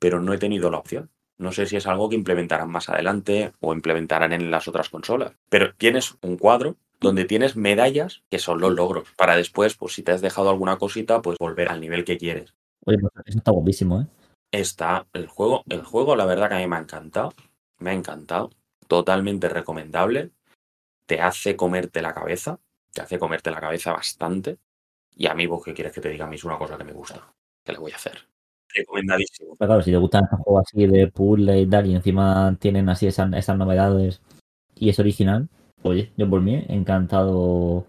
pero 0.00 0.18
no 0.18 0.32
he 0.32 0.38
tenido 0.38 0.72
la 0.72 0.78
opción. 0.78 1.08
No 1.38 1.52
sé 1.52 1.66
si 1.66 1.76
es 1.76 1.86
algo 1.86 2.08
que 2.08 2.16
implementarán 2.16 2.72
más 2.72 2.88
adelante 2.88 3.52
o 3.60 3.72
implementarán 3.74 4.32
en 4.32 4.50
las 4.50 4.66
otras 4.66 4.88
consolas. 4.88 5.34
Pero 5.48 5.72
tienes 5.76 6.16
un 6.20 6.36
cuadro 6.36 6.74
donde 6.98 7.26
tienes 7.26 7.54
medallas 7.54 8.24
que 8.28 8.40
son 8.40 8.60
los 8.60 8.72
logros, 8.72 9.06
para 9.16 9.36
después, 9.36 9.76
pues 9.76 9.94
si 9.94 10.02
te 10.02 10.10
has 10.10 10.20
dejado 10.20 10.50
alguna 10.50 10.78
cosita, 10.78 11.22
pues 11.22 11.38
volver 11.38 11.68
al 11.68 11.80
nivel 11.80 12.04
que 12.04 12.18
quieres. 12.18 12.54
Oye, 12.86 12.98
pues 12.98 13.12
eso 13.26 13.38
está 13.38 13.50
guapísimo, 13.50 14.00
¿eh? 14.00 14.06
Está 14.52 15.06
el 15.12 15.26
juego, 15.26 15.64
el 15.68 15.82
juego 15.82 16.14
la 16.14 16.26
verdad 16.26 16.48
que 16.48 16.54
a 16.54 16.58
mí 16.58 16.66
me 16.66 16.76
ha 16.76 16.80
encantado, 16.80 17.32
me 17.78 17.90
ha 17.90 17.94
encantado, 17.94 18.50
totalmente 18.86 19.48
recomendable, 19.48 20.30
te 21.06 21.20
hace 21.20 21.56
comerte 21.56 22.02
la 22.02 22.14
cabeza, 22.14 22.60
te 22.92 23.02
hace 23.02 23.18
comerte 23.18 23.50
la 23.50 23.60
cabeza 23.60 23.92
bastante, 23.92 24.58
y 25.16 25.26
a 25.26 25.34
mí, 25.34 25.46
vos 25.46 25.64
qué 25.64 25.74
quieres 25.74 25.92
que 25.92 26.00
te 26.00 26.08
diga, 26.08 26.26
a 26.26 26.28
mí 26.28 26.36
es 26.36 26.44
una 26.44 26.58
cosa 26.58 26.78
que 26.78 26.84
me 26.84 26.92
gusta, 26.92 27.34
¿qué 27.64 27.72
le 27.72 27.78
voy 27.78 27.92
a 27.92 27.96
hacer? 27.96 28.18
Recomendadísimo. 28.72 29.56
claro, 29.56 29.82
si 29.82 29.90
te 29.90 29.96
gustan 29.96 30.24
estos 30.24 30.40
juegos 30.40 30.64
así 30.66 30.86
de 30.86 31.08
puzzle 31.08 31.60
y 31.60 31.66
tal, 31.66 31.86
y 31.86 31.94
encima 31.94 32.56
tienen 32.60 32.88
así 32.88 33.06
esas, 33.06 33.32
esas 33.32 33.56
novedades 33.56 34.20
y 34.76 34.88
es 34.88 34.98
original, 34.98 35.48
oye, 35.82 36.12
yo 36.16 36.28
por 36.28 36.40
mí, 36.40 36.64
encantado. 36.68 37.86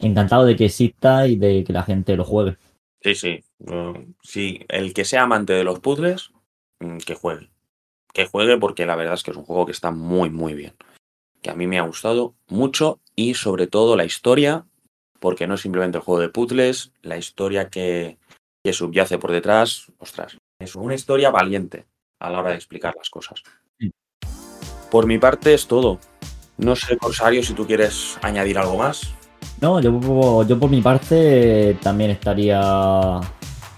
Encantado 0.00 0.44
de 0.44 0.56
que 0.56 0.64
exista 0.64 1.28
y 1.28 1.36
de 1.36 1.62
que 1.62 1.72
la 1.72 1.84
gente 1.84 2.16
lo 2.16 2.24
juegue. 2.24 2.56
Sí, 3.02 3.14
sí. 3.14 3.44
sí, 4.22 4.64
el 4.68 4.94
que 4.94 5.04
sea 5.04 5.22
amante 5.22 5.52
de 5.52 5.64
los 5.64 5.80
puzzles, 5.80 6.30
mm, 6.80 6.98
que 6.98 7.14
juegue. 7.14 7.50
Que 8.12 8.26
juegue 8.26 8.58
porque 8.58 8.86
la 8.86 8.96
verdad 8.96 9.14
es 9.14 9.22
que 9.22 9.32
es 9.32 9.36
un 9.36 9.44
juego 9.44 9.66
que 9.66 9.72
está 9.72 9.90
muy, 9.90 10.30
muy 10.30 10.54
bien. 10.54 10.74
Que 11.40 11.50
a 11.50 11.54
mí 11.54 11.66
me 11.66 11.78
ha 11.78 11.82
gustado 11.82 12.34
mucho 12.48 13.00
y 13.16 13.34
sobre 13.34 13.66
todo 13.66 13.96
la 13.96 14.04
historia, 14.04 14.66
porque 15.18 15.46
no 15.46 15.54
es 15.54 15.60
simplemente 15.62 15.98
el 15.98 16.04
juego 16.04 16.20
de 16.20 16.28
puzzles, 16.28 16.92
la 17.02 17.16
historia 17.16 17.68
que, 17.70 18.18
que 18.62 18.72
subyace 18.72 19.18
por 19.18 19.32
detrás, 19.32 19.90
ostras, 19.98 20.36
es 20.60 20.76
una 20.76 20.94
historia 20.94 21.30
valiente 21.30 21.86
a 22.20 22.30
la 22.30 22.40
hora 22.40 22.50
de 22.50 22.56
explicar 22.56 22.94
las 22.96 23.10
cosas. 23.10 23.42
Por 24.90 25.06
mi 25.06 25.18
parte 25.18 25.54
es 25.54 25.66
todo. 25.66 25.98
No 26.58 26.76
sé, 26.76 26.96
Corsario, 26.96 27.42
si 27.42 27.54
tú 27.54 27.66
quieres 27.66 28.18
añadir 28.22 28.58
algo 28.58 28.76
más. 28.76 29.14
No, 29.62 29.78
yo, 29.80 30.58
por 30.58 30.70
mi 30.70 30.82
parte 30.82 31.76
también 31.80 32.10
estaría, 32.10 33.20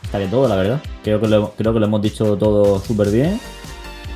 estaría 0.02 0.30
todo, 0.30 0.48
la 0.48 0.56
verdad. 0.56 0.82
Creo 1.02 1.20
que 1.20 1.26
creo 1.58 1.74
que 1.74 1.78
lo 1.78 1.84
hemos 1.84 2.00
dicho 2.00 2.38
todo 2.38 2.80
súper 2.80 3.10
bien. 3.10 3.38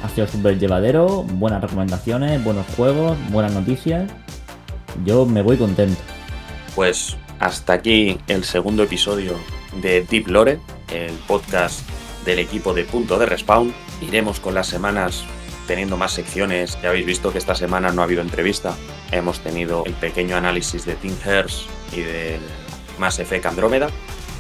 Ha 0.02 0.08
sido 0.08 0.26
súper 0.26 0.58
llevadero, 0.58 1.24
buenas 1.24 1.60
recomendaciones, 1.60 2.42
buenos 2.42 2.64
juegos, 2.74 3.18
buenas 3.30 3.52
noticias. 3.52 4.10
Yo 5.04 5.26
me 5.26 5.42
voy 5.42 5.58
contento. 5.58 6.00
Pues 6.74 7.18
hasta 7.38 7.74
aquí 7.74 8.18
el 8.28 8.44
segundo 8.44 8.82
episodio 8.84 9.34
de 9.82 10.06
Deep 10.08 10.28
Lore, 10.28 10.60
el 10.90 11.12
podcast 11.26 11.86
del 12.24 12.38
equipo 12.38 12.72
de 12.72 12.84
Punto 12.84 13.18
de 13.18 13.26
Respawn. 13.26 13.74
Iremos 14.00 14.40
con 14.40 14.54
las 14.54 14.68
semanas 14.68 15.22
teniendo 15.68 15.96
más 15.96 16.12
secciones. 16.12 16.76
Ya 16.82 16.88
habéis 16.88 17.06
visto 17.06 17.30
que 17.30 17.38
esta 17.38 17.54
semana 17.54 17.92
no 17.92 18.00
ha 18.00 18.04
habido 18.04 18.22
entrevista. 18.22 18.74
Hemos 19.12 19.38
tenido 19.38 19.84
el 19.84 19.92
pequeño 19.92 20.34
análisis 20.34 20.84
de 20.84 20.94
Team 20.94 21.14
Hearts 21.24 21.66
y 21.92 22.00
del 22.00 22.40
Mass 22.98 23.20
Effect 23.20 23.46
Andrómeda. 23.46 23.88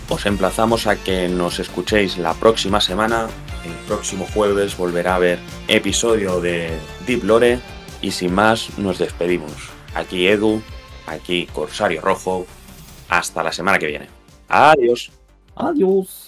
Os 0.08 0.24
emplazamos 0.26 0.86
a 0.86 0.96
que 0.96 1.28
nos 1.28 1.60
escuchéis 1.60 2.16
la 2.18 2.32
próxima 2.34 2.80
semana. 2.80 3.28
El 3.64 3.74
próximo 3.86 4.26
jueves 4.34 4.76
volverá 4.76 5.12
a 5.12 5.16
haber 5.16 5.38
episodio 5.68 6.40
de 6.40 6.70
Deep 7.06 7.22
Lore. 7.22 7.60
Y 8.00 8.10
sin 8.10 8.34
más, 8.34 8.78
nos 8.78 8.98
despedimos. 8.98 9.52
Aquí 9.94 10.26
Edu, 10.26 10.62
aquí 11.06 11.46
Corsario 11.52 12.00
Rojo. 12.00 12.46
Hasta 13.10 13.42
la 13.42 13.52
semana 13.52 13.78
que 13.78 13.86
viene. 13.86 14.08
Adiós. 14.48 15.12
Adiós. 15.54 16.27